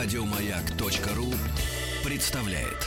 Радиомаяк.ру 0.00 1.34
представляет. 2.04 2.86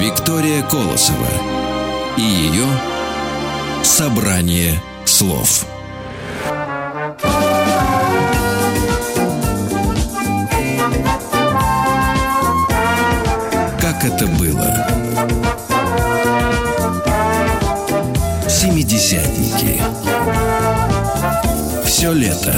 Виктория 0.00 0.62
Колосова 0.68 1.28
и 2.18 2.22
ее 2.22 2.66
собрание 3.84 4.82
слов. 5.04 5.64
Семидесятники. 19.02 19.82
Все 21.84 22.12
лето. 22.12 22.54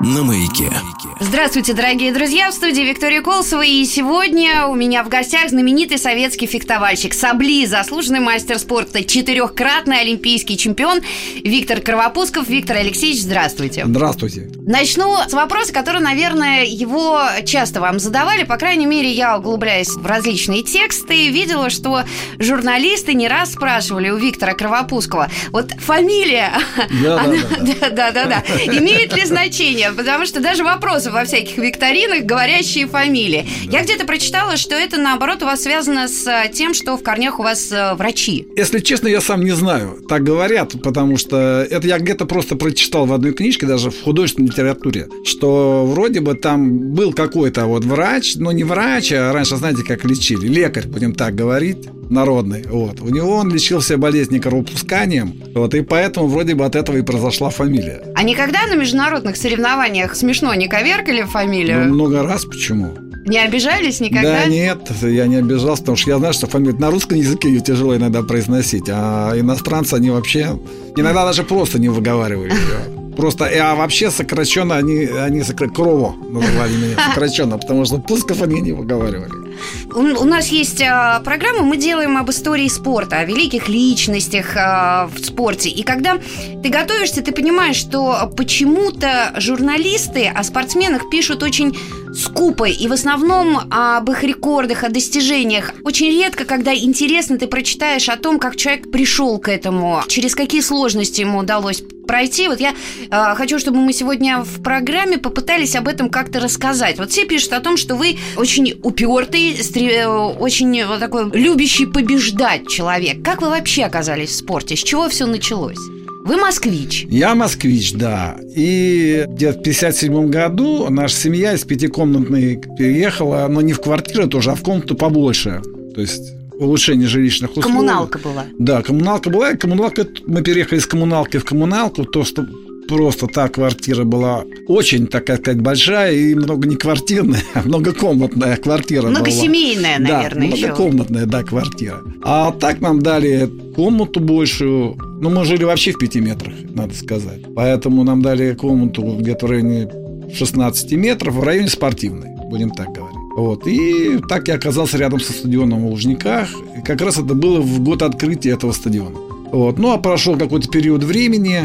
На 0.00 0.22
маяке. 0.22 0.70
Здравствуйте, 1.18 1.72
дорогие 1.72 2.12
друзья, 2.12 2.50
в 2.50 2.52
студии 2.52 2.82
Виктория 2.82 3.22
Колосова. 3.22 3.62
И 3.62 3.86
сегодня 3.86 4.66
у 4.66 4.74
меня 4.74 5.02
в 5.02 5.08
гостях 5.08 5.48
знаменитый 5.48 5.96
советский 5.96 6.44
фехтовальщик 6.46 7.14
Сабли, 7.14 7.64
заслуженный 7.64 8.20
мастер 8.20 8.58
спорта, 8.58 9.02
четырехкратный 9.02 10.02
олимпийский 10.02 10.58
чемпион 10.58 11.00
Виктор 11.42 11.80
Кровопусков. 11.80 12.50
Виктор 12.50 12.76
Алексеевич, 12.76 13.22
здравствуйте. 13.22 13.84
Здравствуйте. 13.86 14.50
Начну 14.66 15.16
с 15.26 15.32
вопроса, 15.32 15.72
который, 15.72 16.02
наверное, 16.02 16.64
его 16.66 17.18
часто 17.46 17.80
вам 17.80 17.98
задавали. 17.98 18.44
По 18.44 18.58
крайней 18.58 18.86
мере, 18.86 19.10
я, 19.10 19.38
углубляясь 19.38 19.88
в 19.88 20.04
различные 20.04 20.64
тексты, 20.64 21.30
видела, 21.30 21.70
что 21.70 22.02
журналисты 22.38 23.14
не 23.14 23.26
раз 23.26 23.54
спрашивали 23.54 24.10
у 24.10 24.18
Виктора 24.18 24.52
Кровопускова, 24.52 25.30
вот 25.50 25.70
фамилия, 25.78 26.52
да-да-да, 27.02 28.44
имеет 28.66 29.16
ли 29.16 29.24
значение? 29.24 29.92
Потому 29.92 30.26
что 30.26 30.40
даже 30.40 30.62
вопросы 31.06 31.10
во 31.10 31.24
всяких 31.24 31.58
викторинах, 31.58 32.24
говорящие 32.24 32.86
фамилии. 32.86 33.46
Я 33.70 33.82
где-то 33.82 34.04
прочитала, 34.04 34.56
что 34.56 34.74
это, 34.74 34.98
наоборот, 34.98 35.42
у 35.42 35.46
вас 35.46 35.62
связано 35.62 36.08
с 36.08 36.26
э, 36.26 36.50
тем, 36.52 36.74
что 36.74 36.96
в 36.96 37.02
корнях 37.02 37.38
у 37.38 37.42
вас 37.42 37.72
э, 37.72 37.94
врачи. 37.94 38.46
Если 38.56 38.80
честно, 38.80 39.08
я 39.08 39.20
сам 39.20 39.44
не 39.44 39.52
знаю. 39.52 39.98
Так 40.08 40.22
говорят, 40.22 40.74
потому 40.82 41.16
что 41.16 41.66
это 41.68 41.86
я 41.86 41.98
где-то 41.98 42.26
просто 42.26 42.56
прочитал 42.56 43.06
в 43.06 43.12
одной 43.12 43.32
книжке, 43.32 43.66
даже 43.66 43.90
в 43.90 44.02
художественной 44.02 44.48
литературе, 44.48 45.08
что 45.24 45.84
вроде 45.86 46.20
бы 46.20 46.34
там 46.34 46.94
был 46.94 47.12
какой-то 47.12 47.66
вот 47.66 47.84
врач, 47.84 48.36
но 48.36 48.52
не 48.52 48.64
врач, 48.64 49.12
а 49.12 49.32
раньше, 49.32 49.56
знаете, 49.56 49.82
как 49.82 50.04
лечили, 50.04 50.46
лекарь, 50.46 50.86
будем 50.86 51.14
так 51.14 51.34
говорить, 51.34 51.88
народный. 52.10 52.64
Вот. 52.68 53.00
У 53.00 53.08
него 53.08 53.36
он 53.36 53.52
лечил 53.52 53.80
все 53.80 53.96
болезни 53.96 54.38
кровопусканием, 54.38 55.34
вот, 55.54 55.74
и 55.74 55.82
поэтому 55.82 56.26
вроде 56.28 56.54
бы 56.54 56.64
от 56.64 56.76
этого 56.76 56.96
и 56.96 57.02
произошла 57.02 57.50
фамилия. 57.50 58.02
А 58.14 58.22
никогда 58.22 58.66
на 58.66 58.74
международных 58.74 59.36
соревнованиях 59.36 60.14
смешно 60.14 60.54
не 60.54 60.68
коверкали 60.68 61.22
фамилию? 61.22 61.86
Ну, 61.86 61.94
много 61.94 62.22
раз 62.22 62.44
почему? 62.44 62.92
Не 63.26 63.38
обижались 63.38 63.98
никогда? 64.00 64.44
Да 64.44 64.46
нет, 64.46 64.78
я 65.02 65.26
не 65.26 65.36
обижался, 65.36 65.82
потому 65.82 65.96
что 65.96 66.10
я 66.10 66.18
знаю, 66.18 66.32
что 66.32 66.46
фамилию 66.46 66.80
на 66.80 66.90
русском 66.90 67.18
языке 67.18 67.48
ее 67.48 67.60
тяжело 67.60 67.96
иногда 67.96 68.22
произносить, 68.22 68.84
а 68.88 69.32
иностранцы, 69.36 69.94
они 69.94 70.10
вообще 70.10 70.58
иногда 70.96 71.24
даже 71.24 71.42
просто 71.42 71.80
не 71.80 71.88
выговаривали 71.88 72.50
ее. 72.52 72.95
Просто, 73.16 73.46
а 73.46 73.74
вообще 73.74 74.10
сокращенно 74.10 74.76
они, 74.76 75.06
они 75.06 75.42
сокра... 75.42 75.68
Крово 75.68 76.14
называли 76.28 76.72
меня 76.76 76.96
сокращенно, 77.08 77.58
потому 77.58 77.84
что 77.84 77.98
Пусков 77.98 78.42
они 78.42 78.60
не 78.60 78.72
выговаривали. 78.72 79.46
У, 79.94 80.00
у 80.00 80.24
нас 80.24 80.48
есть 80.48 80.82
а, 80.82 81.20
программа, 81.20 81.62
мы 81.62 81.76
делаем 81.76 82.18
об 82.18 82.30
истории 82.30 82.68
спорта, 82.68 83.20
о 83.20 83.24
великих 83.24 83.68
личностях 83.68 84.54
а, 84.56 85.08
в 85.12 85.24
спорте. 85.24 85.70
И 85.70 85.82
когда 85.82 86.18
ты 86.62 86.68
готовишься, 86.68 87.22
ты 87.22 87.32
понимаешь, 87.32 87.76
что 87.76 88.30
почему-то 88.36 89.32
журналисты 89.36 90.28
о 90.28 90.42
спортсменах 90.44 91.08
пишут 91.10 91.42
очень 91.42 91.76
скупо 92.16 92.64
и 92.64 92.88
в 92.88 92.92
основном 92.92 93.60
об 93.70 94.10
их 94.10 94.24
рекордах, 94.24 94.84
о 94.84 94.88
достижениях. 94.88 95.72
Очень 95.84 96.10
редко, 96.10 96.44
когда 96.44 96.74
интересно, 96.74 97.38
ты 97.38 97.46
прочитаешь 97.46 98.08
о 98.08 98.16
том, 98.16 98.38
как 98.38 98.56
человек 98.56 98.90
пришел 98.90 99.38
к 99.38 99.48
этому, 99.48 100.02
через 100.08 100.34
какие 100.34 100.60
сложности 100.60 101.20
ему 101.20 101.38
удалось 101.38 101.82
пройти. 102.06 102.48
Вот 102.48 102.60
я 102.60 102.74
э, 103.10 103.34
хочу, 103.34 103.58
чтобы 103.58 103.78
мы 103.78 103.92
сегодня 103.92 104.38
в 104.38 104.62
программе 104.62 105.18
попытались 105.18 105.74
об 105.76 105.88
этом 105.88 106.08
как-то 106.08 106.40
рассказать. 106.40 106.98
Вот 106.98 107.10
все 107.10 107.26
пишут 107.26 107.52
о 107.52 107.60
том, 107.60 107.76
что 107.76 107.96
вы 107.96 108.18
очень 108.36 108.78
упертый, 108.82 109.56
стр... 109.62 110.08
очень 110.38 110.84
вот 110.86 111.00
такой 111.00 111.30
любящий 111.32 111.86
побеждать 111.86 112.68
человек. 112.68 113.22
Как 113.22 113.42
вы 113.42 113.50
вообще 113.50 113.84
оказались 113.84 114.30
в 114.30 114.36
спорте? 114.36 114.76
С 114.76 114.82
чего 114.82 115.08
все 115.08 115.26
началось? 115.26 115.95
Вы 116.26 116.38
москвич. 116.38 117.06
Я 117.08 117.36
москвич, 117.36 117.92
да. 117.92 118.36
И 118.52 119.26
где-то 119.28 119.60
в 119.60 119.62
57 119.62 120.28
году 120.28 120.90
наша 120.90 121.14
семья 121.14 121.54
из 121.54 121.64
пятикомнатной 121.64 122.60
переехала, 122.76 123.46
но 123.48 123.60
не 123.60 123.72
в 123.72 123.80
квартиру 123.80 124.26
тоже, 124.26 124.50
а 124.50 124.56
в 124.56 124.62
комнату 124.62 124.96
побольше. 124.96 125.62
То 125.94 126.00
есть 126.00 126.32
улучшение 126.58 127.06
жилищных 127.06 127.52
условий. 127.52 127.68
Коммуналка 127.68 128.18
была. 128.18 128.44
Да, 128.58 128.82
коммуналка 128.82 129.30
была. 129.30 129.52
И 129.52 129.56
коммуналка, 129.56 130.04
мы 130.26 130.42
переехали 130.42 130.80
из 130.80 130.86
коммуналки 130.86 131.36
в 131.36 131.44
коммуналку, 131.44 132.04
то, 132.04 132.24
что 132.24 132.44
просто 132.88 133.26
та 133.26 133.48
квартира 133.48 134.04
была 134.04 134.44
очень, 134.68 135.06
такая 135.06 135.38
сказать, 135.38 135.60
большая 135.60 136.14
и 136.14 136.34
много 136.34 136.68
не 136.68 136.76
квартирная, 136.76 137.42
а 137.54 137.62
многокомнатная 137.62 138.56
квартира 138.56 139.08
Многосемейная, 139.08 139.98
была. 139.98 140.08
наверное, 140.08 140.50
да, 140.50 140.56
многокомнатная, 140.56 141.26
да, 141.26 141.42
квартира. 141.42 142.00
А 142.22 142.52
так 142.52 142.80
нам 142.80 143.00
дали 143.00 143.50
комнату 143.74 144.20
большую. 144.20 144.96
Ну, 145.20 145.30
мы 145.30 145.44
жили 145.44 145.64
вообще 145.64 145.92
в 145.92 145.98
пяти 145.98 146.20
метрах, 146.20 146.54
надо 146.74 146.94
сказать. 146.94 147.42
Поэтому 147.54 148.04
нам 148.04 148.22
дали 148.22 148.54
комнату 148.54 149.02
где-то 149.18 149.46
в 149.46 149.50
районе 149.50 149.88
16 150.34 150.92
метров, 150.92 151.34
в 151.34 151.42
районе 151.42 151.68
спортивной, 151.68 152.30
будем 152.50 152.70
так 152.70 152.88
говорить. 152.92 153.16
Вот. 153.36 153.66
И 153.66 154.18
так 154.28 154.48
я 154.48 154.54
оказался 154.54 154.96
рядом 154.96 155.20
со 155.20 155.32
стадионом 155.32 155.86
в 155.86 155.90
Лужниках. 155.90 156.48
И 156.78 156.80
как 156.82 157.02
раз 157.02 157.18
это 157.18 157.34
было 157.34 157.60
в 157.60 157.80
год 157.82 158.02
открытия 158.02 158.50
этого 158.52 158.72
стадиона. 158.72 159.16
Вот. 159.52 159.78
Ну, 159.78 159.92
а 159.92 159.98
прошел 159.98 160.36
какой-то 160.36 160.68
период 160.68 161.04
времени, 161.04 161.64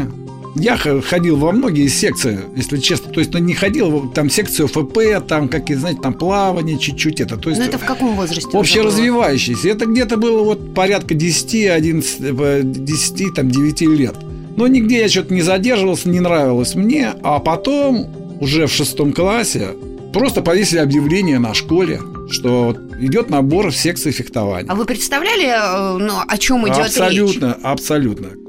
я 0.54 0.76
ходил 0.76 1.36
во 1.36 1.52
многие 1.52 1.88
секции, 1.88 2.40
если 2.56 2.76
честно. 2.78 3.12
То 3.12 3.20
есть, 3.20 3.32
ну, 3.32 3.38
не 3.38 3.54
ходил, 3.54 4.10
там 4.10 4.30
секцию 4.30 4.68
ФП, 4.68 5.26
там 5.26 5.48
какие, 5.48 5.76
знаете, 5.76 6.00
там 6.00 6.14
плавание, 6.14 6.78
чуть-чуть 6.78 7.20
это. 7.20 7.36
То 7.36 7.50
есть, 7.50 7.60
Но 7.60 7.66
это 7.66 7.78
в 7.78 7.84
каком 7.84 8.16
возрасте? 8.16 8.56
Общеразвивающийся. 8.56 9.68
Это 9.68 9.86
где-то 9.86 10.16
было 10.16 10.42
вот 10.42 10.74
порядка 10.74 11.14
10, 11.14 11.66
11, 11.66 12.84
10, 12.84 13.34
там, 13.34 13.50
9 13.50 13.80
лет. 13.82 14.16
Но 14.56 14.66
нигде 14.66 15.00
я 15.00 15.08
что-то 15.08 15.32
не 15.32 15.42
задерживался, 15.42 16.08
не 16.08 16.20
нравилось 16.20 16.74
мне. 16.74 17.12
А 17.22 17.38
потом, 17.38 18.08
уже 18.40 18.66
в 18.66 18.72
шестом 18.72 19.12
классе, 19.12 19.68
просто 20.12 20.42
повесили 20.42 20.78
объявление 20.78 21.38
на 21.38 21.54
школе, 21.54 22.00
что 22.30 22.76
идет 23.00 23.30
набор 23.30 23.70
в 23.70 23.76
секции 23.76 24.10
фехтования. 24.10 24.70
А 24.70 24.74
вы 24.74 24.84
представляли, 24.84 25.46
э, 25.46 25.98
ну, 25.98 26.14
о 26.26 26.38
чем 26.38 26.66
идет 26.68 26.86
абсолютно, 26.86 27.10
речь? 27.10 27.36
Абсолютно, 27.36 27.58
абсолютно. 27.62 28.41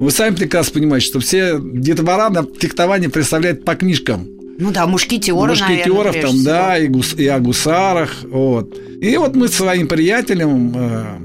Вы 0.00 0.10
сами 0.10 0.34
прекрасно 0.34 0.74
понимаете, 0.74 1.06
что 1.06 1.20
все 1.20 1.58
детвора 1.60 2.28
на 2.30 2.46
фехтование 2.58 3.10
представляют 3.10 3.64
по 3.64 3.74
книжкам. 3.74 4.28
Ну 4.58 4.70
да, 4.70 4.86
мушкетеры, 4.86 5.36
Мушкетеров 5.36 6.14
наверное, 6.14 6.22
там, 6.22 6.44
да, 6.44 6.78
и, 6.78 6.86
гус, 6.86 7.14
и 7.14 7.26
о 7.26 7.40
гусарах, 7.40 8.10
вот. 8.24 8.78
И 9.00 9.16
вот 9.16 9.34
мы 9.34 9.48
с 9.48 9.54
своим 9.54 9.88
приятелем 9.88 10.72
э, 10.76 11.18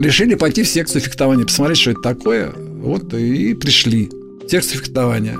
решили 0.00 0.34
пойти 0.34 0.62
в 0.62 0.68
секцию 0.68 1.00
фехтования, 1.00 1.44
посмотреть, 1.46 1.78
что 1.78 1.92
это 1.92 2.00
такое. 2.02 2.52
Вот, 2.54 3.14
и 3.14 3.54
пришли 3.54 4.10
в 4.46 4.50
секцию 4.50 4.82
фехтования. 4.82 5.38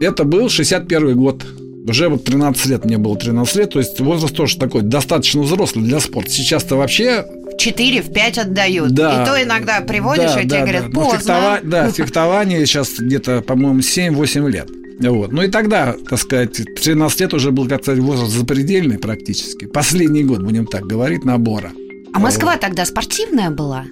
Это 0.00 0.24
был 0.24 0.48
61 0.48 1.16
год. 1.16 1.44
Уже 1.88 2.08
вот 2.08 2.24
13 2.24 2.66
лет, 2.66 2.84
мне 2.84 2.96
было 2.96 3.16
13 3.16 3.56
лет, 3.56 3.70
то 3.70 3.78
есть 3.78 4.00
возраст 4.00 4.34
тоже 4.34 4.56
такой 4.56 4.82
достаточно 4.82 5.42
взрослый 5.42 5.84
для 5.84 6.00
спорта. 6.00 6.30
Сейчас-то 6.30 6.76
вообще 6.76 7.26
в 7.54 7.58
4, 7.58 8.02
в 8.02 8.12
5 8.12 8.38
отдают. 8.38 8.92
Да. 8.92 9.22
И 9.22 9.26
то 9.26 9.42
иногда 9.42 9.80
приводишь, 9.80 10.32
да, 10.32 10.40
и 10.40 10.44
тебе 10.44 10.58
да, 10.58 10.60
говорят, 10.60 10.84
да. 10.84 10.90
поздно. 10.90 11.18
Фехтова... 11.18 11.58
Да, 11.62 11.90
фехтование 11.90 12.66
сейчас 12.66 12.98
где-то, 12.98 13.40
по-моему, 13.42 13.80
7-8 13.80 14.50
лет. 14.50 14.68
Вот. 15.00 15.32
Ну 15.32 15.42
и 15.42 15.48
тогда, 15.48 15.94
так 16.08 16.18
сказать, 16.18 16.60
13 16.82 17.20
лет 17.20 17.34
уже 17.34 17.50
был, 17.50 17.68
как 17.68 17.82
сказать, 17.82 18.00
возраст 18.00 18.32
запредельный 18.32 18.98
практически. 18.98 19.66
Последний 19.66 20.24
год, 20.24 20.42
будем 20.42 20.66
так 20.66 20.84
говорить, 20.84 21.24
набора. 21.24 21.72
А 22.12 22.18
Москва 22.18 22.52
вот. 22.52 22.60
тогда 22.60 22.84
спортивная 22.84 23.50
была? 23.50 23.84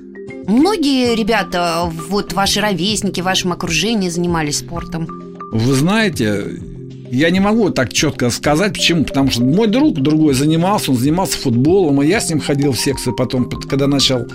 Многие 0.47 1.15
ребята, 1.17 1.91
вот 2.09 2.33
ваши 2.33 2.61
ровесники 2.61 3.21
в 3.21 3.25
вашем 3.25 3.53
окружении 3.53 4.09
занимались 4.09 4.59
спортом? 4.59 5.09
Вы 5.53 5.75
знаете, 5.75 6.61
я 7.13 7.29
не 7.29 7.41
могу 7.41 7.69
так 7.71 7.93
четко 7.93 8.31
сказать, 8.31 8.73
почему. 8.73 9.05
Потому 9.05 9.31
что 9.31 9.43
мой 9.43 9.67
друг 9.67 10.01
другой 10.01 10.33
занимался, 10.33 10.91
он 10.93 10.97
занимался 10.97 11.37
футболом, 11.37 12.03
и 12.03 12.07
я 12.07 12.21
с 12.21 12.31
ним 12.31 12.41
ходил 12.41 12.73
в 12.73 12.79
секцию 12.79 13.15
потом, 13.15 13.51
когда 13.51 13.87
начал 13.87 14.27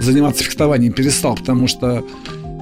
заниматься 0.00 0.42
фехтованием, 0.42 0.92
перестал, 0.92 1.36
потому 1.36 1.68
что 1.68 2.04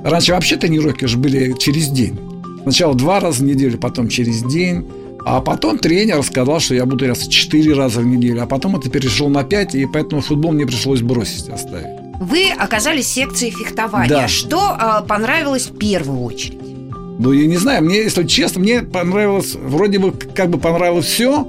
раньше 0.04 0.32
вообще 0.32 0.56
тренировки 0.56 1.06
же 1.06 1.16
были 1.16 1.54
через 1.58 1.88
день. 1.88 2.19
Сначала 2.64 2.94
два 2.94 3.19
раза 3.19 3.42
в 3.42 3.46
неделю, 3.46 3.78
потом 3.78 4.08
через 4.08 4.42
день. 4.42 4.86
А 5.24 5.40
потом 5.40 5.78
тренер 5.78 6.22
сказал, 6.22 6.60
что 6.60 6.74
я 6.74 6.84
буду 6.84 7.06
раз 7.06 7.26
4 7.26 7.72
раза 7.74 8.00
в 8.00 8.06
неделю. 8.06 8.42
А 8.42 8.46
потом 8.46 8.76
это 8.76 8.90
перешел 8.90 9.28
на 9.28 9.44
5, 9.44 9.74
и 9.76 9.86
поэтому 9.86 10.20
футбол 10.20 10.52
мне 10.52 10.66
пришлось 10.66 11.00
бросить, 11.00 11.48
оставить. 11.48 11.86
Вы 12.20 12.50
оказались 12.50 13.06
в 13.06 13.14
секции 13.14 13.50
фехтования. 13.50 14.08
Да. 14.08 14.28
Что 14.28 14.76
э, 14.78 15.06
понравилось 15.06 15.69
в 15.69 15.78
первую 15.78 16.22
очередь? 16.22 16.61
Ну, 17.18 17.32
я 17.32 17.46
не 17.46 17.56
знаю, 17.56 17.84
мне, 17.84 17.98
если 17.98 18.24
честно, 18.24 18.60
мне 18.60 18.82
понравилось, 18.82 19.54
вроде 19.54 19.98
бы 19.98 20.12
как 20.12 20.50
бы 20.50 20.58
понравилось 20.58 21.06
все, 21.06 21.46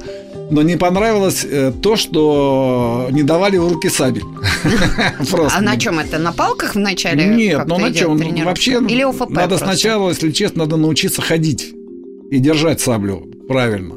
но 0.52 0.62
не 0.62 0.78
понравилось 0.78 1.46
э, 1.50 1.72
то, 1.82 1.96
что 1.96 3.08
не 3.12 3.24
давали 3.24 3.58
в 3.58 3.68
руки 3.72 3.90
сабель. 3.90 4.24
Просто. 5.30 5.58
А 5.58 5.62
на 5.62 5.78
чем 5.78 6.00
это? 6.00 6.20
На 6.20 6.32
палках 6.32 6.76
вначале? 6.76 7.26
Нет, 7.26 7.66
ну 7.66 7.78
на 7.78 7.94
чем? 7.94 8.18
тренировка? 8.18 8.46
Вообще 8.46 8.72
Или 8.88 9.04
ОФП 9.04 9.30
надо 9.30 9.58
сначала, 9.58 10.10
если 10.10 10.32
честно, 10.32 10.66
надо 10.66 10.78
научиться 10.78 11.22
ходить 11.22 11.74
и 12.30 12.40
держать 12.40 12.82
саблю 12.82 13.28
правильно. 13.48 13.96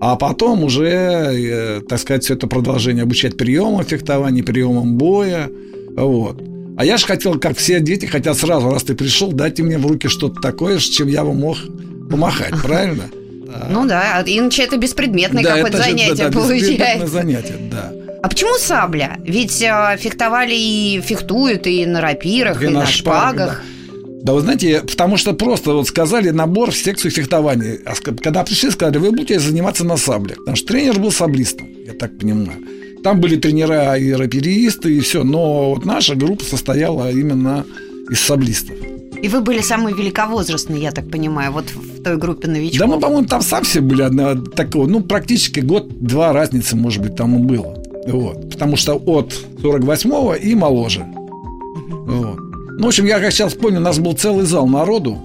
А 0.00 0.16
потом 0.16 0.62
уже, 0.62 0.88
э, 0.88 1.80
так 1.88 1.98
сказать, 1.98 2.24
все 2.24 2.34
это 2.34 2.46
продолжение 2.46 3.02
обучать 3.02 3.36
приемам 3.36 3.84
фехтования, 3.84 4.44
приемам 4.44 4.96
боя. 4.96 5.50
Вот. 5.96 6.40
А 6.78 6.84
я 6.84 6.96
же 6.96 7.06
хотел, 7.06 7.40
как 7.40 7.56
все 7.56 7.80
дети 7.80 8.06
хотят 8.06 8.38
сразу, 8.38 8.70
раз 8.70 8.84
ты 8.84 8.94
пришел, 8.94 9.32
дайте 9.32 9.64
мне 9.64 9.78
в 9.78 9.86
руки 9.86 10.06
что-то 10.06 10.40
такое, 10.40 10.78
с 10.78 10.84
чем 10.84 11.08
я 11.08 11.24
бы 11.24 11.34
мог 11.34 11.58
помахать, 12.08 12.54
правильно? 12.62 13.10
Ну 13.68 13.84
да, 13.84 14.22
иначе 14.24 14.62
это 14.62 14.76
беспредметное 14.76 15.42
Да, 15.42 15.56
какое-то 15.56 15.78
же, 15.78 15.82
занятие 15.82 16.14
да, 16.14 16.28
да, 16.28 16.38
беспредметное 16.38 16.78
получается. 16.78 17.12
занятие, 17.12 17.56
да. 17.68 17.92
А 18.22 18.28
почему 18.28 18.56
сабля? 18.58 19.18
Ведь 19.24 19.60
э, 19.60 19.96
фехтовали 19.98 20.54
и 20.54 21.00
фехтуют 21.04 21.66
и 21.66 21.84
на 21.84 22.00
рапирах, 22.00 22.62
и, 22.62 22.66
И 22.66 22.68
на, 22.68 22.80
на 22.80 22.86
шпагах, 22.86 23.54
шпагах. 23.54 23.62
Да 24.22 24.34
вы 24.34 24.40
знаете, 24.42 24.82
потому 24.82 25.16
что 25.16 25.32
просто 25.32 25.72
вот 25.72 25.88
сказали 25.88 26.30
набор 26.30 26.70
в 26.70 26.76
секцию 26.76 27.10
фехтования. 27.10 27.80
А 27.86 27.94
когда 28.22 28.44
пришли, 28.44 28.70
сказали, 28.70 28.98
вы 28.98 29.10
будете 29.10 29.40
заниматься 29.40 29.84
на 29.84 29.96
сабле. 29.96 30.36
Потому 30.36 30.56
что 30.56 30.68
тренер 30.68 31.00
был 31.00 31.10
саблистом, 31.10 31.68
я 31.84 31.94
так 31.94 32.16
понимаю. 32.16 32.58
Там 33.02 33.20
были 33.20 33.36
тренера 33.36 33.96
и 33.96 34.12
раперисты, 34.12 34.96
и 34.96 35.00
все. 35.00 35.24
Но 35.24 35.74
вот 35.74 35.84
наша 35.84 36.14
группа 36.14 36.44
состояла 36.44 37.10
именно 37.10 37.64
из 38.10 38.20
саблистов. 38.20 38.76
И 39.22 39.28
вы 39.28 39.40
были 39.40 39.60
самый 39.60 39.94
великовозрастный, 39.94 40.80
я 40.80 40.92
так 40.92 41.10
понимаю, 41.10 41.52
вот 41.52 41.64
в 41.70 42.02
той 42.02 42.16
группе 42.16 42.46
новичков. 42.46 42.78
Да 42.78 42.86
мы, 42.86 43.00
по-моему, 43.00 43.26
там 43.26 43.42
сам 43.42 43.64
все 43.64 43.80
были 43.80 44.02
одна, 44.02 44.36
такого, 44.36 44.86
ну, 44.86 45.00
практически 45.00 45.58
год-два 45.60 46.32
разницы, 46.32 46.76
может 46.76 47.02
быть, 47.02 47.16
тому 47.16 47.40
было. 47.40 47.74
Вот. 48.06 48.50
Потому 48.50 48.76
что 48.76 48.94
от 48.94 49.34
48-го 49.60 50.34
и 50.34 50.54
моложе. 50.54 51.04
Вот. 52.06 52.38
Ну, 52.78 52.84
в 52.84 52.86
общем, 52.86 53.06
я 53.06 53.18
как 53.18 53.32
сейчас 53.32 53.54
помню, 53.54 53.78
у 53.78 53.82
нас 53.82 53.98
был 53.98 54.12
целый 54.12 54.46
зал 54.46 54.68
народу. 54.68 55.18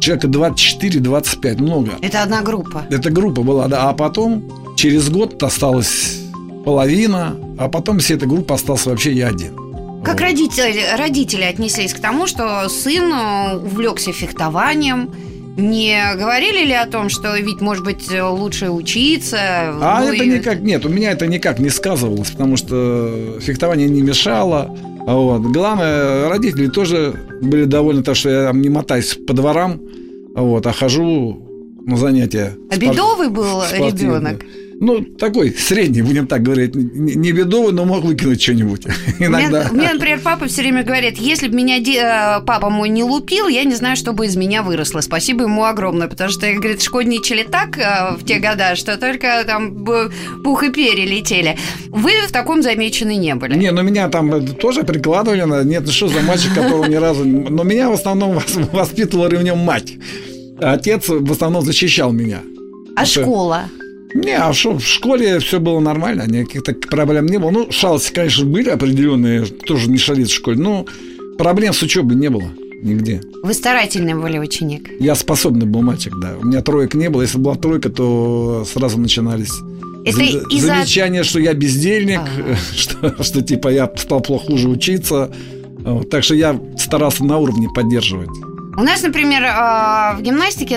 Человека 0.00 0.26
24-25, 0.26 1.62
много. 1.62 1.92
Это 2.02 2.22
одна 2.24 2.42
группа. 2.42 2.84
Эта 2.90 3.10
группа 3.10 3.42
была, 3.42 3.68
да. 3.68 3.88
А 3.88 3.92
потом, 3.92 4.42
через 4.76 5.08
год 5.08 5.40
осталась 5.42 6.20
половина, 6.66 7.36
а 7.58 7.68
потом 7.68 8.00
вся 8.00 8.14
эта 8.16 8.26
группа 8.26 8.56
остался 8.56 8.90
вообще 8.90 9.12
я 9.12 9.28
один. 9.28 9.54
Как 10.04 10.14
Вот. 10.14 10.20
родители, 10.20 10.82
родители 10.98 11.42
отнеслись 11.44 11.94
к 11.94 12.00
тому, 12.00 12.26
что 12.26 12.68
сын 12.68 13.12
увлекся 13.64 14.12
фехтованием? 14.12 15.08
Не 15.56 15.96
говорили 16.16 16.66
ли 16.66 16.72
о 16.74 16.86
том, 16.86 17.08
что 17.08 17.34
ведь, 17.38 17.60
может 17.60 17.84
быть, 17.84 18.10
лучше 18.20 18.70
учиться? 18.70 19.38
А 19.80 20.00
ну 20.02 20.12
это 20.12 20.24
и- 20.24 20.28
никак 20.28 20.60
нет, 20.60 20.84
у 20.84 20.88
меня 20.88 21.12
это 21.12 21.26
никак 21.28 21.60
не 21.60 21.70
сказывалось, 21.70 22.30
потому 22.32 22.56
что 22.56 23.38
фехтование 23.40 23.88
не 23.88 24.02
мешало. 24.02 24.76
А 25.06 25.14
Вот. 25.14 25.42
Главное, 25.42 26.28
родители 26.28 26.66
тоже 26.66 27.14
были 27.42 27.64
довольны, 27.64 28.02
то, 28.02 28.14
что 28.14 28.28
я 28.28 28.46
там 28.48 28.60
не 28.60 28.68
мотаюсь 28.68 29.16
по 29.26 29.32
дворам, 29.34 29.80
а 30.34 30.42
вот, 30.42 30.66
а 30.66 30.72
хожу 30.72 31.40
на 31.86 31.96
занятия. 31.96 32.56
А 32.72 32.76
бедовый 32.76 33.28
был 33.30 33.62
спортивные. 33.62 34.18
ребенок? 34.18 34.44
Ну, 34.78 35.00
такой 35.18 35.52
средний, 35.52 36.02
будем 36.02 36.26
так 36.26 36.42
говорить. 36.42 36.74
Не 36.74 37.32
бедовый, 37.32 37.72
но 37.72 37.84
мог 37.86 38.04
выкинуть 38.04 38.42
что-нибудь. 38.42 38.82
Иногда. 39.18 39.70
меня, 39.72 39.94
например, 39.94 40.20
папа 40.22 40.46
все 40.46 40.60
время 40.60 40.82
говорит, 40.84 41.16
если 41.16 41.48
бы 41.48 41.56
меня 41.56 41.78
де- 41.80 41.98
э, 41.98 42.40
папа 42.44 42.68
мой 42.68 42.90
не 42.90 43.02
лупил, 43.02 43.48
я 43.48 43.64
не 43.64 43.74
знаю, 43.74 43.96
что 43.96 44.12
бы 44.12 44.26
из 44.26 44.36
меня 44.36 44.62
выросло. 44.62 45.00
Спасибо 45.00 45.44
ему 45.44 45.64
огромное, 45.64 46.08
потому 46.08 46.30
что, 46.30 46.52
говорит, 46.52 46.82
шкодничали 46.82 47.42
так 47.42 47.78
э, 47.78 48.16
в 48.18 48.24
те 48.26 48.38
года, 48.38 48.76
что 48.76 48.98
только 48.98 49.44
там 49.46 49.84
пух 50.44 50.62
и 50.62 50.70
перья 50.70 51.06
летели. 51.06 51.56
Вы 51.88 52.10
в 52.28 52.32
таком 52.32 52.62
замечены 52.62 53.16
не 53.16 53.34
были. 53.34 53.54
Не, 53.56 53.70
ну 53.72 53.82
меня 53.82 54.08
там 54.08 54.34
э, 54.34 54.40
тоже 54.46 54.82
прикладывали. 54.82 55.64
Нет, 55.64 55.84
ну 55.86 55.90
что 55.92 56.08
за 56.08 56.20
мальчик, 56.20 56.54
которого 56.54 56.84
ни 56.84 56.96
разу... 56.96 57.24
Но 57.24 57.62
меня 57.62 57.88
в 57.88 57.94
основном 57.94 58.36
вос- 58.36 58.68
воспитывала 58.72 59.28
ремнем 59.28 59.58
мать. 59.58 59.94
Отец 60.60 61.08
в 61.08 61.32
основном 61.32 61.62
защищал 61.64 62.12
меня. 62.12 62.40
А 62.94 63.02
это- 63.02 63.10
школа? 63.22 63.64
Не, 64.24 64.36
а 64.36 64.52
в 64.52 64.80
школе 64.80 65.38
все 65.40 65.58
было 65.60 65.80
нормально, 65.80 66.24
никаких 66.26 66.80
проблем 66.88 67.26
не 67.26 67.38
было. 67.38 67.50
Ну, 67.50 67.70
шалости, 67.70 68.12
конечно, 68.12 68.44
были 68.44 68.68
определенные, 68.70 69.44
тоже 69.46 69.90
не 69.90 69.98
шалит 69.98 70.28
в 70.28 70.34
школе, 70.34 70.58
но 70.58 70.86
проблем 71.38 71.72
с 71.72 71.82
учебой 71.82 72.16
не 72.16 72.28
было 72.30 72.48
нигде. 72.82 73.20
Вы 73.42 73.54
старательный 73.54 74.14
были 74.14 74.38
ученик. 74.38 74.90
Я 75.00 75.14
способный 75.14 75.66
был 75.66 75.82
мальчик, 75.82 76.14
да. 76.20 76.34
У 76.40 76.46
меня 76.46 76.60
троек 76.62 76.94
не 76.94 77.08
было. 77.10 77.22
Если 77.22 77.38
была 77.38 77.54
тройка, 77.56 77.88
то 77.90 78.64
сразу 78.70 78.98
начинались 78.98 79.52
Это 80.04 80.16
за- 80.16 80.22
из-за- 80.24 80.66
замечания, 80.68 81.22
что 81.24 81.40
я 81.40 81.54
бездельник, 81.54 82.20
Ага. 82.20 82.56
что, 82.76 83.22
что 83.22 83.42
типа 83.42 83.68
я 83.68 83.90
стал 83.96 84.20
плохо 84.20 84.46
хуже 84.46 84.68
учиться. 84.68 85.32
Вот, 85.78 86.10
так 86.10 86.22
что 86.24 86.34
я 86.34 86.60
старался 86.78 87.24
на 87.24 87.38
уровне 87.38 87.68
поддерживать. 87.74 88.28
У 88.78 88.82
нас, 88.82 89.02
например, 89.02 89.42
э, 89.42 90.16
в 90.16 90.22
гимнастике, 90.22 90.74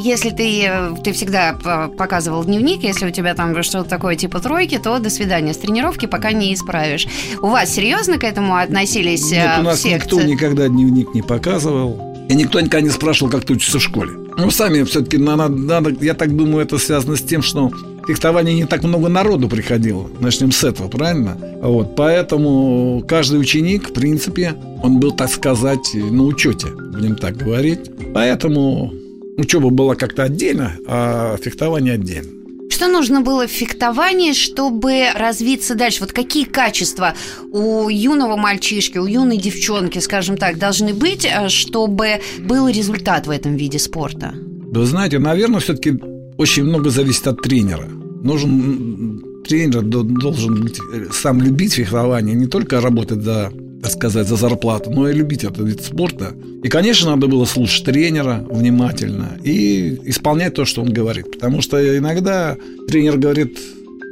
если 0.00 0.30
ты, 0.30 0.70
ты 1.02 1.12
всегда 1.12 1.54
показывал 1.98 2.44
дневник, 2.44 2.84
если 2.84 3.06
у 3.06 3.10
тебя 3.10 3.34
там 3.34 3.60
что-то 3.64 3.90
такое 3.90 4.14
типа 4.14 4.38
тройки, 4.38 4.78
то 4.78 4.98
до 5.00 5.10
свидания 5.10 5.52
с 5.52 5.58
тренировки, 5.58 6.06
пока 6.06 6.30
не 6.30 6.54
исправишь. 6.54 7.08
У 7.42 7.48
вас 7.48 7.74
серьезно 7.74 8.18
к 8.18 8.24
этому 8.24 8.54
относились 8.56 9.32
э, 9.32 9.36
Нет, 9.36 9.58
у 9.58 9.62
нас 9.62 9.84
никто 9.84 10.16
секции? 10.18 10.30
никогда 10.30 10.68
дневник 10.68 11.12
не 11.12 11.22
показывал. 11.22 12.00
И 12.28 12.34
никто 12.34 12.60
никогда 12.60 12.82
не 12.82 12.90
спрашивал, 12.90 13.28
как 13.28 13.44
ты 13.44 13.54
учишься 13.54 13.80
в 13.80 13.82
школе. 13.82 14.12
Ну, 14.36 14.52
сами 14.52 14.84
все-таки 14.84 15.18
надо, 15.18 15.48
надо, 15.48 15.90
я 16.00 16.14
так 16.14 16.36
думаю, 16.36 16.64
это 16.64 16.78
связано 16.78 17.16
с 17.16 17.22
тем, 17.22 17.42
что 17.42 17.72
в 18.10 18.12
фехтовании 18.12 18.54
не 18.54 18.66
так 18.66 18.82
много 18.82 19.08
народу 19.08 19.48
приходило. 19.48 20.10
Начнем 20.18 20.50
с 20.50 20.64
этого, 20.64 20.88
правильно? 20.88 21.38
Вот, 21.62 21.94
поэтому 21.94 23.04
каждый 23.06 23.38
ученик, 23.40 23.90
в 23.90 23.92
принципе, 23.92 24.54
он 24.82 24.98
был, 24.98 25.12
так 25.12 25.30
сказать, 25.30 25.94
на 25.94 26.24
учете, 26.24 26.66
будем 26.68 27.14
так 27.14 27.36
говорить. 27.36 27.90
Поэтому 28.12 28.92
учеба 29.36 29.70
была 29.70 29.94
как-то 29.94 30.24
отдельно, 30.24 30.76
а 30.86 31.36
фехтование 31.36 31.94
отдельно. 31.94 32.30
Что 32.68 32.88
нужно 32.88 33.20
было 33.20 33.46
в 33.46 33.50
фехтовании, 33.50 34.32
чтобы 34.32 35.08
развиться 35.14 35.74
дальше? 35.74 36.00
Вот 36.00 36.12
какие 36.12 36.44
качества 36.44 37.14
у 37.52 37.88
юного 37.88 38.36
мальчишки, 38.36 38.98
у 38.98 39.06
юной 39.06 39.36
девчонки, 39.36 39.98
скажем 39.98 40.36
так, 40.36 40.58
должны 40.58 40.94
быть, 40.94 41.24
э, 41.24 41.48
чтобы 41.48 42.22
был 42.38 42.68
результат 42.68 43.26
в 43.26 43.30
этом 43.30 43.56
виде 43.56 43.78
спорта? 43.78 44.34
Да 44.72 44.80
вы 44.80 44.86
знаете, 44.86 45.18
наверное, 45.18 45.60
все-таки 45.60 46.00
очень 46.40 46.64
много 46.64 46.90
зависит 46.90 47.26
от 47.26 47.42
тренера. 47.42 47.86
Нужен 48.24 49.42
тренер 49.48 49.82
до- 49.82 50.02
должен 50.02 50.62
быть, 50.62 50.78
э, 50.94 51.08
сам 51.12 51.42
любить 51.42 51.74
фехтование, 51.74 52.34
не 52.34 52.46
только 52.46 52.80
работать 52.80 53.22
за, 53.22 53.52
так 53.82 53.92
сказать, 53.92 54.26
за 54.28 54.36
зарплату, 54.36 54.90
но 54.90 55.08
и 55.08 55.14
любить 55.14 55.44
этот 55.44 55.68
вид 55.68 55.82
спорта. 55.84 56.34
И, 56.64 56.68
конечно, 56.68 57.10
надо 57.10 57.26
было 57.26 57.46
слушать 57.46 57.84
тренера 57.84 58.46
внимательно 58.50 59.38
и 59.46 59.98
исполнять 60.06 60.54
то, 60.54 60.64
что 60.64 60.82
он 60.82 60.92
говорит. 60.92 61.30
Потому 61.32 61.62
что 61.62 61.76
иногда 61.98 62.56
тренер 62.88 63.18
говорит, 63.18 63.58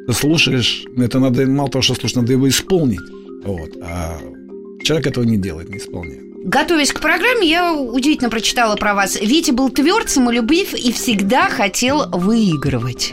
ты 0.06 0.12
слушаешь, 0.12 0.85
это 0.97 1.20
надо 1.20 1.47
мало 1.47 1.70
того, 1.70 1.82
что 1.82 1.94
слушать, 1.94 2.16
надо 2.16 2.32
его 2.32 2.47
исполнить. 2.49 3.00
Вот. 3.44 3.70
А 3.82 4.18
человек 4.82 5.06
этого 5.06 5.25
не 5.25 5.38
делает, 5.38 5.70
не 5.70 5.76
исполняет. 5.76 6.27
Готовясь 6.49 6.95
к 6.95 7.00
программе, 7.00 7.47
я 7.47 7.75
удивительно 7.75 8.31
прочитала 8.31 8.75
про 8.76 8.95
вас. 8.95 9.21
Витя 9.21 9.50
был 9.50 9.69
тверд, 9.69 10.09
самолюбив 10.09 10.73
и 10.73 10.93
всегда 10.93 11.50
хотел 11.50 12.09
выигрывать. 12.09 13.12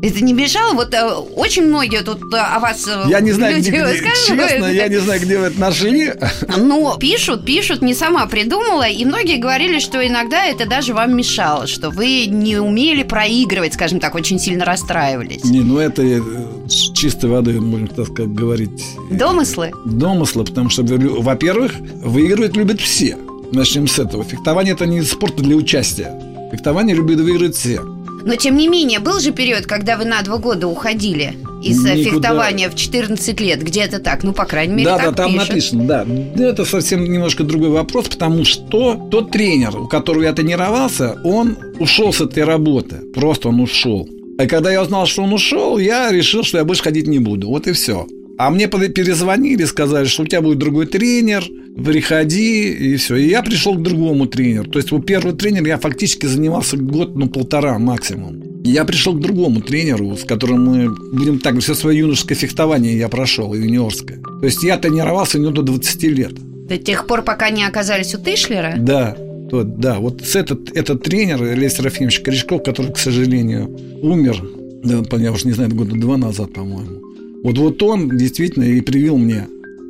Это 0.00 0.20
не 0.22 0.32
мешало? 0.32 0.74
Вот 0.74 0.94
э, 0.94 1.02
очень 1.34 1.64
многие 1.64 2.02
тут 2.02 2.32
э, 2.32 2.36
о 2.38 2.60
вас 2.60 2.86
э, 2.86 3.04
Я 3.08 3.20
не 3.20 3.32
знаю, 3.32 3.56
люди 3.56 3.70
где, 3.70 3.82
высказывают. 3.84 4.50
честно, 4.50 4.66
я 4.66 4.88
не 4.88 4.96
знаю, 4.98 5.20
где 5.20 5.38
вы 5.38 5.46
это 5.46 5.60
нашли. 5.60 6.12
Но 6.56 6.96
пишут, 6.98 7.44
пишут, 7.44 7.82
не 7.82 7.94
сама 7.94 8.26
придумала, 8.26 8.86
и 8.88 9.04
многие 9.04 9.38
говорили, 9.38 9.80
что 9.80 10.06
иногда 10.06 10.44
это 10.44 10.66
даже 10.68 10.94
вам 10.94 11.16
мешало, 11.16 11.66
что 11.66 11.90
вы 11.90 12.26
не 12.26 12.58
умели 12.58 13.02
проигрывать, 13.02 13.74
скажем 13.74 13.98
так, 13.98 14.14
очень 14.14 14.38
сильно 14.38 14.64
расстраивались. 14.64 15.44
Не, 15.44 15.60
ну 15.60 15.78
это 15.78 16.02
э, 16.02 16.20
с 16.68 16.92
чистой 16.92 17.30
воды, 17.30 17.60
можно 17.60 17.88
так 17.88 18.06
сказать, 18.06 18.32
говорить. 18.32 18.84
Домыслы? 19.10 19.72
Домыслы, 19.84 20.44
потому 20.44 20.70
что, 20.70 20.82
во- 20.84 21.22
во-первых, 21.22 21.72
выигрывать 22.04 22.56
любят 22.56 22.80
все. 22.80 23.16
Начнем 23.50 23.88
с 23.88 23.98
этого. 23.98 24.22
Фехтование 24.24 24.74
это 24.74 24.86
не 24.86 25.02
спорт 25.02 25.36
для 25.36 25.56
участия. 25.56 26.12
Фехтование 26.52 26.94
любят 26.94 27.18
выиграть 27.20 27.56
все. 27.56 27.80
Но 28.28 28.36
тем 28.36 28.58
не 28.58 28.68
менее, 28.68 28.98
был 28.98 29.20
же 29.20 29.32
период, 29.32 29.64
когда 29.64 29.96
вы 29.96 30.04
на 30.04 30.20
два 30.20 30.36
года 30.36 30.68
уходили 30.68 31.32
из 31.62 31.82
э, 31.82 31.94
Никуда. 31.94 32.10
фехтования 32.10 32.68
в 32.68 32.74
14 32.74 33.40
лет. 33.40 33.62
Где-то 33.62 34.00
так. 34.00 34.22
Ну, 34.22 34.34
по 34.34 34.44
крайней 34.44 34.74
мере, 34.74 34.84
Да, 34.90 34.98
так 34.98 35.06
да, 35.06 35.12
там 35.22 35.32
пишут. 35.32 35.48
написано, 35.48 35.84
да. 35.86 36.06
Это 36.36 36.66
совсем 36.66 37.04
немножко 37.04 37.42
другой 37.42 37.70
вопрос, 37.70 38.08
потому 38.10 38.44
что 38.44 39.08
тот 39.10 39.30
тренер, 39.30 39.78
у 39.78 39.88
которого 39.88 40.24
я 40.24 40.34
тренировался, 40.34 41.18
он 41.24 41.56
ушел 41.78 42.12
с 42.12 42.20
этой 42.20 42.44
работы. 42.44 42.96
Просто 43.14 43.48
он 43.48 43.60
ушел. 43.60 44.06
И 44.38 44.46
когда 44.46 44.70
я 44.70 44.82
узнал, 44.82 45.06
что 45.06 45.22
он 45.22 45.32
ушел, 45.32 45.78
я 45.78 46.12
решил, 46.12 46.44
что 46.44 46.58
я 46.58 46.66
больше 46.66 46.82
ходить 46.82 47.06
не 47.06 47.20
буду. 47.20 47.48
Вот 47.48 47.66
и 47.66 47.72
все. 47.72 48.06
А 48.38 48.50
мне 48.50 48.68
перезвонили, 48.68 49.64
сказали, 49.64 50.06
что 50.06 50.22
у 50.22 50.26
тебя 50.26 50.40
будет 50.40 50.58
другой 50.58 50.86
тренер, 50.86 51.44
приходи, 51.84 52.70
и 52.70 52.96
все. 52.96 53.16
И 53.16 53.28
я 53.28 53.42
пришел 53.42 53.74
к 53.74 53.82
другому 53.82 54.26
тренеру. 54.26 54.70
То 54.70 54.78
есть 54.78 54.92
у 54.92 55.00
первого 55.00 55.36
тренера 55.36 55.66
я 55.66 55.76
фактически 55.76 56.26
занимался 56.26 56.76
год, 56.76 57.16
ну, 57.16 57.28
полтора 57.28 57.76
максимум. 57.80 58.40
Я 58.62 58.84
пришел 58.84 59.14
к 59.14 59.20
другому 59.20 59.60
тренеру, 59.60 60.16
с 60.16 60.22
которым 60.22 60.66
мы, 60.66 60.94
будем 61.12 61.40
так, 61.40 61.58
все 61.58 61.74
свое 61.74 61.98
юношеское 61.98 62.38
фехтование 62.38 62.96
я 62.96 63.08
прошел, 63.08 63.54
юниорское. 63.54 64.18
То 64.18 64.44
есть 64.44 64.62
я 64.62 64.76
тренировался 64.76 65.38
у 65.38 65.40
него 65.40 65.52
до 65.52 65.62
20 65.62 66.02
лет. 66.04 66.32
До 66.68 66.76
тех 66.76 67.08
пор, 67.08 67.22
пока 67.22 67.50
не 67.50 67.64
оказались 67.64 68.14
у 68.14 68.18
Тышлера. 68.18 68.74
Да, 68.76 69.16
вот, 69.50 69.80
да, 69.80 69.98
вот 69.98 70.22
этот, 70.36 70.76
этот 70.76 71.02
тренер, 71.02 71.42
Илья 71.42 71.70
Серафимович 71.70 72.20
Корешков, 72.20 72.62
который, 72.62 72.92
к 72.92 72.98
сожалению, 72.98 73.68
умер, 74.00 74.44
да, 74.84 75.16
я 75.16 75.32
уже 75.32 75.46
не 75.46 75.54
знаю, 75.54 75.74
года 75.74 75.96
два 75.96 76.16
назад, 76.16 76.52
по-моему. 76.52 77.07
Вот, 77.42 77.58
вот 77.58 77.82
он 77.82 78.16
действительно 78.16 78.64
и 78.64 78.80
привил 78.80 79.16
мне 79.18 79.46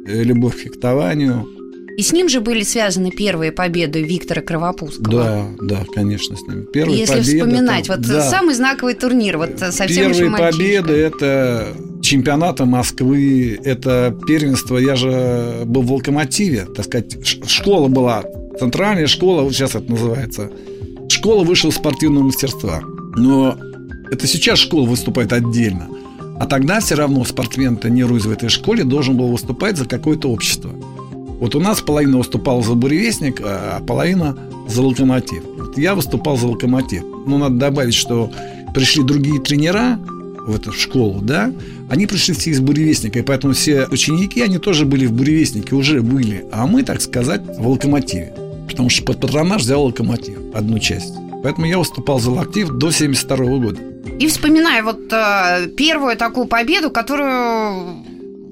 э, 0.06 0.22
любовь 0.22 0.56
к 0.56 0.58
фехтованию. 0.58 1.46
И 1.96 2.02
с 2.02 2.12
ним 2.12 2.28
же 2.28 2.40
были 2.40 2.62
связаны 2.62 3.10
первые 3.10 3.50
победы 3.50 4.02
Виктора 4.04 4.40
Кровопускова. 4.40 5.10
Да, 5.10 5.46
да, 5.60 5.84
конечно, 5.92 6.36
с 6.36 6.42
ним. 6.42 6.66
Первые 6.72 7.00
Если 7.00 7.14
победы, 7.14 7.38
вспоминать, 7.38 7.88
это- 7.88 7.96
вот 7.96 8.06
да. 8.06 8.30
самый 8.30 8.54
знаковый 8.54 8.94
турнир, 8.94 9.36
вот 9.36 9.58
совсем 9.58 10.12
Первые 10.12 10.30
победы– 10.30 10.92
это 10.94 11.74
чемпионаты 12.00 12.66
Москвы, 12.66 13.58
это 13.64 14.16
первенство. 14.28 14.76
Я 14.78 14.94
же 14.94 15.62
был 15.64 15.82
в 15.82 15.92
«Локомотиве», 15.92 16.66
так 16.66 16.84
сказать, 16.84 17.16
школа 17.48 17.88
была, 17.88 18.22
центральная 18.60 19.08
школа, 19.08 19.42
вот 19.42 19.52
сейчас 19.54 19.74
это 19.74 19.90
называется, 19.90 20.52
школа 21.08 21.42
высшего 21.42 21.72
спортивного 21.72 22.22
мастерства. 22.24 22.80
Но 23.16 23.58
это 24.10 24.26
сейчас 24.28 24.60
школа 24.60 24.86
выступает 24.86 25.32
отдельно. 25.32 25.88
А 26.40 26.46
тогда 26.46 26.80
все 26.80 26.94
равно 26.94 27.24
спортсмен, 27.24 27.76
тренируясь 27.76 28.24
в 28.24 28.30
этой 28.30 28.48
школе, 28.48 28.84
должен 28.84 29.16
был 29.16 29.28
выступать 29.28 29.76
за 29.76 29.86
какое-то 29.86 30.28
общество. 30.28 30.70
Вот 31.40 31.54
у 31.54 31.60
нас 31.60 31.80
половина 31.80 32.18
выступала 32.18 32.62
за 32.62 32.74
буревестник, 32.74 33.40
а 33.44 33.80
половина 33.86 34.36
за 34.68 34.82
локомотив. 34.82 35.42
Вот 35.58 35.78
я 35.78 35.94
выступал 35.94 36.36
за 36.36 36.48
локомотив. 36.48 37.02
Ну, 37.26 37.38
надо 37.38 37.56
добавить, 37.56 37.94
что 37.94 38.30
пришли 38.74 39.02
другие 39.02 39.40
тренера 39.40 39.98
в 40.46 40.54
эту 40.54 40.72
школу, 40.72 41.20
да, 41.20 41.52
они 41.90 42.06
пришли 42.06 42.34
все 42.34 42.50
из 42.50 42.60
буревестника, 42.60 43.18
и 43.18 43.22
поэтому 43.22 43.52
все 43.52 43.86
ученики, 43.90 44.40
они 44.40 44.58
тоже 44.58 44.86
были 44.86 45.06
в 45.06 45.12
буревестнике, 45.12 45.74
уже 45.74 46.00
были. 46.00 46.46
А 46.52 46.66
мы, 46.66 46.82
так 46.82 47.00
сказать, 47.02 47.42
в 47.58 47.68
локомотиве. 47.68 48.32
Потому 48.68 48.88
что 48.88 49.04
под 49.04 49.20
патронаж 49.20 49.62
взял 49.62 49.84
локомотив, 49.84 50.38
одну 50.54 50.78
часть. 50.78 51.14
Поэтому 51.42 51.66
я 51.66 51.78
выступал 51.78 52.18
за 52.20 52.30
локтив 52.30 52.70
до 52.70 52.90
72 52.90 53.36
года. 53.36 53.78
И 54.18 54.26
вспоминая 54.26 54.82
вот 54.82 55.12
э, 55.12 55.68
первую 55.76 56.16
такую 56.16 56.46
победу, 56.46 56.90
которую... 56.90 58.04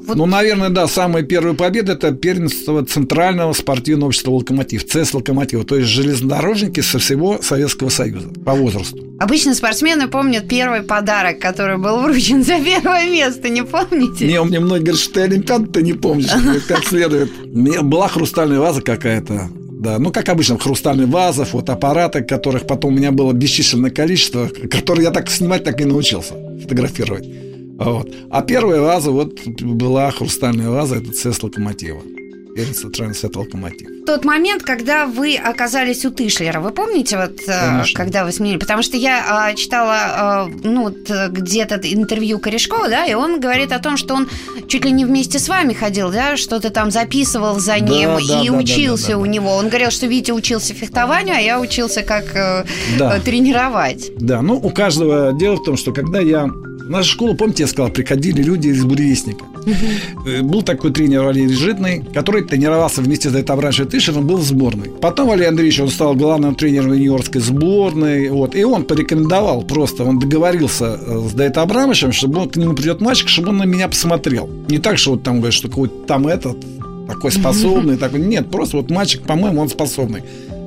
Вот 0.06 0.16
Ну, 0.16 0.26
наверное, 0.26 0.68
да, 0.68 0.86
самая 0.86 1.24
первая 1.24 1.54
победа 1.54 1.94
это 1.94 2.12
первенство 2.12 2.84
Центрального 2.86 3.52
спортивного 3.52 4.08
общества 4.08 4.30
«Локомотив», 4.30 4.86
ЦС 4.86 5.12
«Локомотива», 5.14 5.64
то 5.64 5.74
есть 5.74 5.88
железнодорожники 5.88 6.78
со 6.78 7.00
всего 7.00 7.42
Советского 7.42 7.88
Союза 7.88 8.28
по 8.44 8.52
возрасту. 8.54 8.98
Обычно 9.18 9.54
спортсмены 9.56 10.06
помнят 10.06 10.48
первый 10.48 10.82
подарок, 10.82 11.40
который 11.40 11.78
был 11.78 11.98
вручен 12.02 12.44
за 12.44 12.60
первое 12.60 13.10
место, 13.10 13.48
не 13.48 13.62
помните? 13.62 14.28
Не, 14.28 14.40
мне 14.44 14.60
многие 14.60 14.84
говорят, 14.84 15.00
что 15.00 15.14
ты 15.14 15.20
Олимпиаду 15.22 15.66
ты 15.66 15.82
не 15.82 15.94
помнишь, 15.94 16.30
как 16.68 16.84
следует. 16.84 17.32
Была 17.82 18.06
хрустальная 18.06 18.60
ваза 18.60 18.82
какая-то, 18.82 19.50
да, 19.78 19.98
ну, 19.98 20.10
как 20.10 20.28
обычно, 20.30 20.58
хрустальная 20.58 21.06
ваза, 21.06 21.44
фотоаппараты, 21.44 22.22
которых 22.22 22.66
потом 22.66 22.94
у 22.94 22.96
меня 22.96 23.12
было 23.12 23.32
бесчисленное 23.32 23.90
количество, 23.90 24.48
которые 24.70 25.04
я 25.04 25.10
так 25.10 25.28
снимать 25.28 25.64
так 25.64 25.80
и 25.82 25.84
научился, 25.84 26.34
фотографировать. 26.62 27.26
Вот. 27.78 28.10
А 28.30 28.40
первая 28.40 28.80
ваза, 28.80 29.10
вот, 29.10 29.38
была 29.46 30.10
хрустальная 30.10 30.70
ваза, 30.70 30.96
это 30.96 31.12
цест 31.12 31.42
локомотива. 31.42 32.00
Центрального 32.64 33.16
света 33.16 33.38
локомотив. 33.40 33.88
Тот 34.06 34.24
момент, 34.24 34.62
когда 34.62 35.06
вы 35.06 35.36
оказались 35.36 36.04
у 36.04 36.10
Тышлера, 36.10 36.60
вы 36.60 36.70
помните, 36.70 37.16
вот, 37.16 37.40
э, 37.46 37.60
Конечно. 37.60 37.96
когда 37.96 38.24
вы 38.24 38.32
сменили? 38.32 38.58
Потому 38.58 38.82
что 38.82 38.96
я 38.96 39.50
э, 39.50 39.54
читала, 39.56 40.48
э, 40.48 40.58
ну, 40.64 40.88
э, 40.90 41.28
где-то 41.28 41.76
интервью 41.82 42.38
Корешкова, 42.38 42.88
да, 42.88 43.04
и 43.04 43.14
он 43.14 43.40
говорит 43.40 43.72
о 43.72 43.78
том, 43.78 43.96
что 43.96 44.14
он 44.14 44.28
чуть 44.68 44.84
ли 44.84 44.92
не 44.92 45.04
вместе 45.04 45.38
с 45.38 45.48
вами 45.48 45.72
ходил, 45.72 46.10
да, 46.10 46.36
что-то 46.36 46.70
там 46.70 46.90
записывал 46.90 47.58
за 47.58 47.78
ним 47.78 48.10
да, 48.16 48.40
и 48.42 48.48
да, 48.48 48.54
учился 48.54 49.08
да, 49.08 49.12
да, 49.14 49.18
у 49.18 49.24
да. 49.24 49.28
него. 49.28 49.56
Он 49.56 49.68
говорил, 49.68 49.90
что 49.90 50.06
Витя 50.06 50.32
учился 50.32 50.74
фехтованию, 50.74 51.34
а 51.36 51.40
я 51.40 51.60
учился 51.60 52.02
как 52.02 52.24
э, 52.34 52.64
Да. 52.98 53.18
тренировать. 53.20 54.10
Да, 54.16 54.42
ну 54.42 54.54
у 54.54 54.70
каждого 54.70 55.32
дело 55.32 55.56
в 55.56 55.64
том, 55.64 55.76
что 55.76 55.92
когда 55.92 56.20
я 56.20 56.48
в 56.86 56.90
нашу 56.90 57.10
школу, 57.10 57.34
помните, 57.34 57.64
я 57.64 57.66
сказал, 57.66 57.90
приходили 57.90 58.42
люди 58.42 58.68
из 58.68 58.84
буревестника. 58.84 59.44
Э, 60.24 60.42
Был 60.42 60.62
такой 60.62 60.92
тренер 60.92 61.22
Валерий 61.22 61.54
Житный, 61.54 62.04
который 62.14 62.44
тренировался 62.44 63.02
вместе 63.02 63.28
с 63.28 63.32
Дайтом 63.32 63.58
раньше 63.58 63.86
Тышером, 63.86 64.26
был 64.26 64.36
в 64.36 64.44
сборной. 64.44 64.90
Потом 65.00 65.28
Валерий 65.28 65.48
Андреевич, 65.48 65.80
он 65.80 65.88
стал 65.88 66.14
главным 66.14 66.54
тренером 66.54 66.92
юниорской 66.92 67.40
сборной. 67.40 68.28
Вот, 68.30 68.54
и 68.54 68.64
он 68.64 68.84
порекомендовал 68.84 69.62
просто, 69.62 70.04
он 70.04 70.20
договорился 70.20 70.98
э, 71.00 71.28
с 71.28 71.32
Дайт 71.32 71.58
Абрамовичем, 71.58 72.12
чтобы 72.12 72.42
он, 72.42 72.48
к 72.48 72.56
нему 72.56 72.74
придет 72.74 73.00
мальчик, 73.00 73.28
чтобы 73.28 73.48
он 73.48 73.56
на 73.56 73.64
меня 73.64 73.88
посмотрел. 73.88 74.48
Не 74.68 74.78
так, 74.78 74.98
что 74.98 75.12
вот 75.12 75.24
там 75.24 75.38
говорит, 75.38 75.54
что 75.54 75.68
какой-то 75.68 76.06
там 76.06 76.28
этот 76.28 76.56
такой 77.08 77.32
способный, 77.32 77.96
такой. 77.98 78.20
Нет, 78.20 78.50
просто 78.50 78.76
вот 78.76 78.90
мальчик, 78.90 79.22
по-моему, 79.22 79.60
он 79.60 79.68
способный. 79.68 80.22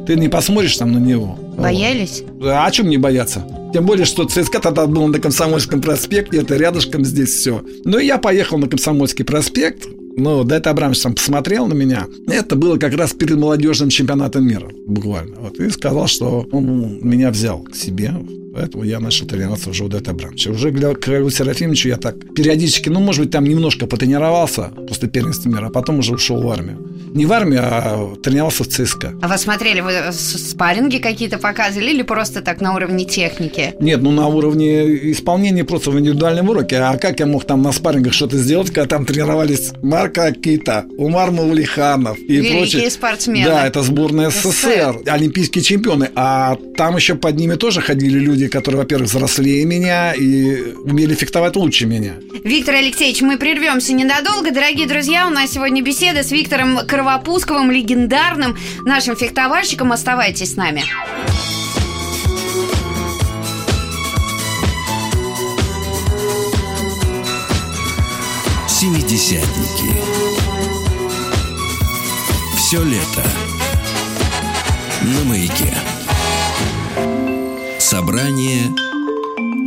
Ты 0.10 0.16
не 0.16 0.28
посмотришь 0.28 0.76
там 0.76 0.92
на 0.92 0.98
него. 0.98 1.38
Боялись? 1.56 2.24
А 2.42 2.66
о 2.66 2.72
чем 2.72 2.90
не 2.90 2.98
бояться? 2.98 3.46
Тем 3.72 3.86
более, 3.86 4.06
что 4.06 4.24
ЦСКА 4.24 4.60
тогда 4.60 4.88
был 4.88 5.06
на 5.06 5.20
Комсомольском 5.20 5.82
проспекте, 5.82 6.40
это 6.40 6.56
рядышком 6.56 7.06
здесь 7.06 7.30
все. 7.30 7.64
Ну, 7.86 8.00
и 8.00 8.08
я 8.08 8.18
поехал 8.18 8.58
на 8.58 8.68
Комсомольский 8.68 9.24
проспект, 9.24 9.88
ну, 10.18 10.44
Дайт 10.44 10.66
Абрамович 10.66 11.02
там 11.02 11.14
посмотрел 11.14 11.68
на 11.68 11.76
меня. 11.76 12.08
Это 12.26 12.56
было 12.56 12.78
как 12.78 12.96
раз 12.96 13.14
перед 13.14 13.38
молодежным 13.38 13.90
чемпионатом 13.90 14.48
мира, 14.48 14.72
буквально. 14.88 15.36
Вот, 15.42 15.60
и 15.60 15.70
сказал, 15.70 16.08
что 16.08 16.48
он 16.52 16.98
меня 17.08 17.30
взял 17.30 17.60
к 17.60 17.76
себе. 17.76 18.12
Поэтому 18.60 18.84
я 18.84 19.00
начал 19.00 19.26
тренироваться 19.26 19.70
уже 19.70 19.86
у 19.86 19.88
Дайта 19.88 20.12
Абрамовича. 20.12 20.52
Уже 20.52 20.72
к 20.72 21.00
Королю 21.00 21.30
Серафимовичу 21.30 21.88
я 21.88 21.96
так 21.96 22.34
периодически, 22.36 22.90
ну, 22.90 23.00
может 23.00 23.22
быть, 23.22 23.32
там 23.32 23.46
немножко 23.46 23.88
потренировался 23.88 24.72
после 24.86 25.08
первенства 25.08 25.48
мира, 25.48 25.68
а 25.68 25.70
потом 25.70 26.00
уже 26.00 26.16
ушел 26.16 26.42
в 26.42 26.50
армию. 26.50 26.86
Не 27.14 27.26
в 27.26 27.32
армию, 27.32 27.62
а 27.64 28.16
тренировался 28.22 28.66
в 28.66 28.68
ЦСКА. 28.68 29.14
А 29.22 29.28
вы 29.30 29.38
смотрели, 29.38 29.80
вы 29.80 30.12
спарринги 30.12 30.98
какие-то 30.98 31.38
показывали 31.38 31.92
или 31.92 32.02
просто 32.02 32.42
так 32.42 32.60
на 32.60 32.76
уровне 32.76 33.06
техники? 33.06 33.74
Нет, 33.80 34.02
ну 34.02 34.12
на 34.12 34.28
уровне 34.28 35.12
исполнения 35.12 35.64
просто 35.64 35.92
в 35.92 35.98
индивидуальном 35.98 36.50
уроке. 36.50 36.80
А 36.80 36.98
как 36.98 37.22
я 37.22 37.26
мог 37.28 37.46
там 37.46 37.62
на 37.62 37.72
спаррингах 37.72 38.12
что-то 38.12 38.38
сделать, 38.38 38.72
когда 38.72 38.88
там 38.88 39.06
тренировались 39.06 39.72
Марко 39.82 40.34
Кита, 40.34 40.86
Умар 40.98 41.32
Мавлиханов 41.32 42.20
и 42.20 42.34
Великие 42.34 42.60
прочие. 42.60 42.90
спортсмены. 42.92 43.46
Да, 43.46 43.66
это 43.66 43.84
сборная 43.84 44.30
СССР, 44.30 45.04
олимпийские 45.08 45.64
чемпионы. 45.64 46.10
А 46.14 46.58
там 46.76 46.98
еще 46.98 47.16
под 47.16 47.38
ними 47.38 47.56
тоже 47.56 47.80
ходили 47.80 48.20
люди, 48.20 48.49
которые, 48.50 48.80
во-первых, 48.82 49.10
взрослее 49.10 49.66
меня 49.66 50.14
и 50.14 50.74
умели 50.74 51.14
фехтовать 51.14 51.56
лучше 51.56 51.86
меня. 51.86 52.16
Виктор 52.44 52.76
Алексеевич, 52.76 53.22
мы 53.22 53.38
прервемся 53.38 53.94
ненадолго. 53.94 54.52
Дорогие 54.52 54.88
друзья, 54.88 55.28
у 55.28 55.30
нас 55.30 55.52
сегодня 55.52 55.82
беседа 55.82 56.24
с 56.24 56.32
Виктором 56.32 56.80
Кровопусковым, 56.88 57.72
легендарным 57.72 58.58
нашим 58.86 59.16
фехтовальщиком. 59.16 59.92
Оставайтесь 59.92 60.54
с 60.54 60.56
нами. 60.56 60.84
Семидесятники. 68.68 69.94
Все 72.56 72.82
лето. 72.84 73.49
Собрание 78.00 78.74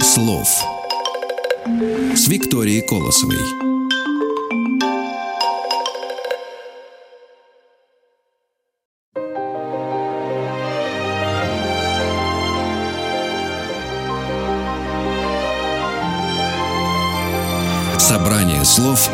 слов 0.01 0.49
с 2.17 2.29
Викторией 2.29 2.81
Колосовой. 2.81 3.37
Собрание 17.99 18.65
слов 18.65 19.11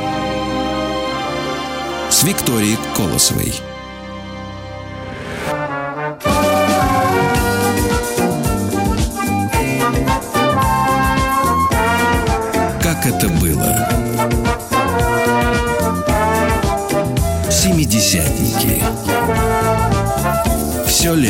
с 2.08 2.22
Викторией 2.22 2.78
Колосовой. 2.96 3.52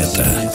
Лето. 0.08 0.48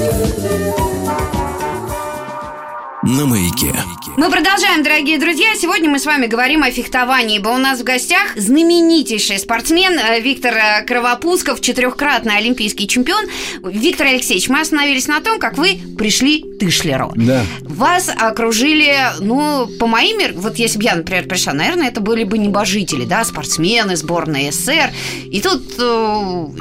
На 3.04 3.26
маяке. 3.26 3.93
Мы 4.15 4.29
продолжаем, 4.29 4.84
дорогие 4.84 5.17
друзья. 5.17 5.55
Сегодня 5.60 5.89
мы 5.89 5.98
с 5.98 6.05
вами 6.05 6.27
говорим 6.27 6.62
о 6.62 6.70
фехтовании, 6.70 7.38
ибо 7.38 7.50
у 7.50 7.58
нас 7.58 7.79
в 7.79 7.84
гостях 7.84 8.36
знаменитейший 8.36 9.39
спортсмен 9.39 9.98
э, 9.98 10.20
Виктор 10.20 10.53
э, 10.53 10.86
Кровопусков, 10.86 11.60
четырехкратный 11.62 12.38
олимпийский 12.38 12.88
чемпион. 12.88 13.25
Виктор 13.63 14.05
Алексеевич, 14.05 14.50
мы 14.50 14.60
остановились 14.62 15.08
на 15.08 15.20
том, 15.20 15.39
как 15.39 15.58
вы 15.58 15.79
пришли 15.98 16.46
Тышлеру. 16.60 17.12
Да. 17.15 17.41
Вас 17.62 18.12
окружили, 18.15 18.96
ну, 19.20 19.67
по 19.79 19.88
моим, 19.88 20.20
вот 20.36 20.58
если 20.58 20.77
бы 20.77 20.84
я, 20.84 20.93
например, 20.96 21.24
пришла, 21.27 21.53
наверное, 21.53 21.88
это 21.88 22.00
были 22.00 22.24
бы 22.24 22.38
небожители, 22.38 23.05
да, 23.05 23.24
спортсмены, 23.25 23.96
сборная 23.96 24.51
СССР. 24.51 24.91
И 25.25 25.41
тут 25.41 25.63
э, 25.79 25.82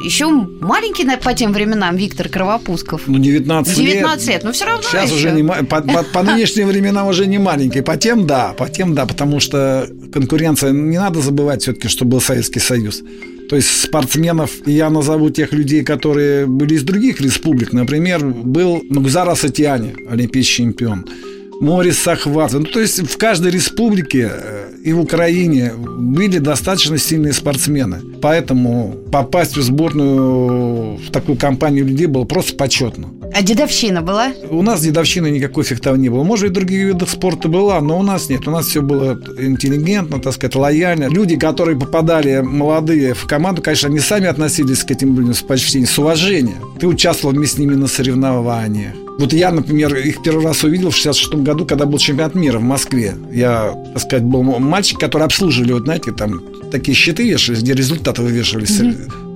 еще 0.04 0.30
маленький 0.30 1.04
по 1.18 1.34
тем 1.34 1.52
временам 1.52 1.96
Виктор 1.96 2.30
Кровопусков. 2.30 3.02
Ну, 3.08 3.18
19, 3.18 3.76
19 3.76 4.28
лет, 4.28 4.42
но 4.42 4.52
все 4.52 4.64
равно 4.64 4.82
Сейчас 4.82 5.10
еще. 5.10 5.14
уже 5.16 5.30
не 5.32 5.42
по, 5.44 5.82
по- 5.82 6.02
по 6.02 6.22
нынешним 6.22 6.68
временам 6.68 7.08
уже 7.08 7.26
не 7.26 7.41
маленький. 7.42 7.82
По 7.82 7.96
тем 7.96 8.26
да, 8.26 8.54
по 8.56 8.68
тем 8.68 8.94
да, 8.94 9.06
потому 9.06 9.40
что 9.40 9.88
конкуренция, 10.12 10.72
не 10.72 10.98
надо 10.98 11.20
забывать 11.20 11.62
все-таки, 11.62 11.88
что 11.88 12.04
был 12.04 12.20
Советский 12.20 12.60
Союз. 12.60 13.02
То 13.48 13.56
есть 13.56 13.82
спортсменов, 13.82 14.50
я 14.66 14.88
назову 14.88 15.28
тех 15.30 15.52
людей, 15.52 15.84
которые 15.84 16.46
были 16.46 16.74
из 16.74 16.84
других 16.84 17.20
республик. 17.20 17.72
Например, 17.72 18.24
был 18.24 18.82
Нугзар 18.88 19.28
Асатиани, 19.28 19.94
олимпийский 20.08 20.62
чемпион. 20.62 21.04
Морис 21.60 21.98
Сахват. 21.98 22.52
Ну, 22.52 22.64
то 22.64 22.80
есть 22.80 23.02
в 23.02 23.16
каждой 23.18 23.52
республике 23.52 24.32
э, 24.32 24.72
и 24.82 24.92
в 24.92 25.00
Украине 25.00 25.72
были 25.76 26.38
достаточно 26.38 26.98
сильные 26.98 27.32
спортсмены. 27.32 28.00
Поэтому 28.20 28.96
попасть 29.12 29.56
в 29.56 29.62
сборную 29.62 30.96
в 30.96 31.10
такую 31.12 31.38
компанию 31.38 31.86
людей 31.86 32.06
было 32.06 32.24
просто 32.24 32.56
почетно. 32.56 33.08
А 33.34 33.42
дедовщина 33.42 34.02
была? 34.02 34.32
У 34.50 34.62
нас 34.62 34.82
дедовщины 34.82 35.30
никакой 35.30 35.64
фехтования 35.64 36.02
не 36.02 36.08
было. 36.10 36.22
Может, 36.22 36.46
и 36.46 36.48
в 36.48 36.52
других 36.52 36.86
видах 36.86 37.08
спорта 37.08 37.48
была, 37.48 37.80
но 37.80 37.98
у 37.98 38.02
нас 38.02 38.28
нет. 38.28 38.46
У 38.46 38.50
нас 38.50 38.66
все 38.66 38.82
было 38.82 39.18
интеллигентно, 39.38 40.20
так 40.20 40.34
сказать, 40.34 40.54
лояльно. 40.54 41.08
Люди, 41.08 41.36
которые 41.36 41.78
попадали 41.78 42.40
молодые 42.40 43.14
в 43.14 43.26
команду, 43.26 43.62
конечно, 43.62 43.88
они 43.88 44.00
сами 44.00 44.26
относились 44.26 44.84
к 44.84 44.90
этим 44.90 45.16
людям 45.16 45.34
с 45.34 45.42
почтением, 45.42 45.88
с 45.88 45.98
уважением. 45.98 46.78
Ты 46.78 46.86
участвовал 46.86 47.34
вместе 47.34 47.56
с 47.56 47.58
ними 47.58 47.74
на 47.74 47.86
соревнованиях. 47.86 48.94
Вот 49.18 49.32
я, 49.32 49.52
например, 49.52 49.94
их 49.94 50.22
первый 50.22 50.44
раз 50.44 50.64
увидел 50.64 50.90
в 50.90 50.96
66 50.96 51.34
году, 51.34 51.64
когда 51.66 51.86
был 51.86 51.98
чемпионат 51.98 52.34
мира 52.34 52.58
в 52.58 52.62
Москве. 52.62 53.14
Я, 53.32 53.74
так 53.92 54.02
сказать, 54.02 54.24
был 54.24 54.42
мальчик, 54.42 54.98
который 54.98 55.24
обслуживали, 55.24 55.72
вот 55.72 55.84
знаете, 55.84 56.12
там 56.12 56.40
такие 56.70 56.94
щиты 56.94 57.28
вешались, 57.28 57.62
где 57.62 57.74
результаты 57.74 58.22
вывешивались 58.22 58.80
э, 58.80 58.94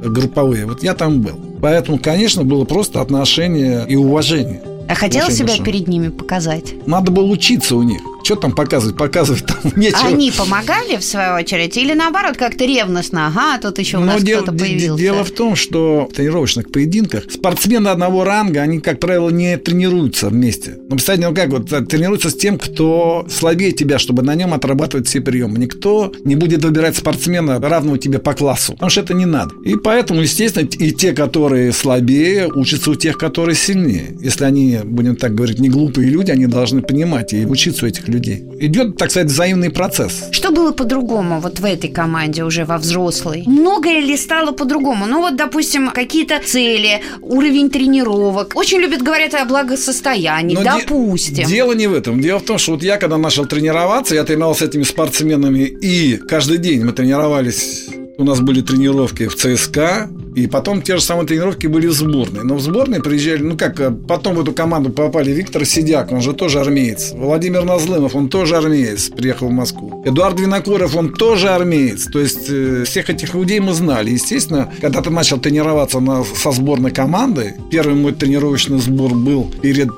групповые. 0.09 0.67
Вот 0.67 0.83
я 0.83 0.95
там 0.95 1.21
был. 1.21 1.39
Поэтому, 1.61 1.99
конечно, 1.99 2.45
было 2.45 2.65
просто 2.65 3.01
отношение 3.01 3.85
и 3.89 3.97
уважение. 3.97 4.63
А 4.89 4.95
хотела 4.95 5.27
Очень 5.27 5.37
себя 5.37 5.57
перед 5.65 5.89
ними 5.89 6.09
показать? 6.09 6.75
Надо 6.87 7.11
было 7.11 7.27
учиться 7.27 7.77
у 7.77 7.83
них. 7.83 8.01
Что 8.27 8.35
там 8.35 8.51
показывать? 8.51 8.97
Показывать 8.97 9.47
там 9.47 9.59
нечего. 9.77 10.01
Они 10.05 10.33
помогали, 10.33 10.97
в 10.97 11.05
свою 11.05 11.35
очередь, 11.37 11.77
или 11.77 11.93
наоборот, 11.95 12.37
как-то 12.37 12.65
ревностно? 12.65 13.29
Ага, 13.29 13.61
тут 13.63 13.79
еще 13.79 13.99
у 13.99 14.01
Но 14.01 14.07
нас 14.07 14.23
дело, 14.25 14.43
кто-то 14.43 14.59
появился. 14.59 14.99
дело 15.01 15.23
в 15.23 15.31
том, 15.31 15.55
что 15.55 16.09
в 16.11 16.13
тренировочных 16.13 16.73
поединках 16.73 17.31
спортсмены 17.31 17.87
одного 17.87 18.25
ранга, 18.25 18.63
они, 18.63 18.81
как 18.81 18.99
правило, 18.99 19.31
не 19.31 19.57
тренируются 19.59 20.29
вместе. 20.29 20.75
Ну, 20.77 20.97
представьте, 20.97 21.29
ну 21.29 21.37
как, 21.37 21.51
вот 21.51 21.73
э, 21.73 21.83
тренируются 21.83 22.31
с 22.31 22.35
тем, 22.35 22.59
кто 22.59 23.25
слабее 23.31 23.71
тебя, 23.71 24.01
чтобы 24.01 24.25
на 24.25 24.35
нем 24.35 24.55
отрабатывать 24.55 25.07
все 25.07 25.21
приемы. 25.21 25.59
Никто 25.59 26.13
не 26.25 26.35
будет 26.35 26.65
выбирать 26.65 26.97
спортсмена 26.97 27.61
равного 27.61 27.97
тебе 27.97 28.19
по 28.19 28.35
классу, 28.35 28.73
потому 28.73 28.91
что 28.91 29.03
это 29.03 29.15
не 29.15 29.27
надо. 29.27 29.55
И 29.65 29.77
поэтому, 29.77 30.23
естественно, 30.23 30.67
и 30.67 30.91
те, 30.91 31.13
которые 31.13 31.73
слабее, 31.73 32.49
учатся 32.53 32.91
у 32.91 32.97
тех, 32.97 33.19
которые 33.19 33.55
сильнее. 33.55 34.17
Если 34.21 34.43
они, 34.43 34.81
будем 34.83 35.15
так 35.15 35.33
говорить, 35.33 35.61
не 35.61 35.69
глупые 35.69 36.11
люди, 36.11 36.33
они 36.33 36.47
должны 36.47 36.83
понимать 36.83 37.33
и 37.33 37.47
учиться 37.47 37.85
у 37.85 37.89
этих 37.89 38.09
людей. 38.09 38.16
Идет, 38.19 38.97
так 38.97 39.11
сказать, 39.11 39.29
взаимный 39.29 39.71
процесс. 39.71 40.25
Что 40.33 40.51
было 40.51 40.73
по-другому 40.73 41.41
вот 41.41 41.61
в 41.61 41.65
этой 41.65 41.91
команде 41.91 42.45
уже 42.45 42.65
во 42.65 42.79
взрослой? 42.79 43.43
Многое 43.47 44.01
ли 44.01 44.17
стало 44.17 44.53
по-другому? 44.53 45.07
Ну 45.07 45.21
вот, 45.21 45.37
допустим, 45.37 45.91
какие-то 45.91 46.41
цели, 46.45 47.01
уровень 47.23 47.71
тренировок. 47.71 48.57
Очень 48.57 48.79
любят 48.81 49.03
говорить 49.03 49.35
о 49.35 49.45
благосостоянии, 49.45 50.55
Но 50.57 50.63
де- 50.63 50.71
допустим. 50.81 51.47
дело 51.47 51.73
не 51.75 51.87
в 51.87 51.95
этом. 51.95 52.21
Дело 52.21 52.39
в 52.39 52.45
том, 52.45 52.59
что 52.59 52.73
вот 52.73 52.83
я, 52.83 52.97
когда 52.97 53.19
начал 53.19 53.47
тренироваться, 53.47 54.15
я 54.15 54.25
тренировался 54.25 54.65
с 54.65 54.69
этими 54.69 54.85
спортсменами, 54.85 55.61
и 55.65 56.17
каждый 56.17 56.59
день 56.59 56.85
мы 56.85 56.93
тренировались. 56.93 57.87
У 58.19 58.25
нас 58.25 58.41
были 58.41 58.63
тренировки 58.63 59.27
в 59.29 59.35
ЦСКА, 59.37 60.09
и 60.35 60.47
потом 60.47 60.81
те 60.81 60.97
же 60.97 61.03
самые 61.03 61.27
тренировки 61.27 61.67
были 61.67 61.87
в 61.87 61.93
сборной. 61.93 62.45
Но 62.45 62.55
в 62.55 62.61
сборной 62.63 63.03
приезжали, 63.03 63.43
ну 63.43 63.59
как, 63.59 63.79
э, 63.79 63.91
потом 63.91 64.37
в 64.37 64.41
эту 64.41 64.53
команду 64.53 64.89
попали 64.89 65.33
Виктор 65.33 65.67
Сидяк, 65.67 66.13
он 66.13 66.23
же 66.23 66.33
тоже 66.33 66.61
армеец. 66.61 67.13
Владимир 67.13 67.65
Назлымов, 67.65 68.15
он 68.15 68.31
тоже 68.31 68.57
армеец, 68.57 69.11
приехал 69.11 69.49
в 69.49 69.53
Москву. 69.53 70.03
Эдуард 70.07 70.41
Винокуров, 70.41 70.97
он 70.97 71.13
тоже 71.13 71.51
армеец. 71.51 72.07
То 72.11 72.19
есть 72.19 72.47
э, 72.49 72.85
всех 72.87 73.11
этих 73.11 73.35
людей 73.35 73.61
мы 73.61 73.75
знали. 73.75 74.11
Естественно, 74.13 74.73
когда 74.81 75.03
ты 75.03 75.11
начал 75.11 75.39
тренироваться 75.39 76.01
на- 76.01 76.25
со 76.25 76.53
сборной 76.53 76.93
командой, 76.93 77.53
первый 77.71 77.97
мой 77.97 78.13
тренировочный 78.13 78.79
сбор 78.79 79.15
был 79.15 79.53
перед 79.61 79.91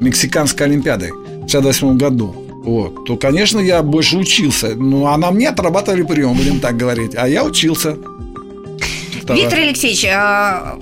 Мексиканской 0.00 0.66
Олимпиадой 0.68 1.10
в 1.10 1.44
1968 1.48 1.98
году. 1.98 2.34
Вот, 2.68 3.06
то, 3.06 3.16
конечно, 3.16 3.58
я 3.60 3.82
больше 3.82 4.18
учился. 4.18 4.74
Ну, 4.76 5.06
а 5.06 5.16
на 5.16 5.30
мне 5.30 5.48
отрабатывали 5.48 6.02
прием, 6.02 6.34
будем 6.34 6.60
так 6.60 6.76
говорить. 6.76 7.14
А 7.16 7.26
я 7.26 7.42
учился. 7.42 7.96
Виктор 9.26 9.60
Алексеевич, 9.60 10.04
а, 10.04 10.78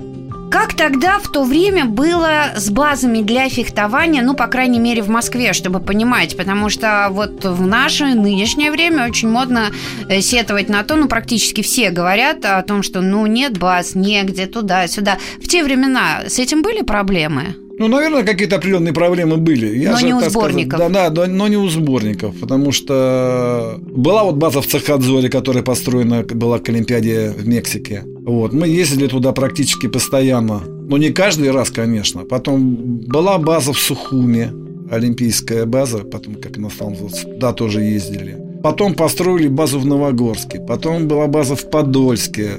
как 0.51 0.75
тогда 0.75 1.21
в 1.21 1.29
то 1.29 1.45
время 1.45 1.85
было 1.85 2.55
с 2.57 2.71
базами 2.71 3.23
для 3.23 3.49
фехтования, 3.49 4.23
ну, 4.23 4.35
по 4.35 4.49
крайней 4.49 4.81
мере, 4.81 5.01
в 5.01 5.09
Москве, 5.09 5.53
чтобы 5.53 5.79
понимать, 5.79 6.37
потому 6.37 6.71
что 6.71 7.07
вот 7.13 7.45
в 7.45 7.65
наше 7.65 8.07
нынешнее 8.07 8.73
время 8.73 9.07
очень 9.07 9.29
модно 9.29 9.71
э, 10.09 10.21
сетовать 10.21 10.69
на 10.69 10.83
то, 10.83 10.97
ну, 10.97 11.07
практически 11.07 11.63
все 11.63 11.91
говорят 11.91 12.45
о 12.45 12.63
том, 12.63 12.83
что, 12.83 13.01
ну, 13.01 13.27
нет 13.27 13.59
баз, 13.59 13.95
негде, 13.95 14.47
туда-сюда. 14.47 15.19
В 15.41 15.47
те 15.47 15.63
времена 15.63 16.23
с 16.27 16.41
этим 16.41 16.63
были 16.63 16.83
проблемы? 16.83 17.55
Ну, 17.79 17.89
наверное, 17.89 18.23
какие-то 18.23 18.57
определенные 18.57 18.95
проблемы 18.95 19.37
были. 19.37 19.77
Я 19.79 19.93
Но 19.93 19.97
же, 19.99 20.07
не 20.07 20.15
у 20.15 20.21
так 20.21 20.31
сказать, 20.31 20.51
сборников. 20.53 20.93
да, 20.93 21.11
да, 21.11 21.27
но 21.27 21.47
не 21.49 21.57
у 21.59 21.69
сборников, 21.69 22.35
потому 22.41 22.73
что 22.73 23.79
была 23.83 24.25
вот 24.25 24.37
база 24.37 24.63
в 24.63 24.67
Цехадзоре, 24.67 25.29
которая 25.29 25.63
построена 25.63 26.23
была 26.23 26.59
к 26.59 26.69
Олимпиаде 26.71 27.35
в 27.37 27.47
Мексике. 27.47 28.03
Вот, 28.07 28.53
мы 28.55 28.67
ездили 28.69 29.09
туда 29.09 29.33
практически 29.33 29.89
постоянно. 29.89 30.61
Но 30.89 30.97
не 30.97 31.11
каждый 31.11 31.51
раз, 31.51 31.71
конечно. 31.71 32.25
Потом 32.25 32.77
была 32.77 33.39
база 33.39 33.73
в 33.73 33.79
Сухуме, 33.79 34.53
олимпийская 34.91 35.67
база, 35.67 35.99
потом, 35.99 36.37
как 36.37 36.57
она 36.57 36.69
называться, 36.81 37.25
туда 37.27 37.53
тоже 37.53 37.83
ездили. 37.83 38.39
Потом 38.63 38.95
построили 38.95 39.49
базу 39.49 39.79
в 39.79 39.87
Новогорске. 39.87 40.61
Потом 40.61 41.09
была 41.09 41.27
база 41.27 41.55
в 41.57 41.71
Подольске, 41.71 42.53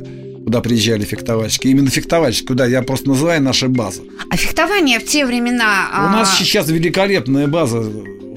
куда 0.48 0.62
приезжали 0.62 1.04
фехтовальщики. 1.04 1.68
Именно 1.68 1.90
фехтовальщики, 1.90 2.48
куда 2.48 2.66
я 2.66 2.82
просто 2.82 3.10
называю 3.10 3.44
наши 3.44 3.68
базы. 3.68 4.04
А 4.30 4.38
фехтование 4.38 4.98
в 5.02 5.04
те 5.04 5.26
времена... 5.26 5.90
У 5.92 6.10
нас 6.10 6.34
а, 6.34 6.38
сейчас 6.40 6.70
великолепная 6.70 7.48
база 7.48 7.84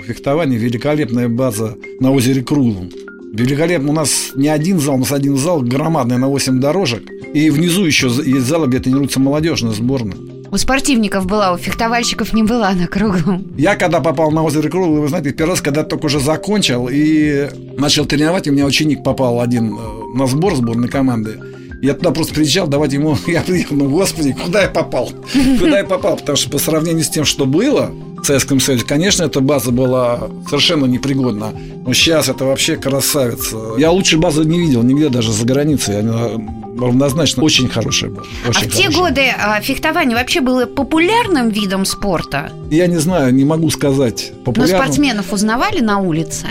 фехтования, 0.04 0.58
великолепная 0.58 1.28
база 1.28 1.76
на 2.00 2.10
озере 2.10 2.42
Крулом. 2.42 2.90
Великолепно. 3.32 3.90
У 3.90 3.92
нас 3.92 4.32
не 4.34 4.48
один 4.48 4.80
зал, 4.80 4.96
у 4.96 4.98
нас 4.98 5.12
один 5.12 5.36
зал 5.36 5.62
громадный 5.62 6.18
на 6.18 6.26
8 6.26 6.58
дорожек. 6.58 7.08
И 7.32 7.48
внизу 7.48 7.84
еще 7.84 8.08
есть 8.08 8.44
зал, 8.44 8.66
где 8.66 8.80
тренируется 8.80 9.20
молодежная 9.20 9.70
сборная. 9.70 10.16
У 10.50 10.56
спортивников 10.56 11.26
была, 11.26 11.52
у 11.52 11.58
фехтовальщиков 11.58 12.32
не 12.32 12.42
была 12.42 12.72
на 12.72 12.88
круглом. 12.88 13.46
Я 13.56 13.76
когда 13.76 14.00
попал 14.00 14.32
на 14.32 14.42
озеро 14.42 14.68
Крул, 14.68 14.96
вы 14.96 15.06
знаете, 15.06 15.30
первый 15.30 15.52
раз, 15.52 15.60
когда 15.60 15.84
только 15.84 16.06
уже 16.06 16.18
закончил 16.18 16.88
и 16.90 17.48
начал 17.78 18.04
тренировать, 18.04 18.48
у 18.48 18.52
меня 18.52 18.66
ученик 18.66 19.04
попал 19.04 19.40
один 19.40 19.74
э, 19.74 20.16
на 20.16 20.26
сбор 20.26 20.56
сборной 20.56 20.88
команды. 20.88 21.38
Я 21.82 21.94
туда 21.94 22.10
просто 22.10 22.34
приезжал, 22.34 22.66
давать 22.66 22.92
ему... 22.92 23.16
Я 23.26 23.40
приехал, 23.42 23.76
ну, 23.76 23.88
господи, 23.88 24.32
куда 24.32 24.62
я 24.62 24.68
попал? 24.68 25.10
Куда 25.58 25.78
я 25.78 25.84
попал? 25.84 26.16
Потому 26.16 26.36
что 26.36 26.50
по 26.50 26.58
сравнению 26.58 27.04
с 27.04 27.08
тем, 27.08 27.24
что 27.24 27.46
было 27.46 27.90
в 28.22 28.24
Советском 28.24 28.60
Союзе, 28.60 28.84
конечно, 28.84 29.24
эта 29.24 29.40
база 29.40 29.70
была 29.70 30.28
совершенно 30.46 30.84
непригодна. 30.84 31.52
Но 31.86 31.94
сейчас 31.94 32.28
это 32.28 32.44
вообще 32.44 32.76
красавица. 32.76 33.56
Я 33.78 33.90
лучше 33.90 34.18
базы 34.18 34.44
не 34.44 34.58
видел 34.58 34.82
нигде, 34.82 35.08
даже 35.08 35.32
за 35.32 35.46
границей. 35.46 36.00
Она 36.00 36.32
равнозначно 36.78 37.42
очень 37.42 37.68
хорошая 37.68 38.10
была. 38.10 38.24
А 38.46 38.50
Очень 38.50 38.68
в 38.70 38.74
те 38.74 38.82
хорошая. 38.84 39.02
годы 39.02 39.22
а, 39.38 39.60
фехтование 39.60 40.16
вообще 40.16 40.40
было 40.42 40.66
популярным 40.66 41.48
видом 41.48 41.84
спорта? 41.86 42.52
Я 42.70 42.86
не 42.88 42.98
знаю, 42.98 43.34
не 43.34 43.44
могу 43.44 43.70
сказать. 43.70 44.32
Но 44.38 44.44
Популярным. 44.44 44.78
спортсменов 44.82 45.32
узнавали 45.32 45.80
на 45.80 45.98
улице? 45.98 46.46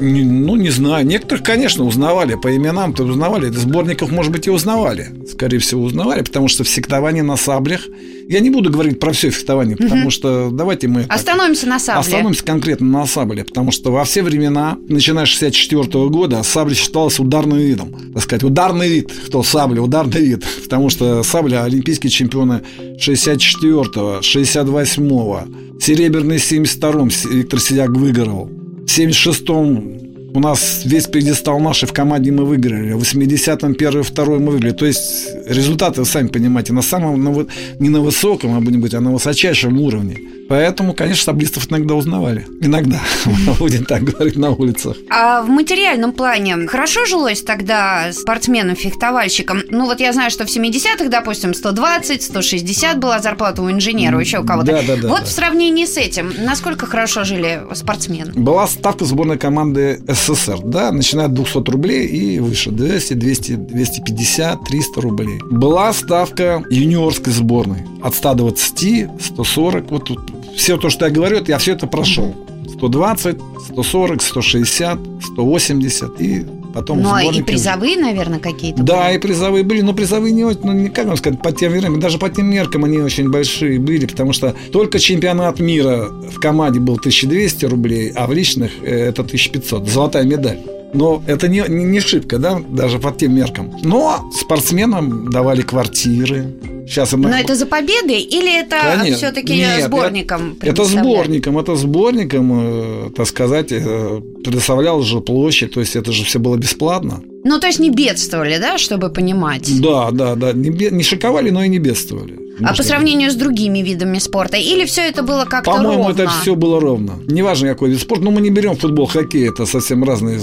Ну, 0.00 0.56
не 0.56 0.70
знаю. 0.70 1.06
Некоторых, 1.06 1.44
конечно, 1.44 1.84
узнавали 1.84 2.34
по 2.34 2.54
именам-то 2.54 3.04
узнавали. 3.04 3.48
Это 3.48 3.60
сборников, 3.60 4.10
может 4.10 4.32
быть, 4.32 4.46
и 4.46 4.50
узнавали. 4.50 5.08
Скорее 5.30 5.58
всего, 5.58 5.82
узнавали, 5.82 6.22
потому 6.22 6.48
что 6.48 6.64
в 6.64 6.68
фехтовании 6.68 7.20
на 7.20 7.36
саблях... 7.36 7.82
Я 8.28 8.38
не 8.40 8.50
буду 8.50 8.70
говорить 8.70 9.00
про 9.00 9.10
все 9.12 9.30
фехтование, 9.30 9.76
потому 9.76 10.10
что 10.10 10.50
давайте 10.52 10.86
мы... 10.86 11.02
так- 11.02 11.16
Остановимся 11.16 11.66
на 11.66 11.78
сабле. 11.80 12.00
Остановимся 12.00 12.44
конкретно 12.44 12.86
на 12.86 13.06
сабле, 13.06 13.44
потому 13.44 13.72
что 13.72 13.90
во 13.90 14.04
все 14.04 14.22
времена, 14.22 14.78
начиная 14.88 15.26
с 15.26 15.30
64 15.30 15.82
года, 16.10 16.42
сабля 16.44 16.74
считалась 16.76 17.18
ударным 17.18 17.58
видом. 17.58 17.92
Так 18.14 18.22
сказать, 18.22 18.44
ударный 18.44 18.88
вид, 18.88 19.12
кто 19.26 19.42
сабля, 19.42 19.82
ударный 19.82 20.20
вид. 20.20 20.44
Потому 20.62 20.90
что 20.90 21.22
сабля 21.24 21.64
олимпийские 21.64 22.10
чемпионы 22.10 22.62
64-го, 23.04 24.20
68-го, 24.20 25.42
серебряный 25.80 26.36
72-м 26.36 27.10
Виктор 27.32 27.60
Сидяк 27.60 27.90
выиграл. 27.90 28.48
В 28.90 28.98
76-м 28.98 30.34
у 30.34 30.40
нас 30.40 30.82
весь 30.84 31.06
пьедестал 31.06 31.60
нашей 31.60 31.86
в 31.86 31.92
команде 31.92 32.32
мы 32.32 32.44
выиграли. 32.44 32.92
В 32.94 33.02
80-м 33.02 33.74
первый, 33.74 34.02
второй 34.02 34.40
мы 34.40 34.50
выиграли. 34.50 34.72
То 34.72 34.84
есть 34.84 35.28
результаты, 35.46 36.00
вы 36.00 36.06
сами 36.06 36.26
понимаете, 36.26 36.72
на 36.72 36.82
самом, 36.82 37.22
на 37.22 37.46
не 37.78 37.88
на 37.88 38.00
высоком, 38.00 38.56
а 38.56 38.60
будем 38.60 38.80
быть, 38.80 38.92
а 38.94 39.00
на 39.00 39.12
высочайшем 39.12 39.80
уровне. 39.80 40.18
Поэтому, 40.50 40.94
конечно, 40.94 41.26
саблистов 41.26 41.70
иногда 41.70 41.94
узнавали. 41.94 42.44
Иногда, 42.60 43.00
будем 43.60 43.84
так 43.84 44.02
говорить, 44.02 44.34
на 44.34 44.50
улицах. 44.50 44.96
А 45.08 45.42
в 45.42 45.48
материальном 45.48 46.10
плане 46.10 46.66
хорошо 46.66 47.06
жилось 47.06 47.42
тогда 47.42 48.10
спортсменам-фехтовальщикам? 48.10 49.62
Ну, 49.70 49.86
вот 49.86 50.00
я 50.00 50.12
знаю, 50.12 50.32
что 50.32 50.46
в 50.46 50.48
70-х, 50.48 51.08
допустим, 51.08 51.54
120, 51.54 52.20
160 52.20 52.98
была 52.98 53.20
зарплата 53.20 53.62
у 53.62 53.70
инженера, 53.70 54.18
еще 54.18 54.40
у 54.40 54.44
кого-то. 54.44 54.72
Да, 54.72 54.82
да, 54.82 54.96
да, 54.96 55.08
вот 55.08 55.20
да. 55.20 55.24
в 55.24 55.30
сравнении 55.30 55.84
с 55.84 55.96
этим, 55.96 56.32
насколько 56.38 56.86
хорошо 56.86 57.22
жили 57.22 57.62
спортсмены? 57.74 58.32
Была 58.32 58.66
ставка 58.66 59.04
сборной 59.04 59.38
команды 59.38 60.02
СССР, 60.08 60.62
да, 60.64 60.90
начиная 60.90 61.26
от 61.26 61.34
200 61.34 61.70
рублей 61.70 62.08
и 62.08 62.40
выше, 62.40 62.72
200, 62.72 63.14
200, 63.14 63.52
250, 63.52 64.64
300 64.64 65.00
рублей. 65.00 65.38
Была 65.48 65.92
ставка 65.92 66.64
юниорской 66.70 67.32
сборной 67.32 67.84
от 68.02 68.16
120, 68.16 69.10
140, 69.20 69.90
вот 69.92 70.04
тут 70.06 70.39
все 70.56 70.76
то, 70.76 70.90
что 70.90 71.06
я 71.06 71.10
говорю, 71.10 71.38
это 71.38 71.52
я 71.52 71.58
все 71.58 71.72
это 71.72 71.86
прошел. 71.86 72.34
120, 72.68 73.36
140, 73.72 74.22
160, 74.22 74.98
180 75.32 76.20
и 76.20 76.46
потом 76.72 77.02
Ну, 77.02 77.12
а 77.12 77.22
и 77.22 77.42
призовые, 77.42 77.98
наверное, 77.98 78.38
какие-то 78.38 78.82
Да, 78.82 79.06
были? 79.06 79.16
и 79.16 79.18
призовые 79.18 79.64
были, 79.64 79.80
но 79.82 79.92
призовые 79.92 80.32
не 80.32 80.44
очень, 80.44 80.60
ну, 80.62 80.72
не 80.72 80.88
как 80.88 81.06
вам 81.06 81.16
сказать, 81.16 81.42
по 81.42 81.52
тем 81.52 81.72
временам, 81.72 82.00
даже 82.00 82.18
по 82.18 82.30
тем 82.30 82.46
меркам 82.46 82.84
они 82.84 82.98
очень 82.98 83.30
большие 83.30 83.78
были, 83.78 84.06
потому 84.06 84.32
что 84.32 84.54
только 84.72 84.98
чемпионат 84.98 85.60
мира 85.60 86.08
в 86.08 86.38
команде 86.38 86.80
был 86.80 86.94
1200 86.94 87.64
рублей, 87.66 88.12
а 88.14 88.26
в 88.26 88.32
личных 88.32 88.70
э, 88.82 89.08
это 89.08 89.22
1500, 89.22 89.88
золотая 89.88 90.24
медаль. 90.24 90.58
Но 90.92 91.22
это 91.26 91.48
не, 91.48 91.62
не, 91.68 91.84
не 91.84 92.00
шибко, 92.00 92.38
да, 92.38 92.60
даже 92.68 92.98
по 92.98 93.12
тем 93.12 93.34
меркам. 93.34 93.72
Но 93.82 94.28
спортсменам 94.32 95.30
давали 95.30 95.62
квартиры. 95.62 96.52
Сейчас 96.90 97.12
им 97.12 97.20
Но 97.22 97.28
это 97.30 97.54
за 97.54 97.66
победы 97.66 98.18
или 98.18 98.60
это 98.60 98.76
Конечно. 98.98 99.16
все-таки 99.16 99.54
Нет, 99.54 99.84
сборником 99.84 100.56
это 100.60 100.84
сборником, 100.84 101.58
это 101.58 101.76
сборником, 101.76 103.12
так 103.16 103.26
сказать, 103.26 103.70
э, 103.72 104.20
предоставлял 104.44 105.02
же 105.02 105.20
площадь, 105.20 105.72
то 105.72 105.80
есть 105.80 105.94
это 105.96 106.10
же 106.12 106.24
все 106.24 106.38
было 106.38 106.56
бесплатно. 106.56 107.22
Ну, 107.44 107.58
то 107.60 107.68
есть 107.68 107.78
не 107.78 107.90
бедствовали, 107.90 108.58
да, 108.58 108.76
чтобы 108.76 109.10
понимать? 109.10 109.80
Да, 109.80 110.10
да, 110.10 110.34
да, 110.34 110.52
не, 110.52 110.70
бе- 110.70 110.90
не 110.90 111.02
шиковали, 111.02 111.50
но 111.50 111.62
и 111.62 111.68
не 111.68 111.78
бедствовали. 111.78 112.34
А 112.58 112.62
по 112.62 112.68
Можно 112.68 112.84
сравнению 112.84 113.30
с 113.30 113.34
другими 113.36 113.78
видами 113.78 114.18
спорта? 114.18 114.58
Или 114.58 114.84
все 114.84 115.00
это 115.08 115.22
было 115.22 115.46
как-то 115.46 115.70
По-моему, 115.70 116.08
ровно? 116.08 116.22
это 116.22 116.28
все 116.42 116.54
было 116.54 116.78
ровно. 116.80 117.12
Неважно, 117.26 117.68
какой 117.68 117.88
вид 117.90 118.00
спорта. 118.00 118.24
Но 118.24 118.30
мы 118.32 118.42
не 118.42 118.50
берем 118.50 118.76
футбол, 118.76 119.06
хоккей. 119.06 119.48
Это 119.48 119.64
совсем 119.64 120.04
разные 120.04 120.40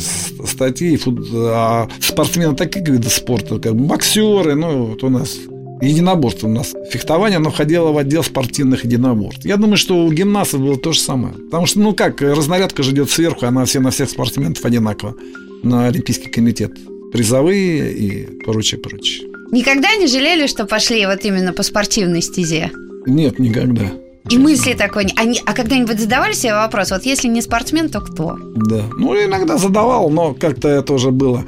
статьи. 0.48 0.98
Фут- 0.98 1.28
А 1.36 1.88
спортсмены 2.00 2.56
такие 2.56 2.84
виды 2.84 3.10
спорта, 3.10 3.60
как 3.60 3.76
боксеры. 3.76 4.56
Ну, 4.56 4.86
вот 4.86 5.04
у 5.04 5.10
нас 5.10 5.38
единоборство 5.82 6.48
у 6.48 6.52
нас. 6.52 6.74
Фехтование, 6.92 7.38
оно 7.38 7.52
входило 7.52 7.92
в 7.92 7.98
отдел 7.98 8.24
спортивных 8.24 8.84
единоборств. 8.84 9.46
Я 9.46 9.58
думаю, 9.58 9.78
что 9.78 10.06
у 10.06 10.12
гимнастов 10.12 10.62
было 10.62 10.78
то 10.78 10.92
же 10.94 11.00
самое. 11.00 11.34
Потому 11.34 11.66
что, 11.66 11.80
ну 11.80 11.94
как, 11.94 12.22
разнарядка 12.22 12.84
же 12.84 12.92
идет 12.92 13.10
сверху, 13.10 13.46
она 13.46 13.66
все 13.66 13.80
на 13.80 13.92
всех 13.92 14.10
спортсменов 14.10 14.64
одинаково. 14.64 15.16
На 15.64 15.88
Олимпийский 15.88 16.30
комитет. 16.30 16.72
Призовые 17.12 17.94
и 17.94 18.40
прочее, 18.44 18.80
прочее. 18.80 19.30
Никогда 19.52 19.96
не 19.96 20.08
жалели, 20.08 20.48
что 20.48 20.66
пошли 20.66 21.06
вот 21.06 21.24
именно 21.24 21.54
по 21.54 21.64
спортивной 21.64 22.22
стезе? 22.22 22.70
Нет, 23.06 23.40
никогда. 23.40 23.86
И 24.30 24.38
мысли 24.38 24.74
такой... 24.74 25.08
А, 25.16 25.24
не- 25.24 25.42
а 25.46 25.54
когда-нибудь 25.54 26.00
задавали 26.00 26.34
себе 26.34 26.54
вопрос, 26.54 26.92
вот 26.92 27.06
если 27.06 27.30
не 27.30 27.42
спортсмен, 27.42 27.88
то 27.88 28.02
кто? 28.02 28.38
Да. 28.56 28.84
Ну, 28.98 29.16
иногда 29.16 29.58
задавал, 29.58 30.10
но 30.10 30.34
как-то 30.34 30.68
это 30.68 30.94
уже 30.94 31.12
было. 31.12 31.46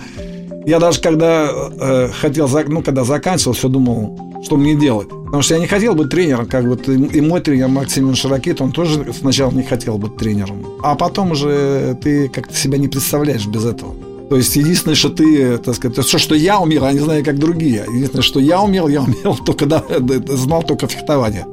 Я 0.66 0.80
даже 0.80 1.02
когда 1.02 1.50
э, 1.50 2.10
хотел, 2.10 2.50
ну, 2.68 2.82
когда 2.82 3.04
заканчивал, 3.04 3.54
все 3.54 3.70
думал, 3.70 4.42
что 4.44 4.58
мне 4.58 4.76
делать. 4.76 5.10
Потому 5.10 5.42
что 5.44 5.56
я 5.56 5.60
не 5.60 5.68
хотел 5.68 5.96
быть 5.96 6.10
тренером, 6.10 6.48
как 6.48 6.66
вот 6.66 6.88
и, 6.88 7.22
мой 7.22 7.40
тренер 7.40 7.68
Максим 7.68 8.14
Широкит, 8.16 8.62
он 8.62 8.72
тоже 8.72 9.14
сначала 9.14 9.52
не 9.52 9.64
хотел 9.64 9.98
быть 9.98 10.18
тренером. 10.18 10.66
А 10.82 10.96
потом 10.96 11.32
уже 11.32 11.98
ты 12.02 12.30
как-то 12.30 12.56
себя 12.56 12.78
не 12.78 12.88
представляешь 12.88 13.46
без 13.46 13.66
этого. 13.66 13.94
То 14.30 14.36
есть 14.36 14.56
единственное, 14.56 14.96
что 14.96 15.10
ты, 15.10 15.58
так 15.58 15.76
сказать, 15.76 15.96
то, 15.96 16.18
что 16.18 16.36
я 16.36 16.60
умел, 16.60 16.84
я 16.86 16.94
не 16.94 17.00
знаю, 17.00 17.24
как 17.24 17.40
другие. 17.40 17.86
Единственное, 17.88 18.24
что 18.24 18.40
я 18.40 18.62
умел, 18.62 18.88
я 18.88 19.02
умел 19.02 19.38
только, 19.46 19.66
да, 19.66 19.84
знал 20.28 20.64
только 20.64 20.88
фехтование. 20.88 21.46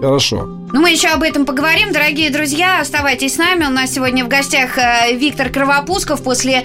Хорошо. 0.00 0.61
Ну, 0.72 0.80
мы 0.80 0.90
еще 0.90 1.08
об 1.08 1.22
этом 1.22 1.44
поговорим, 1.44 1.92
дорогие 1.92 2.30
друзья. 2.30 2.80
Оставайтесь 2.80 3.34
с 3.34 3.38
нами. 3.38 3.66
У 3.66 3.70
нас 3.70 3.92
сегодня 3.92 4.24
в 4.24 4.28
гостях 4.28 4.78
э, 4.78 5.14
Виктор 5.14 5.50
Кровопусков. 5.50 6.22
После 6.22 6.64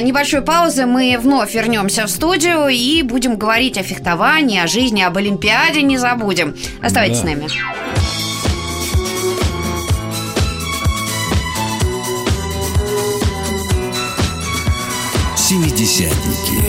небольшой 0.00 0.42
паузы 0.42 0.86
мы 0.86 1.16
вновь 1.16 1.54
вернемся 1.54 2.06
в 2.06 2.10
студию 2.10 2.66
и 2.68 3.02
будем 3.02 3.36
говорить 3.36 3.78
о 3.78 3.84
фехтовании, 3.84 4.58
о 4.58 4.66
жизни, 4.66 5.02
об 5.02 5.16
Олимпиаде. 5.16 5.82
Не 5.82 5.96
забудем. 5.96 6.56
Оставайтесь 6.82 7.20
Да. 7.20 7.22
с 7.22 7.24
нами. 7.28 7.48
Семидесятники. 15.36 16.62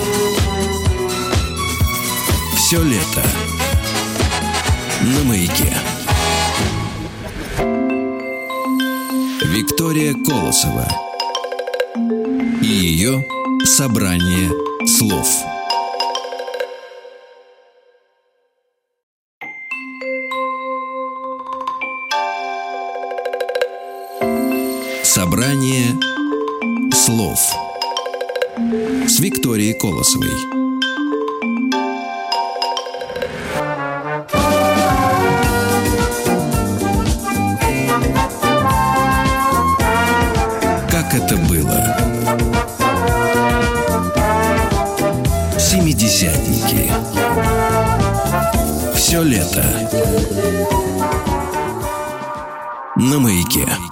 Все 2.56 2.82
лето 2.84 3.24
на 5.02 5.24
маяке. 5.24 5.74
Виктория 9.43 10.13
Колосова 10.13 10.88
и 12.62 12.65
ее 12.65 13.26
собрание 13.65 14.50
слов. 14.86 15.28
Собрание 25.04 26.00
слов 26.93 27.39
с 29.08 29.19
Викторией 29.19 29.74
Колосовой. 29.74 30.61
Все 49.12 49.24
лето. 49.24 49.62
На 52.95 53.19
маяке. 53.19 53.91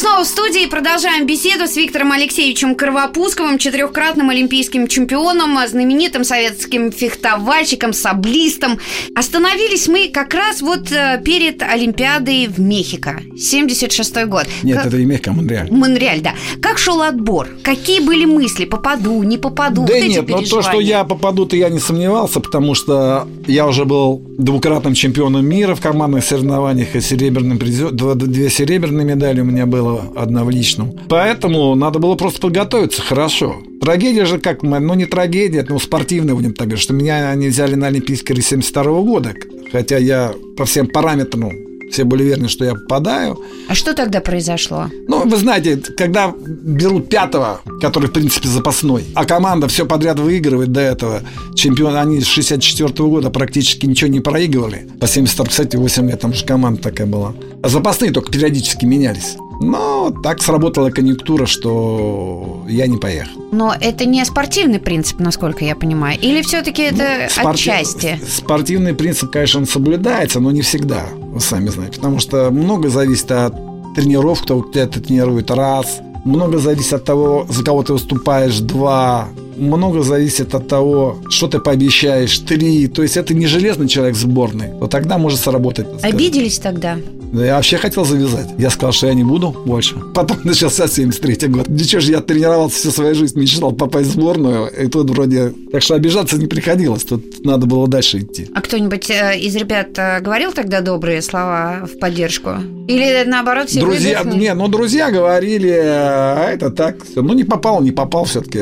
Снова 0.00 0.24
в 0.24 0.26
студии 0.26 0.64
продолжаем 0.64 1.26
беседу 1.26 1.66
с 1.66 1.76
Виктором 1.76 2.12
Алексеевичем 2.12 2.74
Кровопусковым, 2.74 3.58
четырехкратным 3.58 4.30
олимпийским 4.30 4.88
чемпионом, 4.88 5.58
знаменитым 5.68 6.24
советским 6.24 6.90
фехтовальщиком, 6.90 7.92
саблистом. 7.92 8.78
Остановились 9.14 9.88
мы 9.88 10.08
как 10.08 10.32
раз 10.32 10.62
вот 10.62 10.90
э, 10.90 11.20
перед 11.22 11.62
Олимпиадой 11.62 12.46
в 12.46 12.58
Мехико, 12.58 13.20
76 13.36 14.24
год. 14.24 14.46
Нет, 14.62 14.78
Как- 14.78 14.86
это 14.86 14.96
не 14.96 15.04
мягко, 15.04 15.32
Монреаль. 15.32 15.70
Монреаль, 15.70 16.22
да. 16.22 16.32
Как 16.62 16.78
шел 16.78 17.02
отбор? 17.02 17.48
Какие 17.62 18.00
были 18.00 18.24
мысли? 18.24 18.64
Попаду, 18.64 19.22
не 19.22 19.36
попаду? 19.36 19.84
Да 19.84 19.92
вот 19.92 20.02
нет, 20.02 20.26
но 20.30 20.40
то, 20.40 20.62
что 20.62 20.80
я 20.80 21.04
попаду-то 21.04 21.56
я 21.56 21.68
не 21.68 21.78
сомневался, 21.78 22.40
потому 22.40 22.74
что 22.74 23.28
я 23.46 23.66
уже 23.66 23.84
был 23.84 24.22
двукратным 24.38 24.94
чемпионом 24.94 25.44
мира 25.44 25.74
в 25.74 25.82
командных 25.82 26.24
соревнованиях 26.24 26.96
и 26.96 27.02
серебряным 27.02 27.58
призер... 27.58 27.90
Две 27.90 28.48
серебряные 28.48 29.04
медали 29.04 29.42
у 29.42 29.44
меня 29.44 29.66
было, 29.66 29.89
одна 30.16 30.44
в 30.44 30.50
личном. 30.50 30.92
Поэтому 31.08 31.74
надо 31.74 31.98
было 31.98 32.14
просто 32.14 32.40
подготовиться 32.40 33.02
хорошо. 33.02 33.56
Трагедия 33.80 34.24
же 34.26 34.38
как, 34.38 34.62
мы- 34.62 34.78
ну 34.80 34.94
не 34.94 35.06
трагедия, 35.06 35.64
ну 35.68 35.78
спортивная, 35.78 36.34
будем 36.34 36.52
так 36.54 36.68
говорить, 36.68 36.82
что 36.82 36.92
меня 36.94 37.30
они 37.30 37.48
взяли 37.48 37.74
на 37.74 37.86
Олимпийские 37.88 38.34
игры 38.34 38.42
72 38.42 39.02
года, 39.02 39.34
хотя 39.72 39.98
я 39.98 40.32
по 40.56 40.64
всем 40.64 40.86
параметрам 40.86 41.50
Все 41.90 42.04
были 42.04 42.22
уверены, 42.22 42.48
что 42.48 42.64
я 42.64 42.74
попадаю. 42.74 43.36
А 43.68 43.74
что 43.74 43.94
тогда 43.94 44.20
произошло? 44.20 44.86
Ну, 45.08 45.28
вы 45.28 45.36
знаете, 45.36 45.76
когда 45.96 46.32
берут 46.38 47.08
пятого, 47.08 47.62
который, 47.80 48.06
в 48.06 48.12
принципе, 48.12 48.48
запасной, 48.48 49.06
а 49.16 49.24
команда 49.24 49.66
все 49.66 49.84
подряд 49.86 50.20
выигрывает 50.20 50.70
до 50.70 50.80
этого, 50.80 51.22
чемпион, 51.56 51.96
они 51.96 52.20
с 52.20 52.26
64 52.26 52.90
-го 52.90 53.08
года 53.08 53.30
практически 53.30 53.86
ничего 53.86 54.08
не 54.08 54.20
проигрывали. 54.20 54.86
По 55.00 55.08
70 55.08 55.48
кстати, 55.48 55.74
8 55.76 56.08
лет, 56.08 56.20
там 56.20 56.32
же 56.32 56.44
команда 56.44 56.80
такая 56.80 57.08
была. 57.08 57.34
А 57.60 57.68
запасные 57.68 58.12
только 58.12 58.30
периодически 58.30 58.84
менялись. 58.84 59.34
Но 59.60 60.10
так 60.22 60.42
сработала 60.42 60.90
конъюнктура, 60.90 61.46
что 61.46 62.64
я 62.68 62.86
не 62.86 62.96
поехал. 62.96 63.40
Но 63.52 63.74
это 63.78 64.06
не 64.06 64.24
спортивный 64.24 64.78
принцип, 64.78 65.20
насколько 65.20 65.64
я 65.64 65.76
понимаю. 65.76 66.18
Или 66.20 66.40
все-таки 66.42 66.82
это 66.82 67.28
Ну, 67.36 67.42
спорти- 67.42 67.70
отчасти? 67.70 68.20
Спортивный 68.26 68.94
принцип, 68.94 69.30
конечно, 69.30 69.60
он 69.60 69.66
соблюдается, 69.66 70.40
но 70.40 70.50
не 70.50 70.62
всегда, 70.62 71.04
вы 71.14 71.40
сами 71.40 71.68
знаете. 71.68 71.96
Потому 71.96 72.20
что 72.20 72.50
много 72.50 72.88
зависит 72.88 73.30
от 73.30 73.54
тренеров, 73.94 74.42
кто 74.42 74.62
тебя 74.62 74.86
тренирует, 74.86 75.50
раз. 75.50 75.98
Много 76.24 76.58
зависит 76.58 76.92
от 76.94 77.04
того, 77.04 77.46
за 77.48 77.64
кого 77.64 77.82
ты 77.82 77.92
выступаешь, 77.92 78.58
два. 78.60 79.28
Много 79.56 80.02
зависит 80.02 80.54
от 80.54 80.68
того, 80.68 81.18
что 81.28 81.48
ты 81.48 81.58
пообещаешь, 81.58 82.38
три. 82.38 82.86
То 82.88 83.02
есть 83.02 83.16
это 83.16 83.34
не 83.34 83.46
железный 83.46 83.88
человек 83.88 84.16
сборной. 84.16 84.72
Вот 84.80 84.90
тогда 84.90 85.18
может 85.18 85.40
сработать. 85.40 85.86
Обиделись 86.02 86.58
тогда? 86.58 86.96
Я 87.32 87.56
вообще 87.56 87.76
хотел 87.76 88.04
завязать. 88.04 88.48
Я 88.58 88.70
сказал, 88.70 88.92
что 88.92 89.06
я 89.06 89.14
не 89.14 89.24
буду 89.24 89.50
больше. 89.66 89.96
Потом 90.14 90.38
начался 90.44 90.88
73 90.88 91.48
год. 91.48 91.68
Ничего 91.68 92.00
же, 92.00 92.12
я 92.12 92.20
тренировался 92.20 92.76
всю 92.76 92.90
свою 92.90 93.14
жизнь, 93.14 93.38
мечтал 93.38 93.72
попасть 93.72 94.10
в 94.10 94.12
сборную. 94.12 94.68
И 94.68 94.88
тут 94.88 95.10
вроде... 95.10 95.52
Так 95.72 95.82
что 95.82 95.94
обижаться 95.94 96.36
не 96.38 96.46
приходилось. 96.46 97.04
Тут 97.04 97.44
надо 97.44 97.66
было 97.66 97.86
дальше 97.86 98.18
идти. 98.18 98.48
А 98.54 98.60
кто-нибудь 98.60 99.10
э, 99.10 99.38
из 99.38 99.54
ребят 99.54 99.96
э, 99.96 100.20
говорил 100.20 100.52
тогда 100.52 100.80
добрые 100.80 101.22
слова 101.22 101.86
в 101.86 101.98
поддержку? 101.98 102.50
Или 102.88 103.24
наоборот 103.26 103.68
все 103.68 103.80
друзья, 103.80 104.18
выдохнули? 104.18 104.42
не, 104.42 104.54
ну 104.54 104.68
друзья 104.68 105.10
говорили, 105.10 105.70
а 105.70 106.50
это 106.50 106.70
так. 106.70 106.96
Ну 107.14 107.32
не 107.34 107.44
попал, 107.44 107.80
не 107.82 107.92
попал 107.92 108.24
все-таки. 108.24 108.60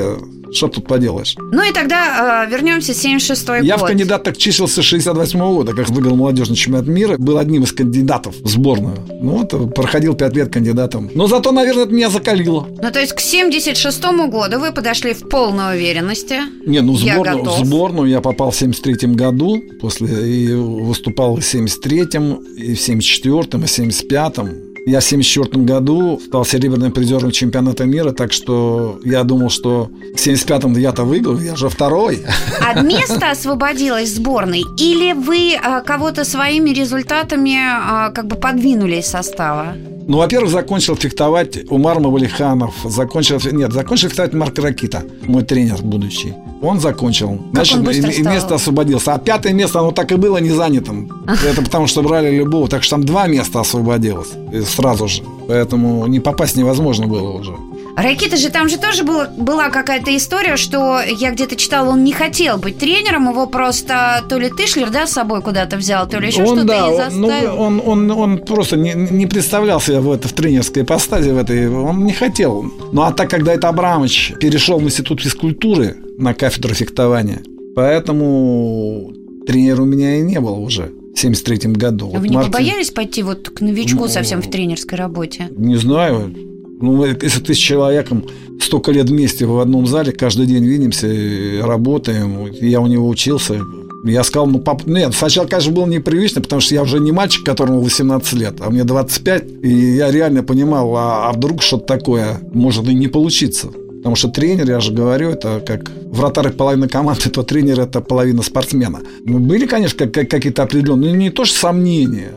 Что 0.53 0.69
тут 0.69 0.87
поделаешь? 0.87 1.35
Ну 1.39 1.63
и 1.63 1.73
тогда 1.73 2.45
э, 2.47 2.51
вернемся 2.51 2.93
в 2.93 2.97
76-й 2.97 3.67
Я 3.67 3.77
год. 3.77 3.85
в 3.85 3.89
кандидатах 3.89 4.37
числился 4.37 4.83
с 4.83 4.85
68 4.85 5.39
года, 5.39 5.73
как 5.75 5.89
выиграл 5.91 6.17
молодежный 6.17 6.57
чемпионат 6.57 6.89
мира. 6.89 7.17
Был 7.19 7.39
одним 7.39 7.65
из 7.65 7.73
кандидатов 7.73 8.35
в 8.41 8.49
сборную. 8.49 8.97
Ну 9.09 9.39
вот, 9.39 9.75
проходил 9.75 10.15
5 10.15 10.37
лет 10.37 10.53
кандидатом. 10.53 11.11
Но 11.15 11.27
зато, 11.27 11.53
наверное, 11.53 11.85
это 11.85 11.93
меня 11.93 12.11
закалило. 12.11 12.67
Ну 12.81 12.91
то 12.91 13.01
есть 13.01 13.13
к 13.13 13.21
76-му 13.21 14.29
году 14.31 14.59
вы 14.59 14.73
подошли 14.73 15.15
в 15.15 15.29
полной 15.29 15.77
уверенности. 15.77 16.41
Не, 16.67 16.81
ну 16.81 16.95
в 16.95 16.99
сборную, 16.99 17.45
в 17.45 17.67
сборную 17.67 18.09
я 18.11 18.21
попал 18.21 18.51
в 18.51 18.57
73 18.57 19.09
году, 19.15 19.61
после 19.81 20.09
и 20.09 20.55
выступал 20.55 21.37
в 21.37 21.41
73-м, 21.41 22.43
и 22.57 22.75
в 22.75 22.79
74-м, 22.79 23.63
и 23.63 23.67
в 23.67 23.79
75-м. 23.79 24.68
Я 24.87 25.01
в 25.01 25.05
74 25.05 25.65
году 25.65 26.21
стал 26.25 26.45
серебряным 26.45 26.93
призером 26.93 27.31
чемпионата 27.31 27.85
мира, 27.85 28.13
так 28.13 28.33
что 28.33 29.01
я 29.05 29.25
думал, 29.25 29.51
что 29.51 29.91
в 30.15 30.27
75-м 30.27 30.77
я-то 30.77 31.05
выиграл, 31.05 31.39
я 31.39 31.57
же 31.57 31.69
второй. 31.69 32.23
А 32.61 32.81
место 32.83 33.31
освободилось 33.31 34.15
сборной? 34.15 34.65
Или 34.79 35.13
вы 35.13 35.55
э, 35.55 35.83
кого-то 35.85 36.25
своими 36.25 36.71
результатами 36.71 37.57
э, 37.59 38.13
как 38.13 38.27
бы 38.27 38.37
подвинули 38.37 38.97
из 38.97 39.07
состава? 39.07 39.75
Ну, 40.09 40.17
во-первых, 40.17 40.51
закончил 40.51 40.97
фехтовать 40.97 41.71
Умар 41.71 42.01
Мавалиханов. 42.01 42.75
Закончил, 42.85 43.39
нет, 43.53 43.75
закончил 43.75 44.09
фехтовать 44.09 44.33
Марк 44.33 44.59
Ракита, 44.59 45.03
мой 45.27 45.43
тренер 45.43 45.83
будущий. 45.83 46.33
Он 46.63 46.81
закончил. 46.81 47.39
Как 47.53 47.67
он 47.75 47.85
быстро 47.85 48.11
и, 48.11 48.21
и 48.21 48.23
место 48.23 48.55
освободился. 48.55 49.13
А 49.13 49.19
пятое 49.19 49.53
место, 49.53 49.81
оно 49.81 49.91
так 49.91 50.11
и 50.11 50.17
было 50.17 50.39
не 50.39 50.49
занятым. 50.49 51.13
Это 51.47 51.63
потому, 51.63 51.87
что 51.87 52.03
брали 52.03 52.35
любого. 52.35 52.69
Так 52.69 52.83
что 52.83 52.97
там 52.97 53.05
два 53.05 53.27
места 53.27 53.61
освободилось 53.61 54.31
сразу 54.67 55.09
же. 55.09 55.23
Поэтому 55.47 56.07
не 56.07 56.21
попасть 56.21 56.57
невозможно 56.57 57.07
было 57.07 57.31
уже. 57.31 57.55
Ракита 58.03 58.37
же 58.37 58.51
там 58.51 58.69
же 58.69 58.79
тоже 58.79 59.03
было, 59.03 59.29
была 59.37 59.71
какая-то 59.71 60.17
история, 60.17 60.57
что 60.57 61.01
я 61.01 61.33
где-то 61.33 61.57
читала, 61.57 61.91
он 61.91 62.05
не 62.05 62.13
хотел 62.13 62.57
быть 62.57 62.79
тренером, 62.79 63.29
его 63.29 63.47
просто 63.47 64.25
то 64.29 64.39
ли 64.39 64.51
Тышлер, 64.51 64.91
да, 64.91 65.07
с 65.07 65.13
собой 65.13 65.43
куда-то 65.43 65.77
взял, 65.77 66.09
то 66.09 66.21
ли 66.21 66.29
еще 66.29 66.47
что-то 66.47 66.65
да, 66.65 66.89
и 66.89 66.91
ну, 66.91 66.97
заставил. 66.97 67.61
он, 67.61 67.83
он, 67.85 68.11
он 68.11 68.39
просто 68.39 68.77
не, 68.77 68.95
не 68.95 69.27
представлял 69.27 69.81
себя 69.81 70.01
в, 70.01 70.13
это, 70.13 70.29
в 70.29 70.33
тренерской 70.33 70.85
ипостази, 70.85 71.31
в 71.31 71.39
этой, 71.39 71.69
он 71.69 72.05
не 72.05 72.13
хотел. 72.13 72.71
Ну 72.93 73.03
а 73.03 73.13
так, 73.13 73.31
когда 73.31 73.53
это 73.53 73.69
Абрамович 73.69 74.35
перешел 74.39 74.79
в 74.79 74.85
институт 74.85 75.21
физкультуры 75.21 75.97
на 76.19 76.35
кафедру 76.35 76.75
фехтования, 76.75 77.43
поэтому 77.75 79.13
тренера 79.47 79.83
у 79.83 79.87
меня 79.87 80.19
и 80.19 80.21
не 80.21 80.39
было 80.39 80.57
уже 80.57 80.93
в 81.15 81.19
73 81.19 81.73
году. 81.73 82.07
А 82.07 82.11
Вот 82.11 82.21
вы 82.21 82.29
не 82.29 82.37
Мартин- 82.37 82.53
побоялись 82.53 82.91
пойти 82.91 83.25
вот 83.25 83.49
к 83.49 83.61
новичку 83.61 84.03
Ну, 84.03 84.09
совсем 84.09 84.41
в 84.41 84.49
тренерской 84.49 84.97
работе? 84.97 85.49
Не 85.51 85.77
знаю. 85.77 86.33
Ну, 86.81 87.05
если 87.05 87.41
ты 87.41 87.55
с 87.55 87.59
человеком 87.59 88.25
столько 88.61 88.93
лет 88.93 89.09
вместе 89.09 89.47
в 89.47 89.59
одном 89.59 89.87
зале, 89.87 90.13
каждый 90.13 90.47
день 90.47 90.65
видимся, 90.65 91.07
и 91.09 91.61
работаем, 91.61 92.47
я 92.61 92.81
у 92.81 92.87
него 92.87 93.09
учился, 93.09 93.61
я 94.05 94.23
сказал, 94.23 94.47
ну, 94.47 94.61
пап... 94.61 94.87
Нет, 94.87 95.15
сначала, 95.15 95.47
конечно, 95.47 95.73
было 95.73 95.87
непривычно, 95.87 96.41
потому 96.41 96.61
что 96.61 96.75
я 96.75 96.83
уже 96.83 97.01
не 97.01 97.13
мальчик, 97.13 97.45
которому 97.45 97.81
18 97.81 98.33
лет, 98.35 98.55
а 98.61 98.71
мне 98.71 98.85
25, 98.85 99.45
и 99.63 99.97
я 99.97 100.11
реально 100.11 100.43
понимал, 100.43 100.95
а, 100.97 101.29
а 101.29 101.33
вдруг 101.33 101.63
что-то 101.63 101.87
такое 101.87 102.41
может 102.53 102.89
и 102.89 102.95
не 102.95 103.09
получиться. 103.09 103.69
Потому 103.99 104.15
что 104.15 104.29
тренер, 104.29 104.71
я 104.71 104.79
же 104.79 104.93
говорю, 104.93 105.31
это 105.31 105.61
как 105.67 105.91
вратарь 106.07 106.51
половина 106.51 106.89
команды, 106.89 107.29
то 107.31 107.43
тренер 107.43 107.81
это 107.81 108.01
половина 108.01 108.43
спортсмена. 108.43 109.01
Ну, 109.25 109.41
были, 109.41 109.67
конечно, 109.67 110.07
как- 110.07 110.29
какие-то 110.29 110.63
определенные, 110.63 111.11
ну, 111.11 111.17
не 111.17 111.31
то 111.31 111.45
что 111.45 111.59
сомнения, 111.59 112.31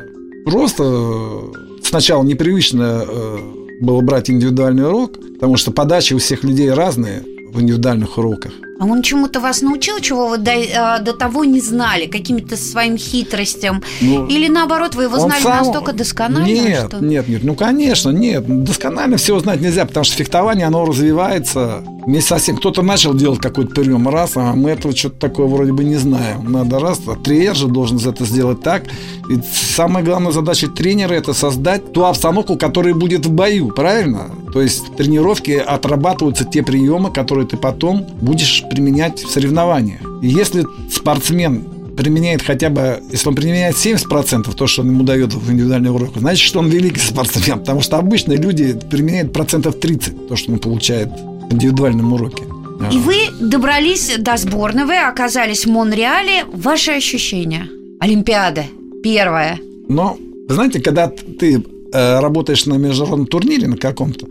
просто 0.46 0.84
э, 0.84 1.40
сначала 1.84 2.24
непривычно 2.24 3.06
э, 3.08 3.38
было 3.82 4.02
брать 4.02 4.30
индивидуальный 4.30 4.88
урок, 4.88 5.14
потому 5.34 5.58
что 5.58 5.72
подачи 5.72 6.14
у 6.14 6.20
всех 6.20 6.44
людей 6.44 6.72
разные 6.72 7.24
в 7.52 7.60
индивидуальных 7.60 8.18
уроках. 8.18 8.54
А 8.82 8.86
он 8.86 9.04
чему-то 9.04 9.40
вас 9.40 9.62
научил, 9.62 10.00
чего 10.00 10.28
вы 10.28 10.38
до, 10.40 10.52
э, 10.54 11.00
до 11.04 11.14
того 11.14 11.46
не 11.46 11.62
знали, 11.62 12.08
каким-то 12.08 12.58
своим 12.58 12.98
хитростям? 12.98 13.84
Ну, 14.02 14.26
Или 14.26 14.48
наоборот, 14.48 14.96
вы 14.96 15.04
его 15.04 15.20
знали 15.20 15.40
сам- 15.40 15.58
настолько 15.60 15.94
досконально, 15.94 16.48
Нет, 16.48 16.88
что... 16.88 16.98
нет, 16.98 17.28
нет. 17.28 17.44
Ну, 17.44 17.54
конечно, 17.54 18.10
нет. 18.10 18.64
Досконально 18.64 19.18
всего 19.18 19.40
знать 19.40 19.62
нельзя, 19.62 19.86
потому 19.86 20.04
что 20.04 20.16
фехтование, 20.16 20.66
оно 20.66 20.84
развивается 20.84 21.84
вместе 22.08 22.30
со 22.30 22.38
всем. 22.38 22.58
Кто-то 22.58 22.82
начал 22.82 23.14
делать 23.14 23.40
какой-то 23.40 23.70
прием 23.76 24.10
раз, 24.10 24.32
а 24.36 24.54
мы 24.54 24.72
этого 24.72 24.96
что-то 24.96 25.20
такое 25.20 25.46
вроде 25.46 25.74
бы 25.74 25.84
не 25.84 25.98
знаем. 25.98 26.52
Надо 26.52 26.80
раз, 26.80 27.02
а 27.06 27.16
тренер 27.16 27.56
же 27.56 27.68
должен 27.68 28.00
это 28.00 28.26
сделать 28.26 28.62
так. 28.62 28.86
И 29.30 29.40
самая 29.76 30.04
главная 30.04 30.32
задача 30.32 30.68
тренера– 30.68 31.14
это 31.16 31.34
создать 31.34 31.94
ту 31.94 32.06
обстановку, 32.06 32.58
которая 32.58 32.96
будет 32.96 33.28
в 33.28 33.32
бою, 33.32 33.68
правильно? 33.70 34.32
То 34.54 34.62
есть 34.62 34.90
в 34.90 34.96
тренировке 34.96 35.60
отрабатываются 35.60 36.44
те 36.46 36.62
приемы, 36.64 37.12
которые 37.12 37.48
ты 37.48 37.58
потом 37.58 38.06
будешь 38.22 38.64
применять 38.72 39.24
в 39.24 39.30
соревнованиях. 39.30 40.02
И 40.22 40.28
если 40.28 40.66
спортсмен 40.90 41.64
применяет 41.98 42.42
хотя 42.42 42.70
бы, 42.70 43.02
если 43.12 43.28
он 43.30 43.36
применяет 43.36 43.76
70% 43.76 44.56
то, 44.56 44.68
что 44.68 44.82
он 44.82 44.90
ему 44.90 45.04
дает 45.04 45.34
в 45.34 45.52
индивидуальный 45.52 45.92
урок, 45.92 46.18
значит, 46.18 46.46
что 46.46 46.60
он 46.60 46.70
великий 46.70 47.00
спортсмен, 47.12 47.60
потому 47.60 47.82
что 47.82 47.98
обычно 47.98 48.34
люди 48.34 48.80
применяют 48.90 49.34
процентов 49.34 49.80
30 49.80 50.28
то, 50.28 50.36
что 50.36 50.52
он 50.54 50.60
получает 50.60 51.10
в 51.50 51.54
индивидуальном 51.54 52.14
уроке. 52.14 52.44
И 52.92 52.98
вы 52.98 53.16
добрались 53.40 54.12
до 54.18 54.38
сборной, 54.38 54.86
вы 54.86 54.98
оказались 54.98 55.66
в 55.66 55.70
Монреале. 55.70 56.46
Ваши 56.52 56.92
ощущения? 56.92 57.68
Олимпиада 58.00 58.66
первая. 59.04 59.60
Но, 59.88 60.18
знаете, 60.48 60.80
когда 60.80 61.08
ты 61.08 61.64
э, 61.94 62.20
работаешь 62.20 62.66
на 62.66 62.76
международном 62.76 63.28
турнире 63.28 63.68
на 63.68 63.78
каком-то, 63.78 64.28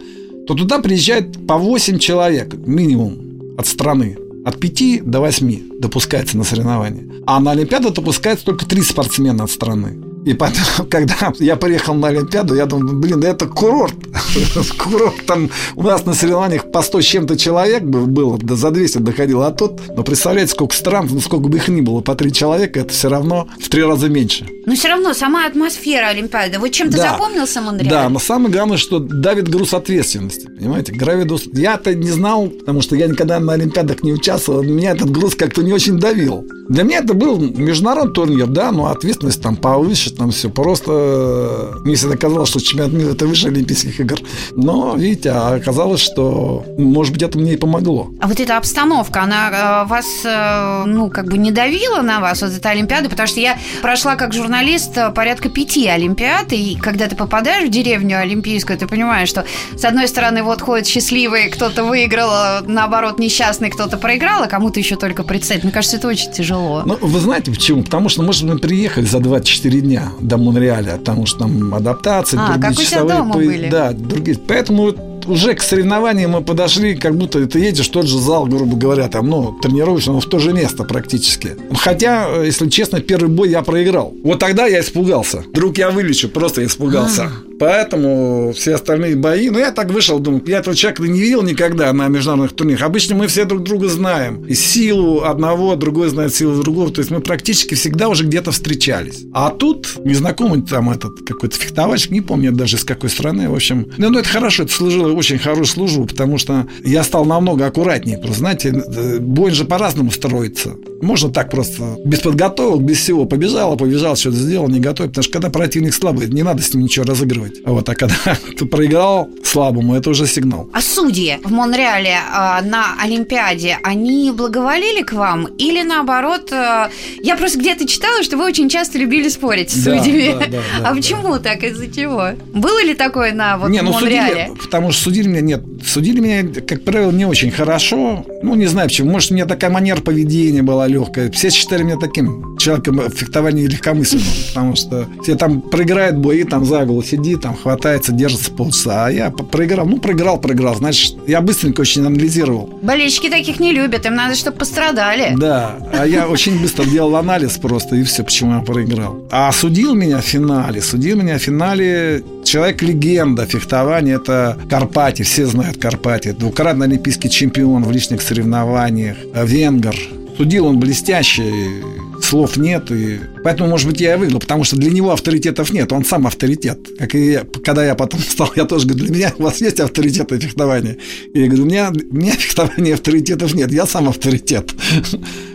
то 0.47 0.55
туда 0.55 0.81
приезжает 0.81 1.47
по 1.47 1.59
8 1.59 1.99
человек 1.99 2.55
минимум 2.55 3.57
от 3.57 3.67
страны. 3.67 4.17
От 4.45 4.59
5 4.59 5.05
до 5.05 5.21
8 5.21 5.81
допускается 5.81 6.37
на 6.37 6.45
соревнования. 6.45 7.07
А 7.27 7.41
на 7.41 7.53
Олимпиаду 7.53 7.91
допускается 7.91 8.45
только 8.45 8.67
3 8.67 8.83
спортсмена 8.83 9.45
от 9.45 9.51
страны. 9.51 10.10
И 10.25 10.35
потом, 10.35 10.87
когда 10.91 11.33
я 11.39 11.57
приехал 11.57 11.95
на 11.95 12.09
Олимпиаду, 12.09 12.55
я 12.55 12.67
думаю, 12.67 12.97
блин, 12.97 13.21
да 13.21 13.29
это 13.31 13.47
курорт. 13.47 13.95
Курорт 14.79 15.27
там 15.27 15.51
у 15.77 15.83
нас 15.83 16.05
на 16.07 16.15
соревнованиях 16.15 16.71
по 16.71 16.83
100 16.83 17.01
с 17.01 17.05
чем-то 17.05 17.37
человек 17.39 17.83
бы- 17.83 18.07
было, 18.07 18.39
да 18.39 18.55
за 18.55 18.71
200 18.71 18.99
доходило. 18.99 19.47
А 19.47 19.51
тут, 19.51 19.81
ну, 19.97 20.03
представляете, 20.05 20.53
сколько 20.53 20.75
стран, 20.75 21.09
ну, 21.11 21.21
сколько 21.21 21.49
бы 21.49 21.57
их 21.57 21.69
ни 21.69 21.81
было, 21.81 22.01
по 22.01 22.15
3 22.15 22.33
человека, 22.33 22.81
это 22.81 22.93
все 22.93 23.09
равно 23.09 23.49
в 23.61 23.69
3 23.69 23.83
раза 23.83 24.09
меньше. 24.09 24.47
Но 24.67 24.75
все 24.75 24.89
равно 24.89 25.15
сама 25.15 25.47
атмосфера 25.47 26.09
Олимпиады. 26.09 26.59
Вот 26.59 26.71
чем-то 26.71 26.97
Да. 26.99 27.13
запомнился 27.13 27.61
Монреаль? 27.61 27.89
Да, 27.89 28.09
но 28.09 28.19
самое 28.19 28.53
главное, 28.53 28.77
что 28.77 28.99
давит 28.99 29.49
груз 29.49 29.73
ответственности. 29.75 30.47
Понимаете, 30.47 30.93
гравидус. 30.93 31.45
Я-то 31.53 31.95
не 31.95 32.11
знал, 32.11 32.49
потому 32.49 32.83
что 32.83 32.95
я 32.95 33.07
никогда 33.09 33.41
на 33.41 33.55
Олимпиадах 33.55 34.03
не 34.03 34.13
участвовал. 34.13 34.63
Меня 34.63 34.93
этот 34.93 35.11
груз 35.11 35.35
как-то 35.35 35.63
не 35.63 35.73
очень 35.73 35.99
давил. 35.99 36.47
Для 36.69 36.85
меня 36.85 36.99
это 36.99 37.15
был 37.15 37.39
международный 37.41 38.13
турнир, 38.15 38.47
да, 38.47 38.71
но 38.71 38.87
ответственность 38.87 39.43
там 39.43 39.57
повыше, 39.57 40.10
там 40.17 40.31
все. 40.31 40.51
Просто 40.51 40.93
э, 40.93 41.79
мне 41.85 41.95
всегда 41.95 42.17
казалось, 42.17 42.51
что 42.51 42.61
чемпионат 42.61 42.93
мира 42.93 43.11
это 43.13 43.27
выше 43.27 43.49
Олимпийских 43.49 43.99
игр. 44.01 44.11
игр. 44.11 44.21
Но, 44.53 44.95
видите, 44.97 45.31
а 45.31 45.55
оказалось, 45.55 46.01
что, 46.01 46.65
может 46.79 47.13
быть, 47.13 47.23
это 47.23 47.39
мне 47.39 47.55
и 47.55 47.57
помогло. 47.57 48.11
А 48.21 48.27
вот 48.27 48.41
эта 48.41 48.57
обстановка, 48.57 49.23
она 49.23 49.85
э, 49.85 49.89
вас, 49.89 50.07
э, 50.25 50.85
ну, 50.87 51.11
как 51.11 51.27
бы 51.27 51.39
не 51.39 51.51
давила 51.51 52.03
на 52.03 52.21
вас, 52.21 52.43
вот 52.43 52.53
эта 52.53 52.71
Олимпиада? 52.71 53.09
Потому 53.09 53.27
что 53.27 53.41
я 53.41 53.59
прошла 53.83 54.17
как 54.17 54.33
журналист 54.33 54.97
э, 54.97 55.11
порядка 55.11 55.49
пяти 55.49 55.87
Олимпиад, 55.87 56.53
и 56.53 56.77
когда 56.77 57.07
ты 57.07 57.17
попадаешь 57.17 57.69
в 57.69 57.71
деревню 57.71 58.19
Олимпийскую, 58.19 58.79
ты 58.79 58.87
понимаешь, 58.87 59.29
что 59.29 59.45
с 59.77 59.85
одной 59.85 60.09
стороны 60.09 60.43
вот 60.43 60.61
ходят 60.61 60.87
счастливые, 60.87 61.49
кто-то 61.49 61.85
выиграл, 61.85 62.65
наоборот, 62.67 63.19
несчастный, 63.19 63.71
кто-то 63.71 63.97
проиграл, 63.97 64.43
а 64.43 64.47
кому-то 64.47 64.81
еще 64.81 64.97
только 64.97 65.23
представить. 65.23 65.65
Мне 65.65 65.73
кажется, 65.73 65.97
это 65.97 66.09
очень 66.09 66.33
тяжело. 66.33 66.83
Ну, 66.85 66.97
вы 67.01 67.21
знаете 67.21 67.51
почему? 67.51 67.83
Потому 67.83 68.09
что, 68.09 68.23
может, 68.23 68.43
мы 68.43 68.59
приехали 68.59 69.05
за 69.05 69.21
24 69.21 69.81
дня 69.81 70.00
до 70.21 70.37
Монреаля, 70.37 70.97
потому 70.99 71.27
что 71.27 71.41
там 71.41 71.75
адаптация, 71.75 72.41
а, 72.41 72.53
другие 72.53 72.75
как 72.75 72.79
часовые... 72.79 73.19
дома 73.19 73.33
по... 73.33 73.39
были. 73.39 73.69
Да, 73.69 73.93
другие. 73.93 74.39
Поэтому 74.47 74.95
уже 75.27 75.55
к 75.55 75.63
соревнованиям 75.63 76.33
мы 76.33 76.43
подошли, 76.43 76.95
как 76.95 77.17
будто 77.17 77.47
ты 77.47 77.59
едешь 77.61 77.89
в 77.89 77.93
тот 77.93 78.07
же 78.07 78.19
зал, 78.19 78.47
грубо 78.47 78.77
говоря, 78.77 79.09
там, 79.09 79.29
ну, 79.29 79.59
тренируешься, 79.61 80.13
но 80.13 80.21
в 80.21 80.27
то 80.27 80.39
же 80.39 80.53
место 80.53 80.85
практически. 80.85 81.57
Хотя, 81.75 82.43
если 82.43 82.69
честно, 82.69 83.01
первый 83.01 83.29
бой 83.29 83.51
я 83.51 83.63
проиграл. 83.63 84.15
Вот 84.25 84.39
тогда 84.39 84.67
я 84.67 84.81
испугался. 84.81 85.45
Вдруг 85.53 85.79
я 85.79 85.91
вылечу, 85.91 86.29
просто 86.29 86.65
испугался. 86.65 87.25
А-а-а. 87.25 87.50
Поэтому 87.61 88.55
все 88.57 88.77
остальные 88.77 89.17
бои... 89.17 89.51
Ну, 89.51 89.59
я 89.59 89.71
так 89.71 89.91
вышел, 89.91 90.19
думаю, 90.19 90.43
я 90.47 90.61
этого 90.61 90.75
человека 90.75 91.03
не 91.03 91.21
видел 91.21 91.43
никогда 91.43 91.93
на 91.93 92.09
международных 92.09 92.57
турнирах. 92.57 92.81
Обычно 92.81 93.17
мы 93.17 93.27
все 93.27 93.45
друг 93.45 93.65
друга 93.65 93.89
знаем. 93.89 94.47
И 94.47 94.55
силу 94.55 95.25
одного, 95.25 95.77
другой 95.77 96.09
знает 96.09 96.35
силу 96.35 96.63
другого. 96.63 96.91
То 96.91 97.01
есть 97.01 97.11
мы 97.11 97.21
практически 97.21 97.75
всегда 97.75 98.09
уже 98.09 98.25
где-то 98.25 98.51
встречались. 98.51 99.25
А 99.35 99.51
тут 99.51 99.99
незнакомый 100.07 100.63
там 100.63 100.89
этот 100.89 101.21
какой-то 101.27 101.59
фехтовальщик, 101.59 102.13
не 102.13 102.23
помню 102.23 102.51
даже 102.51 102.77
из 102.77 102.85
какой 102.85 103.11
страны. 103.11 103.51
В 103.51 103.55
общем, 103.55 103.93
ну, 103.99 104.09
ну 104.09 104.21
это 104.21 104.29
хорошо, 104.31 104.63
это 104.63 104.73
служило 104.73 105.13
очень 105.13 105.37
хорошую 105.37 105.67
службу, 105.67 106.07
потому 106.07 106.39
что 106.39 106.67
я 106.83 107.03
стал 107.03 107.27
намного 107.27 107.67
аккуратнее. 107.67 108.17
Просто, 108.17 108.39
знаете, 108.39 108.71
э, 108.71 109.19
бой 109.19 109.51
же 109.51 109.67
по-разному 109.67 110.11
строится. 110.13 110.77
Можно 111.01 111.31
так 111.31 111.51
просто 111.51 111.97
без 112.05 112.21
подготовок, 112.21 112.83
без 112.83 112.99
всего 112.99 113.25
побежал, 113.25 113.77
побежал, 113.77 114.17
что-то 114.17 114.37
сделал, 114.37 114.69
не 114.69 114.81
готовить. 114.81 115.13
Потому 115.13 115.23
что 115.23 115.33
когда 115.33 115.51
противник 115.51 115.95
слабый, 115.95 116.29
не 116.29 116.43
надо 116.43 116.63
с 116.63 116.75
ним 116.75 116.85
ничего 116.85 117.05
разыгрывать. 117.05 117.55
Вот, 117.65 117.89
а 117.89 117.95
когда 117.95 118.15
ты 118.59 118.67
проиграл 118.67 119.29
слабому, 119.45 119.95
это 119.95 120.11
уже 120.11 120.27
сигнал. 120.27 120.69
А 120.73 120.81
судьи 120.81 121.39
в 121.43 121.51
Монреале 121.51 122.11
э, 122.11 122.63
на 122.65 122.95
Олимпиаде, 123.03 123.79
они 123.83 124.31
благоволили 124.31 125.03
к 125.03 125.13
вам? 125.13 125.47
Или 125.59 125.83
наоборот, 125.83 126.53
э, 126.53 126.89
я 127.23 127.37
просто 127.37 127.59
где-то 127.59 127.87
читала, 127.87 128.23
что 128.23 128.37
вы 128.37 128.45
очень 128.45 128.69
часто 128.69 128.99
любили 128.99 129.29
спорить 129.29 129.71
с 129.71 129.85
да, 129.85 129.99
судьями. 129.99 130.33
Да, 130.33 130.39
да, 130.39 130.63
да, 130.81 130.89
а 130.91 130.95
почему 130.95 131.39
так? 131.39 131.63
Из-за 131.63 131.89
чего? 131.89 132.31
Было 132.53 132.83
ли 132.85 132.95
такое 132.95 133.33
на 133.33 133.57
вот 133.57 133.71
не, 133.71 133.81
ну, 133.81 133.93
Монреале? 133.93 134.47
Судили, 134.49 134.59
потому 134.63 134.93
что 134.93 135.05
судили 135.05 135.29
меня, 135.29 135.41
нет, 135.41 135.63
судили 135.85 136.21
меня, 136.21 136.61
как 136.63 136.85
правило, 136.85 137.11
не 137.11 137.25
очень 137.25 137.51
хорошо. 137.51 138.25
Ну, 138.43 138.55
не 138.55 138.67
знаю 138.67 138.89
почему. 138.89 139.11
Может, 139.11 139.31
у 139.31 139.35
меня 139.35 139.47
такая 139.47 139.71
манера 139.71 140.01
поведения 140.01 140.63
была 140.63 140.87
легкая. 140.91 141.31
Все 141.31 141.51
считали 141.51 141.83
меня 141.83 141.97
таким 141.97 142.57
человеком 142.59 142.99
в 142.99 143.11
фехтовании 143.11 143.67
легкомысленным. 143.67 144.27
Потому 144.49 144.77
что 144.77 145.07
все 145.23 145.35
там 145.35 145.61
проиграют 145.61 146.17
бои, 146.17 146.45
там 146.45 146.65
за 146.65 146.85
голову 146.85 147.03
сиди, 147.03 147.37
там 147.37 147.57
хватается, 147.57 148.13
держится 148.13 148.51
полчаса. 148.51 149.07
А 149.07 149.11
я 149.11 149.31
проиграл. 149.31 149.87
Ну, 149.87 149.99
проиграл, 149.99 150.39
проиграл. 150.41 150.75
Значит, 150.77 151.17
я 151.27 151.41
быстренько 151.41 151.81
очень 151.81 152.05
анализировал. 152.05 152.69
Болельщики 152.83 153.31
таких 153.31 153.61
не 153.61 153.73
любят. 153.73 154.07
Им 154.07 154.15
надо, 154.15 154.35
чтобы 154.35 154.59
пострадали. 154.59 155.35
Да. 155.37 155.77
А 155.93 156.07
я 156.07 156.29
очень 156.29 156.61
быстро 156.61 156.85
делал 156.85 157.17
анализ 157.17 157.59
просто, 157.59 157.97
и 157.97 158.03
все, 158.03 158.23
почему 158.23 158.55
я 158.55 158.61
проиграл. 158.61 159.19
А 159.31 159.51
судил 159.53 159.95
меня 159.95 160.19
в 160.19 160.25
финале. 160.25 160.83
Судил 160.83 161.17
меня 161.17 161.39
в 161.39 161.43
финале 161.43 162.23
человек-легенда 162.45 163.47
фехтования. 163.47 164.17
Это 164.17 164.59
Карпати. 164.69 165.23
Все 165.23 165.47
знают 165.47 165.79
Карпати. 165.79 166.33
Двукратный 166.33 166.87
олимпийский 166.87 167.31
чемпион 167.31 167.85
в 167.85 167.91
личных 167.91 168.23
соревнованиях. 168.23 169.17
Венгер. 169.35 169.97
Судил 170.41 170.65
он 170.65 170.81
блестящий 170.81 171.83
слов 172.23 172.57
нет, 172.57 172.91
и 172.91 173.21
поэтому, 173.45 173.69
может 173.69 173.87
быть, 173.87 174.01
я 174.01 174.15
и 174.15 174.17
выиграл, 174.17 174.41
потому 174.41 174.65
что 174.65 174.77
для 174.77 174.91
него 174.91 175.13
авторитетов 175.13 175.71
нет, 175.71 175.93
он 175.93 176.03
сам 176.03 176.27
авторитет. 176.27 176.79
Как 176.99 177.15
и 177.15 177.33
я, 177.33 177.45
когда 177.63 177.85
я 177.85 177.95
потом 177.95 178.21
стал, 178.27 178.51
я 178.57 178.65
тоже 178.65 178.87
говорю, 178.87 179.05
для 179.05 179.15
меня 179.15 179.35
у 179.37 179.43
вас 179.43 179.61
есть 179.61 179.81
авторитеты 179.81 180.41
фехтования? 180.41 180.97
И 181.35 181.41
я 181.41 181.47
говорю, 181.47 181.65
у 181.65 181.67
меня, 181.67 181.91
у 181.91 182.17
меня 182.17 182.33
фехтования 182.33 182.95
авторитетов 182.95 183.53
нет, 183.53 183.71
я 183.71 183.85
сам 183.85 184.09
авторитет. 184.09 184.75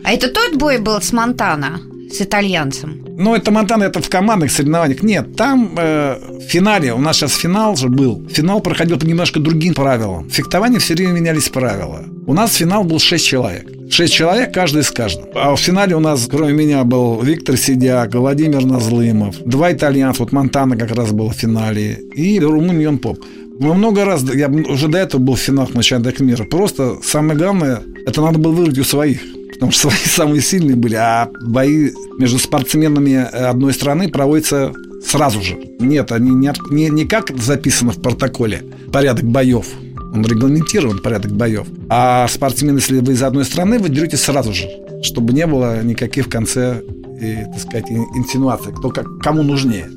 А 0.03 0.11
это 0.11 0.27
тот 0.27 0.55
бой 0.55 0.77
был 0.77 1.01
с 1.01 1.11
Монтана? 1.11 1.81
с 2.11 2.21
итальянцем? 2.21 3.03
Ну, 3.17 3.33
это 3.33 3.49
Монтана, 3.49 3.85
это 3.85 3.99
в 3.99 4.07
командных 4.07 4.51
соревнованиях. 4.51 5.01
Нет, 5.01 5.35
там 5.35 5.75
э, 5.75 6.17
в 6.29 6.41
финале, 6.41 6.93
у 6.93 6.99
нас 6.99 7.17
сейчас 7.17 7.35
финал 7.35 7.75
же 7.75 7.89
был. 7.89 8.23
Финал 8.29 8.61
проходил 8.61 8.99
по 8.99 9.05
немножко 9.05 9.39
другим 9.39 9.73
правилам. 9.73 10.29
В 10.29 10.31
фехтовании 10.31 10.77
все 10.77 10.93
время 10.93 11.13
менялись 11.13 11.49
правила. 11.49 12.03
У 12.27 12.33
нас 12.33 12.53
финал 12.53 12.83
был 12.83 12.99
6 12.99 13.25
человек. 13.25 13.74
Шесть 13.89 14.13
человек, 14.13 14.53
каждый 14.53 14.81
из 14.81 14.91
каждого. 14.91 15.29
А 15.35 15.55
в 15.55 15.59
финале 15.59 15.95
у 15.95 15.99
нас, 15.99 16.27
кроме 16.29 16.53
меня, 16.53 16.83
был 16.83 17.21
Виктор 17.21 17.57
Сидяк, 17.57 18.13
Владимир 18.13 18.65
Назлымов, 18.65 19.37
два 19.45 19.71
итальянца, 19.71 20.23
вот 20.23 20.31
Монтана 20.31 20.75
как 20.75 20.91
раз 20.91 21.11
был 21.11 21.29
в 21.29 21.33
финале, 21.33 21.99
и 22.15 22.39
румын 22.39 22.79
Йон 22.79 22.97
Поп. 22.97 23.23
Мы 23.59 23.73
много 23.73 24.03
раз, 24.03 24.23
я 24.33 24.49
уже 24.49 24.87
до 24.87 24.97
этого 24.97 25.21
был 25.21 25.35
в 25.35 25.39
финалах 25.39 25.73
на 25.73 25.83
чемпионатах 25.83 26.19
мира. 26.19 26.43
Просто 26.43 26.97
самое 27.03 27.37
главное, 27.37 27.81
это 28.05 28.21
надо 28.21 28.37
было 28.37 28.51
выиграть 28.51 28.79
у 28.79 28.83
своих. 28.83 29.21
Потому 29.53 29.71
что 29.71 29.89
свои 29.89 29.97
самые 30.05 30.41
сильные 30.41 30.75
были, 30.75 30.95
а 30.95 31.29
бои 31.41 31.91
между 32.17 32.37
спортсменами 32.37 33.15
одной 33.15 33.73
страны 33.73 34.09
проводятся 34.09 34.73
сразу 35.05 35.41
же. 35.41 35.57
Нет, 35.79 36.11
они 36.11 36.31
не, 36.31 36.51
не, 36.69 36.89
не 36.89 37.05
как 37.05 37.31
записано 37.37 37.91
в 37.91 38.01
протоколе 38.01 38.63
порядок 38.91 39.25
боев, 39.25 39.67
он 40.15 40.25
регламентирован 40.25 40.99
порядок 40.99 41.33
боев. 41.33 41.67
А 41.89 42.27
спортсмен, 42.27 42.75
если 42.75 42.99
вы 42.99 43.13
из 43.13 43.23
одной 43.23 43.45
страны, 43.45 43.79
вы 43.79 43.89
деретесь 43.89 44.21
сразу 44.21 44.53
же, 44.53 44.67
чтобы 45.03 45.33
не 45.33 45.45
было 45.45 45.83
никаких 45.83 46.27
в 46.27 46.29
конце 46.29 46.81
и, 47.21 47.45
так 47.45 47.59
сказать, 47.59 47.89
инсинуаций, 47.89 48.73
кто 48.73 48.89
как, 48.89 49.19
кому 49.19 49.43
нужнее. 49.43 49.89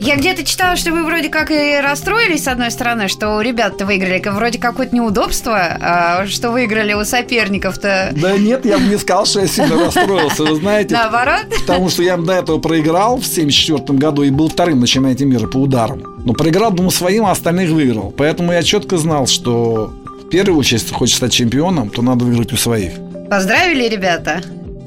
Я 0.00 0.16
где-то 0.16 0.44
читала, 0.44 0.76
что 0.76 0.92
вы 0.92 1.04
вроде 1.04 1.28
как 1.28 1.50
и 1.50 1.80
расстроились, 1.80 2.44
с 2.44 2.48
одной 2.48 2.70
стороны, 2.70 3.08
что 3.08 3.40
ребята 3.40 3.84
выиграли, 3.84 4.22
вроде 4.24 4.58
какое-то 4.58 4.94
неудобство, 4.94 5.56
а 5.56 6.26
что 6.26 6.50
выиграли 6.50 6.92
у 6.92 7.04
соперников-то. 7.04 8.12
Да 8.12 8.36
нет, 8.38 8.64
я 8.64 8.78
бы 8.78 8.84
не 8.84 8.98
сказал, 8.98 9.26
что 9.26 9.40
я 9.40 9.48
сильно 9.48 9.76
расстроился, 9.76 10.44
вы 10.44 10.56
знаете. 10.56 10.94
Наоборот? 10.94 11.46
Потому 11.60 11.88
что 11.88 12.02
я 12.02 12.16
до 12.16 12.32
этого 12.32 12.58
проиграл 12.58 13.18
в 13.18 13.26
74 13.26 13.98
году 13.98 14.22
и 14.22 14.30
был 14.30 14.48
вторым 14.48 14.80
на 14.80 14.86
чемпионате 14.86 15.24
мира 15.24 15.46
по 15.46 15.56
ударам. 15.56 16.02
Но 16.24 16.32
проиграл, 16.32 16.70
думаю, 16.70 16.90
своим, 16.90 17.26
а 17.26 17.32
остальных 17.32 17.70
выиграл. 17.70 18.14
Поэтому 18.16 18.52
я 18.52 18.62
четко 18.62 18.96
знал, 18.96 19.26
что 19.26 19.92
в 20.24 20.28
первую 20.28 20.58
очередь, 20.58 20.82
если 20.82 20.94
хочешь 20.94 21.16
стать 21.16 21.32
чемпионом, 21.32 21.90
то 21.90 22.02
надо 22.02 22.24
выиграть 22.24 22.52
у 22.52 22.56
своих. 22.56 22.92
Поздравили, 23.28 23.88
ребята? 23.88 24.42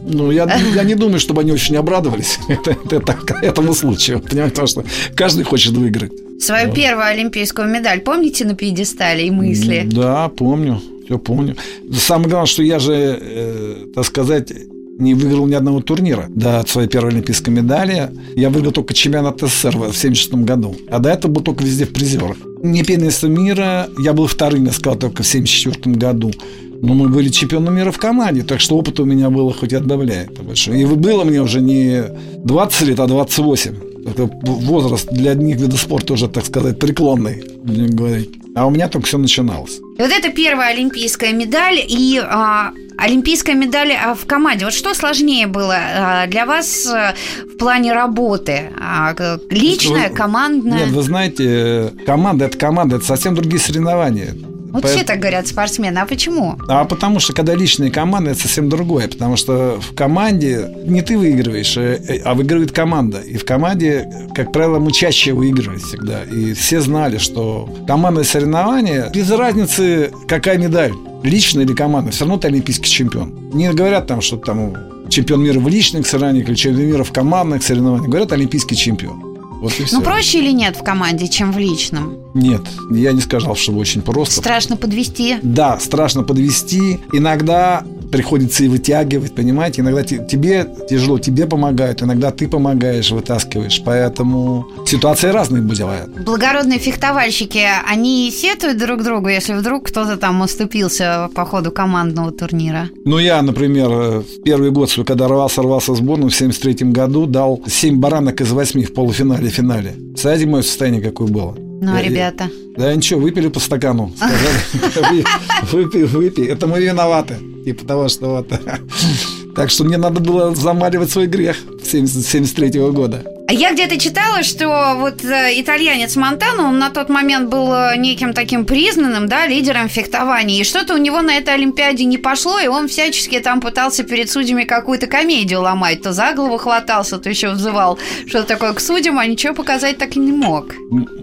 Ну, 0.09 0.31
я, 0.31 0.45
я 0.75 0.83
не 0.83 0.95
думаю, 0.95 1.19
чтобы 1.19 1.41
они 1.41 1.51
очень 1.51 1.75
обрадовались 1.75 2.39
это, 2.47 2.77
это, 2.89 3.17
этому 3.41 3.73
случаю. 3.73 4.19
Понимаете, 4.19 4.51
потому 4.51 4.67
что 4.67 4.85
каждый 5.15 5.43
хочет 5.43 5.73
выиграть. 5.73 6.11
Свою 6.39 6.71
первую 6.71 7.05
олимпийскую 7.05 7.67
медаль 7.67 7.99
помните 7.99 8.45
на 8.45 8.55
пьедестале 8.55 9.27
и 9.27 9.31
мысли? 9.31 9.83
Да, 9.85 10.29
помню. 10.29 10.81
Все 11.05 11.17
помню. 11.17 11.55
Самое 11.93 12.29
главное, 12.29 12.47
что 12.47 12.63
я 12.63 12.79
же, 12.79 12.93
э, 12.93 13.85
так 13.95 14.05
сказать, 14.05 14.51
не 14.99 15.13
выиграл 15.13 15.47
ни 15.47 15.53
одного 15.53 15.79
турнира 15.81 16.25
до 16.29 16.65
своей 16.67 16.87
первой 16.87 17.11
олимпийской 17.11 17.51
медали. 17.51 18.11
Я 18.35 18.49
выиграл 18.49 18.71
только 18.71 18.93
чемпионат 18.93 19.39
СССР 19.39 19.71
в 19.71 19.83
1976 19.83 20.33
году. 20.43 20.75
А 20.89 20.99
до 20.99 21.09
этого 21.09 21.31
был 21.31 21.41
только 21.43 21.63
везде 21.63 21.85
в 21.85 21.93
призерах. 21.93 22.37
Не 22.63 22.83
первенство 22.83 23.27
мира 23.27 23.87
я 23.99 24.13
был 24.13 24.27
вторым, 24.27 24.65
я 24.65 24.71
сказал, 24.71 24.97
только 24.97 25.23
в 25.23 25.27
1974 25.27 25.95
году. 25.95 26.31
Но 26.81 26.93
мы 26.93 27.09
были 27.09 27.29
чемпионом 27.29 27.75
мира 27.75 27.91
в 27.91 27.97
команде, 27.97 28.43
так 28.43 28.59
что 28.59 28.77
опыта 28.77 29.03
у 29.03 29.05
меня 29.05 29.29
было 29.29 29.53
хоть 29.53 29.73
отбавляет. 29.73 30.39
И 30.67 30.85
было 30.85 31.23
мне 31.23 31.41
уже 31.41 31.61
не 31.61 32.03
20 32.43 32.81
лет, 32.87 32.99
а 32.99 33.07
28. 33.07 33.75
Это 34.07 34.29
возраст 34.43 35.07
для 35.11 35.31
одних 35.31 35.59
видов 35.59 35.81
спорта 35.81 36.13
уже, 36.13 36.29
так 36.29 36.45
сказать, 36.45 36.79
преклонный, 36.79 37.43
будем 37.63 37.89
говорить. 37.89 38.29
А 38.55 38.65
у 38.65 38.69
меня 38.69 38.87
только 38.87 39.07
все 39.07 39.17
начиналось. 39.17 39.79
И 39.97 40.01
вот 40.01 40.11
это 40.11 40.29
первая 40.29 40.73
олимпийская 40.73 41.33
медаль 41.33 41.79
и 41.87 42.19
а, 42.23 42.71
олимпийская 42.97 43.55
медаль 43.55 43.91
а, 43.91 44.15
в 44.15 44.25
команде. 44.25 44.65
Вот 44.65 44.73
что 44.73 44.93
сложнее 44.93 45.47
было 45.47 45.75
а, 45.77 46.27
для 46.27 46.45
вас 46.45 46.87
а, 46.87 47.13
в 47.53 47.57
плане 47.57 47.93
работы? 47.93 48.71
А, 48.79 49.13
личная, 49.49 50.09
командная? 50.09 50.85
Нет, 50.85 50.89
вы 50.89 51.01
знаете, 51.03 51.91
команда– 52.05 52.45
это 52.47 52.57
команда, 52.57 52.95
это 52.95 53.05
совсем 53.05 53.35
другие 53.35 53.59
соревнования. 53.59 54.33
Вот 54.71 54.83
Поэтому... 54.83 54.93
все 54.95 55.03
так 55.05 55.19
говорят 55.19 55.47
спортсмены. 55.47 55.99
А 55.99 56.05
почему? 56.05 56.57
А 56.67 56.85
потому 56.85 57.19
что, 57.19 57.33
когда 57.33 57.55
личные 57.55 57.89
команды, 57.89 58.31
это 58.31 58.41
совсем 58.41 58.69
другое. 58.69 59.07
Потому 59.07 59.37
что 59.37 59.79
в 59.79 59.95
команде 59.95 60.69
не 60.85 61.01
ты 61.01 61.17
выигрываешь, 61.17 61.77
э, 61.77 62.01
э, 62.07 62.17
а 62.25 62.33
выигрывает 62.33 62.71
команда. 62.71 63.19
И 63.19 63.37
в 63.37 63.45
команде, 63.45 64.09
как 64.35 64.51
правило, 64.51 64.79
мы 64.79 64.91
чаще 64.91 65.33
выигрывали 65.33 65.79
всегда. 65.79 66.23
И 66.23 66.53
все 66.53 66.81
знали, 66.81 67.17
что 67.17 67.69
командное 67.87 68.23
соревнование, 68.23 69.09
без 69.13 69.31
разницы, 69.31 70.11
какая 70.27 70.57
медаль, 70.57 70.93
личная 71.23 71.63
или 71.63 71.73
командная, 71.73 72.11
все 72.11 72.25
равно 72.25 72.37
ты 72.37 72.47
олимпийский 72.47 72.89
чемпион. 72.89 73.49
Не 73.53 73.71
говорят 73.71 74.07
там, 74.07 74.21
что 74.21 74.37
там 74.37 74.75
чемпион 75.09 75.43
мира 75.43 75.59
в 75.59 75.67
личных 75.67 76.05
соревнованиях 76.05 76.49
или 76.49 76.55
чемпион 76.55 76.85
мира 76.87 77.03
в 77.03 77.11
командных 77.11 77.63
соревнованиях. 77.63 78.09
Говорят, 78.09 78.31
олимпийский 78.33 78.75
чемпион. 78.75 79.37
Вот 79.61 79.79
и 79.79 79.83
все. 79.85 79.97
Ну, 79.97 80.03
проще 80.03 80.39
или 80.39 80.51
нет 80.51 80.75
в 80.75 80.83
команде, 80.83 81.27
чем 81.27 81.51
в 81.51 81.57
личном? 81.57 82.17
Нет, 82.37 82.61
я 82.91 83.13
не 83.13 83.21
сказал, 83.21 83.55
что 83.55 83.71
очень 83.73 84.01
просто. 84.03 84.35
Страшно 84.35 84.77
подвести. 84.77 85.37
Да, 85.41 85.79
страшно 85.79 86.23
подвести. 86.23 86.99
Иногда 87.11 87.83
приходится 88.11 88.63
и 88.63 88.67
вытягивать, 88.67 89.33
понимаете? 89.35 89.81
Иногда 89.81 90.03
те- 90.03 90.25
тебе 90.25 90.67
тяжело, 90.89 91.19
тебе 91.19 91.45
помогают, 91.45 92.01
иногда 92.03 92.31
ты 92.31 92.47
помогаешь, 92.47 93.11
вытаскиваешь. 93.11 93.81
Поэтому 93.83 94.65
ситуации 94.85 95.27
разные 95.29 95.61
бывают. 95.63 96.09
Благородные 96.23 96.79
фехтовальщики, 96.79 97.65
они 97.91 98.31
сетуют 98.31 98.77
друг 98.77 99.03
другу, 99.03 99.27
если 99.29 99.53
вдруг 99.53 99.87
кто-то 99.87 100.15
там 100.15 100.41
оступился 100.43 101.29
по 101.33 101.43
ходу 101.43 101.71
командного 101.71 102.31
турнира? 102.31 102.89
Ну, 103.03 103.17
я, 103.19 103.41
например, 103.41 104.23
первый 104.45 104.71
год, 104.71 104.91
когда 105.05 105.27
рвался, 105.27 105.61
рвался 105.63 105.95
сборную 105.95 106.29
в 106.29 106.35
73 106.35 106.91
году, 106.91 107.25
дал 107.25 107.59
7 107.67 107.99
баранок 107.99 108.39
из 108.41 108.51
8 108.51 108.83
в 108.83 108.93
полуфинале 108.93 109.47
и 109.47 109.49
финале. 109.49 109.95
Представляете, 110.11 110.45
мое 110.45 110.61
состояние 110.61 111.01
какое 111.01 111.27
было? 111.27 111.57
Ну, 111.79 111.95
Я- 111.95 112.01
ребята. 112.01 112.49
Да 112.75 112.93
ничего, 112.95 113.19
выпили 113.19 113.47
по 113.49 113.59
стакану. 113.59 114.11
Сказали, 114.15 115.23
«Вы- 115.71 115.83
выпей, 115.83 116.03
выпей. 116.03 116.47
Это 116.47 116.67
мы 116.67 116.79
виноваты. 116.81 117.37
Типа 117.65 117.85
того, 117.85 118.07
что 118.09 118.27
вот. 118.29 118.51
Так 119.57 119.71
что 119.71 119.83
мне 119.83 119.97
надо 119.97 120.19
было 120.19 120.53
замаливать 120.53 121.09
свой 121.09 121.25
грех 121.25 121.57
73 121.83 122.69
года. 122.91 123.23
А 123.49 123.53
Я 123.53 123.73
где-то 123.73 123.97
читала, 123.97 124.43
что 124.43 124.95
вот 124.99 125.25
э, 125.25 125.59
итальянец 125.59 126.15
Монтано, 126.15 126.67
он 126.67 126.77
на 126.77 126.91
тот 126.91 127.09
момент 127.09 127.49
был 127.49 127.73
э, 127.73 127.97
неким 127.97 128.33
таким 128.33 128.65
признанным, 128.65 129.27
да, 129.27 129.47
лидером 129.47 129.89
фехтования, 129.89 130.61
и 130.61 130.63
что-то 130.63 130.93
у 130.93 130.97
него 130.97 131.23
на 131.23 131.37
этой 131.37 131.55
Олимпиаде 131.55 132.05
не 132.05 132.19
пошло, 132.19 132.59
и 132.59 132.67
он 132.67 132.87
всячески 132.87 133.39
там 133.39 133.59
пытался 133.59 134.03
перед 134.03 134.29
судьями 134.29 134.63
какую-то 134.63 135.07
комедию 135.07 135.61
ломать, 135.61 136.03
то 136.03 136.13
за 136.13 136.33
голову 136.35 136.57
хватался, 136.57 137.17
то 137.17 137.27
еще 137.27 137.49
взывал 137.49 137.97
что-то 138.27 138.47
такое 138.47 138.73
к 138.73 138.79
судьям, 138.79 139.17
а 139.17 139.25
ничего 139.25 139.55
показать 139.55 139.97
так 139.97 140.15
и 140.17 140.19
не 140.19 140.33
мог. 140.33 140.75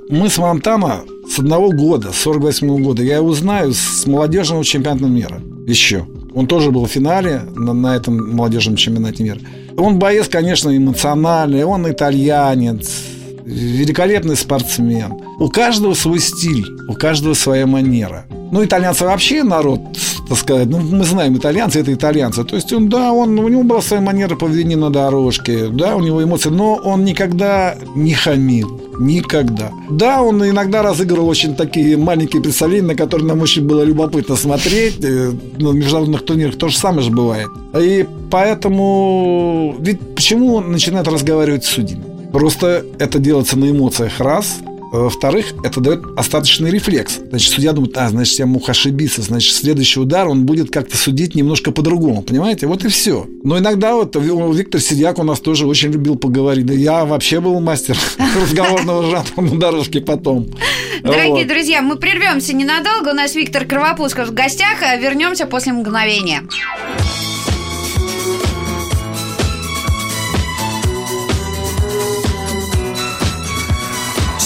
Мы 0.08 0.28
с 0.28 0.38
Монтана 0.38 1.02
с 1.30 1.38
одного 1.38 1.70
года, 1.70 2.10
с 2.10 2.16
48 2.22 2.82
года, 2.82 3.04
я 3.04 3.16
его 3.16 3.32
знаю 3.32 3.74
с 3.74 4.06
молодежного 4.06 4.64
чемпионата 4.64 5.04
мира. 5.04 5.40
Еще. 5.68 6.04
Он 6.34 6.46
тоже 6.46 6.70
был 6.70 6.86
в 6.86 6.90
финале 6.90 7.42
на, 7.54 7.72
на 7.72 7.96
этом 7.96 8.34
молодежном 8.34 8.76
чемпионате 8.76 9.22
мира. 9.22 9.38
Он 9.76 9.98
боец, 9.98 10.28
конечно, 10.28 10.76
эмоциональный, 10.76 11.64
он 11.64 11.90
итальянец, 11.90 12.90
великолепный 13.44 14.36
спортсмен. 14.36 15.14
У 15.38 15.48
каждого 15.48 15.94
свой 15.94 16.20
стиль, 16.20 16.64
у 16.88 16.94
каждого 16.94 17.34
своя 17.34 17.66
манера. 17.66 18.26
Ну, 18.50 18.64
итальянцы 18.64 19.04
вообще 19.04 19.42
народ, 19.42 19.80
так 20.28 20.38
сказать, 20.38 20.68
ну, 20.68 20.78
мы 20.78 21.04
знаем, 21.04 21.36
итальянцы 21.36 21.80
это 21.80 21.92
итальянцы. 21.92 22.44
То 22.44 22.56
есть 22.56 22.72
он, 22.72 22.88
да, 22.88 23.12
он, 23.12 23.38
у 23.38 23.48
него 23.48 23.64
была 23.64 23.82
своя 23.82 24.00
манера 24.00 24.36
поведения 24.36 24.76
на 24.76 24.90
дорожке, 24.90 25.68
да, 25.68 25.96
у 25.96 26.00
него 26.00 26.22
эмоции, 26.22 26.50
но 26.50 26.74
он 26.76 27.04
никогда 27.04 27.74
не 27.96 28.14
хамил. 28.14 28.83
Никогда. 28.98 29.70
Да, 29.90 30.22
он 30.22 30.42
иногда 30.48 30.82
разыгрывал 30.82 31.28
очень 31.28 31.54
такие 31.54 31.96
маленькие 31.96 32.42
представления, 32.42 32.88
на 32.88 32.94
которые 32.94 33.26
нам 33.26 33.40
очень 33.40 33.66
было 33.66 33.82
любопытно 33.82 34.36
смотреть. 34.36 35.02
Э, 35.04 35.32
На 35.58 35.72
международных 35.72 36.24
турнирах 36.24 36.56
то 36.56 36.68
же 36.68 36.76
самое 36.76 37.02
же 37.02 37.10
бывает. 37.10 37.48
И 37.78 38.06
поэтому... 38.30 39.76
Ведь 39.78 40.00
почему 40.14 40.54
он 40.54 40.72
начинает 40.72 41.08
разговаривать 41.08 41.64
с 41.64 41.68
судьями? 41.68 42.04
Просто 42.32 42.84
это 42.98 43.18
делается 43.18 43.58
на 43.58 43.70
эмоциях 43.70 44.18
раз. 44.20 44.58
А 44.94 44.98
Во-вторых, 44.98 45.54
это 45.64 45.80
дает 45.80 46.04
остаточный 46.16 46.70
рефлекс. 46.70 47.18
Значит, 47.28 47.52
судья 47.52 47.72
думает, 47.72 47.96
а, 47.98 48.08
значит, 48.08 48.38
я 48.38 48.46
мог 48.46 48.68
ошибиться. 48.68 49.22
Значит, 49.22 49.52
следующий 49.56 49.98
удар 49.98 50.28
он 50.28 50.46
будет 50.46 50.70
как-то 50.70 50.96
судить 50.96 51.34
немножко 51.34 51.72
по-другому. 51.72 52.22
Понимаете? 52.22 52.68
Вот 52.68 52.84
и 52.84 52.88
все. 52.88 53.26
Но 53.42 53.58
иногда 53.58 53.96
вот 53.96 54.14
Ви- 54.14 54.56
Виктор 54.56 54.80
Сидяк 54.80 55.18
у 55.18 55.24
нас 55.24 55.40
тоже 55.40 55.66
очень 55.66 55.90
любил 55.90 56.14
поговорить. 56.14 56.66
Да 56.66 56.74
я 56.74 57.04
вообще 57.04 57.40
был 57.40 57.58
мастер 57.58 57.96
разговорного 58.40 59.10
жанра 59.10 59.50
на 59.52 59.58
дорожке 59.58 60.00
потом. 60.00 60.46
Дорогие 61.02 61.30
Вот. 61.32 61.48
друзья, 61.48 61.82
мы 61.82 61.96
прервемся 61.96 62.54
ненадолго. 62.54 63.08
У 63.08 63.14
нас 63.14 63.34
Виктор 63.34 63.64
Кровопусков 63.66 64.28
в 64.28 64.32
гостях, 64.32 64.80
а 64.80 64.94
вернемся 64.94 65.46
после 65.46 65.72
мгновения. 65.72 66.44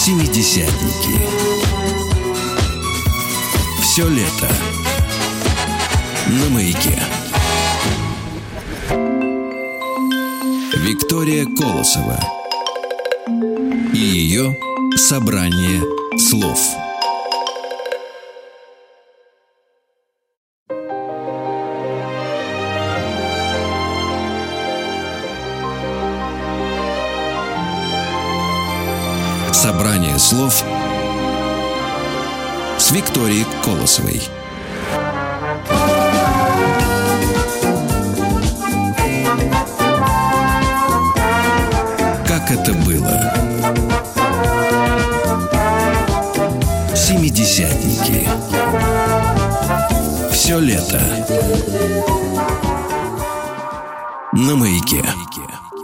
Семидесятники. 0.09 1.20
Все 3.82 4.09
лето. 4.09 4.48
На 6.28 6.48
маяке. 6.48 6.98
Виктория 10.76 11.44
Колосова. 11.44 12.18
И 13.92 13.98
ее 13.98 14.56
собрание 14.96 15.82
слов. 16.16 16.59
Собрание 29.53 30.18
слов 30.18 30.62
с 32.78 32.90
Викторией 32.90 33.46
Колосовой. 33.64 34.22
Как 42.26 42.51
это 42.51 42.72
было? 42.74 43.34
Семидесятники. 46.94 48.28
Все 50.30 50.59
лето. 50.59 51.01
На 54.32 54.55
маяке. 54.55 55.05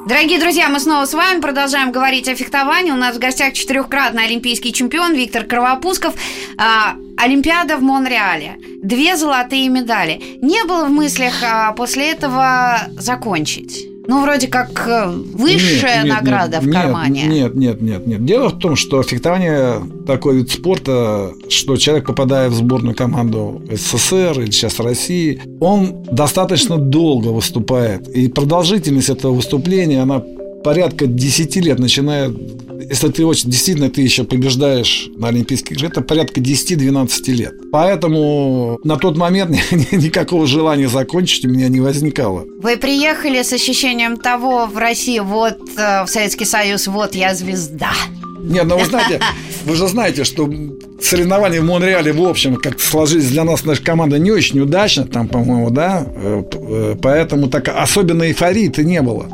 Дорогие 0.06 0.38
друзья, 0.38 0.68
мы 0.68 0.80
снова 0.80 1.06
с 1.06 1.14
вами 1.14 1.40
продолжаем 1.40 1.90
говорить 1.90 2.28
о 2.28 2.34
фехтовании. 2.34 2.90
У 2.90 2.96
нас 2.96 3.16
в 3.16 3.18
гостях 3.18 3.54
четырехкратный 3.54 4.24
олимпийский 4.24 4.70
чемпион 4.70 5.14
Виктор 5.14 5.44
Кровопусков. 5.44 6.14
А, 6.58 6.96
Олимпиада 7.16 7.78
в 7.78 7.82
Монреале. 7.82 8.58
Две 8.82 9.16
золотые 9.16 9.70
медали. 9.70 10.20
Не 10.42 10.64
было 10.64 10.84
в 10.84 10.90
мыслях 10.90 11.32
а, 11.42 11.72
после 11.72 12.10
этого 12.10 12.80
закончить? 12.98 13.93
Ну, 14.06 14.22
вроде 14.22 14.48
как 14.48 14.86
э, 14.86 15.08
высшая 15.08 16.02
Нет, 16.02 16.04
нет, 16.04 16.14
награда 16.14 16.58
нет, 16.58 16.64
в 16.64 16.72
кармане. 16.72 17.24
Нет, 17.26 17.54
нет, 17.54 17.80
нет, 17.80 18.06
нет. 18.06 18.24
Дело 18.24 18.48
в 18.48 18.58
том, 18.58 18.76
что 18.76 19.02
фехтование 19.02 19.82
такой 20.06 20.36
вид 20.38 20.50
спорта, 20.50 21.32
что 21.48 21.76
человек, 21.76 22.06
попадая 22.06 22.50
в 22.50 22.54
сборную 22.54 22.94
команду 22.94 23.62
СССР 23.70 24.40
или 24.40 24.50
сейчас 24.50 24.78
России, 24.78 25.40
он 25.60 26.02
достаточно 26.04 26.76
долго 26.76 27.28
выступает. 27.28 28.08
И 28.08 28.28
продолжительность 28.28 29.08
этого 29.08 29.32
выступления, 29.32 30.02
она 30.02 30.22
порядка 30.64 31.06
10 31.06 31.56
лет, 31.56 31.78
начиная 31.78 32.32
если 32.90 33.08
ты 33.08 33.24
очень 33.24 33.50
действительно 33.50 33.88
ты 33.88 34.02
еще 34.02 34.24
побеждаешь 34.24 35.08
на 35.16 35.28
Олимпийских 35.28 35.76
играх, 35.76 35.92
это 35.92 36.00
порядка 36.02 36.40
10-12 36.40 37.30
лет. 37.32 37.54
Поэтому 37.72 38.78
на 38.84 38.96
тот 38.96 39.16
момент 39.16 39.50
ни- 39.72 39.96
никакого 39.96 40.46
желания 40.46 40.88
закончить 40.88 41.44
у 41.44 41.48
меня 41.48 41.68
не 41.68 41.80
возникало. 41.80 42.44
Вы 42.60 42.76
приехали 42.76 43.42
с 43.42 43.52
ощущением 43.52 44.16
того 44.16 44.66
в 44.66 44.76
России, 44.76 45.18
вот 45.20 45.58
э, 45.76 46.04
в 46.04 46.08
Советский 46.08 46.44
Союз, 46.44 46.86
вот 46.86 47.14
я 47.14 47.34
звезда. 47.34 47.92
Нет, 48.42 48.64
ну 48.66 48.76
вы 48.76 48.84
знаете, 48.84 49.20
вы 49.64 49.76
же 49.76 49.88
знаете, 49.88 50.24
что 50.24 50.50
соревнования 51.00 51.60
в 51.60 51.64
Монреале, 51.64 52.12
в 52.12 52.22
общем, 52.22 52.56
как 52.56 52.80
сложились 52.80 53.30
для 53.30 53.44
нас, 53.44 53.64
наша 53.64 53.82
команда 53.82 54.18
не 54.18 54.30
очень 54.30 54.60
удачно, 54.60 55.04
там, 55.04 55.28
по-моему, 55.28 55.70
да, 55.70 56.06
Э, 56.16 56.42
э, 56.52 56.96
поэтому 57.00 57.48
так 57.48 57.68
особенно 57.68 58.24
эйфории-то 58.24 58.82
не 58.82 59.00
было. 59.00 59.28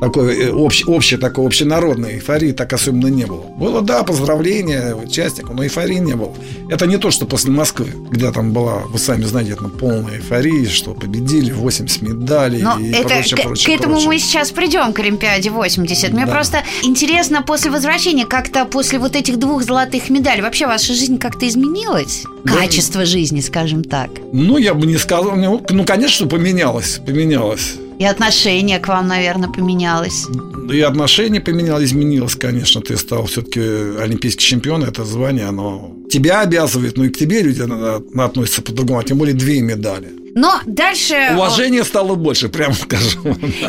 Такой 0.00 0.36
э, 0.36 0.52
общ, 0.52 0.84
общей, 0.86 1.16
такой 1.16 1.46
общенародной 1.46 2.14
эйфории 2.14 2.52
так 2.52 2.72
особенно 2.72 3.08
не 3.08 3.24
было. 3.26 3.42
Было, 3.56 3.82
да, 3.82 4.04
поздравления 4.04 4.94
участникам, 4.94 5.56
но 5.56 5.64
эйфории 5.64 5.96
не 5.98 6.14
было. 6.14 6.32
Это 6.70 6.86
не 6.86 6.98
то, 6.98 7.10
что 7.10 7.26
после 7.26 7.50
Москвы, 7.50 7.92
где 8.10 8.30
там 8.30 8.52
была, 8.52 8.82
вы 8.88 8.98
сами 8.98 9.24
знаете, 9.24 9.56
там 9.56 9.70
полная 9.70 10.16
эйфория, 10.18 10.68
что 10.68 10.94
победили, 10.94 11.50
80 11.50 12.02
медалей 12.02 12.62
Но 12.62 12.78
и 12.78 12.90
это, 12.92 13.08
прочее, 13.08 13.36
к, 13.36 13.42
прочее, 13.42 13.66
к 13.66 13.80
этому 13.80 13.94
прочее. 13.94 14.08
мы 14.08 14.18
сейчас 14.20 14.50
придем, 14.52 14.92
к 14.92 15.00
Олимпиаде 15.00 15.50
80. 15.50 16.12
Мне 16.12 16.26
Да. 16.26 16.32
просто 16.32 16.62
интересно, 16.84 17.42
после 17.42 17.70
возвращения, 17.70 18.24
как-то 18.26 18.64
после 18.66 18.98
вот 19.00 19.16
этих 19.16 19.38
двух 19.38 19.62
золотых 19.64 20.10
медалей, 20.10 20.42
вообще 20.42 20.66
ваша 20.66 20.94
жизнь 20.94 21.18
как-то 21.18 21.48
изменилась? 21.48 22.22
Да. 22.44 22.52
Качество 22.54 23.04
жизни, 23.04 23.40
скажем 23.40 23.82
так. 23.82 24.10
Ну, 24.32 24.58
я 24.58 24.74
бы 24.74 24.86
не 24.86 24.96
сказал, 24.96 25.34
ну, 25.36 25.84
конечно, 25.84 26.26
поменялось, 26.28 27.00
поменялось. 27.04 27.74
И 27.98 28.04
отношение 28.04 28.78
к 28.78 28.88
вам, 28.88 29.08
наверное, 29.08 29.48
поменялось. 29.48 30.26
И 30.72 30.80
отношение 30.80 31.40
поменялось, 31.40 31.90
изменилось, 31.90 32.36
конечно. 32.36 32.80
Ты 32.80 32.96
стал 32.96 33.26
все-таки 33.26 33.60
олимпийский 34.00 34.44
чемпион. 34.44 34.84
Это 34.84 35.04
звание, 35.04 35.46
оно 35.46 35.97
тебя 36.08 36.40
обязывает, 36.40 36.96
ну 36.96 37.04
и 37.04 37.08
к 37.08 37.16
тебе 37.16 37.42
люди 37.42 37.62
э, 37.62 38.20
относятся 38.20 38.62
по-другому, 38.62 39.00
а 39.00 39.04
тем 39.04 39.18
более 39.18 39.34
две 39.34 39.60
медали. 39.60 40.18
Но 40.38 40.60
дальше... 40.66 41.30
Уважение 41.32 41.82
стало 41.84 42.14
больше, 42.14 42.48
прямо 42.48 42.74
скажу. 42.74 43.18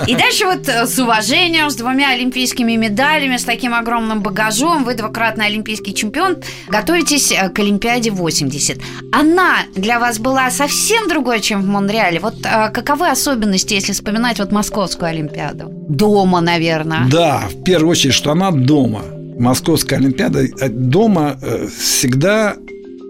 И 0.08 0.16
дальше 0.16 0.46
вот 0.46 0.68
э, 0.68 0.86
с 0.86 1.00
уважением, 1.00 1.70
с 1.70 1.76
двумя 1.76 2.12
олимпийскими 2.12 2.76
медалями, 2.76 3.38
с 3.38 3.44
таким 3.44 3.74
огромным 3.74 4.22
багажом, 4.22 4.84
вы 4.84 4.94
двукратный 4.94 5.48
олимпийский 5.48 5.96
чемпион, 5.96 6.38
готовитесь 6.68 7.32
э, 7.32 7.50
к 7.50 7.60
Олимпиаде 7.60 8.12
80. 8.12 8.78
Она 9.12 9.64
для 9.76 10.00
вас 10.00 10.20
была 10.20 10.52
совсем 10.52 11.08
другой, 11.08 11.42
чем 11.42 11.64
в 11.64 11.66
Монреале. 11.66 12.20
Вот 12.20 12.36
э, 12.46 12.70
каковы 12.72 13.10
особенности, 13.10 13.74
если 13.74 13.94
вспоминать 13.94 14.38
вот 14.40 14.52
Московскую 14.52 15.10
Олимпиаду? 15.10 15.72
Дома, 15.90 16.40
наверное. 16.42 17.08
Да, 17.10 17.48
в 17.50 17.64
первую 17.64 17.92
очередь, 17.92 18.14
что 18.14 18.32
она 18.32 18.52
дома. 18.52 19.02
Московская 19.40 19.96
Олимпиада 19.96 20.48
дома 20.70 21.40
всегда 21.76 22.56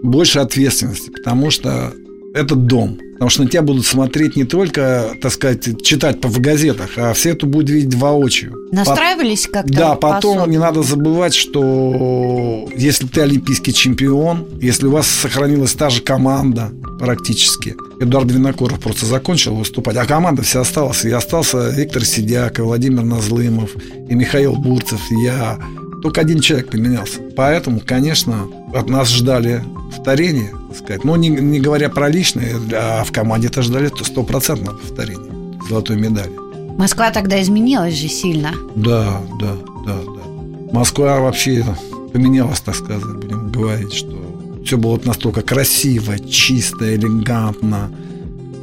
больше 0.02 0.38
ответственности, 0.38 1.10
потому 1.10 1.50
что 1.50 1.92
это 2.34 2.54
дом. 2.54 2.98
Потому 3.14 3.28
что 3.28 3.42
на 3.42 3.50
тебя 3.50 3.60
будут 3.60 3.84
смотреть 3.84 4.36
не 4.36 4.44
только, 4.44 5.10
так 5.20 5.30
сказать, 5.30 5.82
читать 5.82 6.22
по 6.22 6.28
в 6.28 6.40
газетах, 6.40 6.92
а 6.96 7.12
все 7.12 7.32
это 7.32 7.44
будут 7.44 7.68
видеть 7.68 7.94
воочию. 7.94 8.56
Настраивались 8.72 9.46
как-то? 9.46 9.74
Да, 9.74 9.94
потом 9.94 10.38
особо. 10.38 10.50
не 10.50 10.56
надо 10.56 10.82
забывать, 10.82 11.34
что 11.34 12.66
если 12.74 13.06
ты 13.06 13.20
олимпийский 13.20 13.74
чемпион, 13.74 14.46
если 14.62 14.86
у 14.86 14.92
вас 14.92 15.06
сохранилась 15.06 15.74
та 15.74 15.90
же 15.90 16.00
команда 16.00 16.70
практически, 16.98 17.76
Эдуард 18.00 18.30
Винокуров 18.30 18.80
просто 18.80 19.04
закончил 19.04 19.54
выступать, 19.54 19.96
а 19.96 20.06
команда 20.06 20.42
вся 20.42 20.60
осталась. 20.60 21.04
И 21.04 21.10
остался 21.10 21.68
Виктор 21.68 22.06
Сидяк, 22.06 22.58
и 22.58 22.62
Владимир 22.62 23.02
Назлымов, 23.02 23.72
и 24.08 24.14
Михаил 24.14 24.54
Бурцев, 24.54 25.00
и 25.10 25.24
я. 25.24 25.58
Только 26.02 26.20
один 26.20 26.40
человек 26.40 26.70
поменялся. 26.70 27.20
Поэтому, 27.36 27.80
конечно, 27.84 28.46
от 28.74 28.88
нас 28.88 29.10
ждали 29.10 29.62
повторения, 29.90 30.50
так 30.68 30.78
сказать. 30.78 31.04
Но 31.04 31.16
не, 31.16 31.28
не 31.28 31.60
говоря 31.60 31.88
про 31.88 32.08
личные, 32.08 32.56
а 32.74 33.04
в 33.04 33.12
команде 33.12 33.48
это 33.48 33.62
ждали 33.62 33.90
стопроцентное 34.02 34.74
повторение 34.74 35.30
золотой 35.68 35.96
медали. 35.96 36.32
Москва 36.76 37.10
тогда 37.10 37.40
изменилась 37.40 37.94
же 37.94 38.08
сильно. 38.08 38.52
Да, 38.74 39.20
да, 39.38 39.56
да, 39.86 39.96
да. 39.96 40.72
Москва 40.72 41.20
вообще 41.20 41.64
поменялась, 42.12 42.60
так 42.60 42.74
сказать, 42.74 43.04
будем 43.04 43.50
говорить, 43.50 43.92
что 43.92 44.16
все 44.64 44.76
было 44.78 45.00
настолько 45.04 45.42
красиво, 45.42 46.18
чисто, 46.18 46.94
элегантно, 46.94 47.90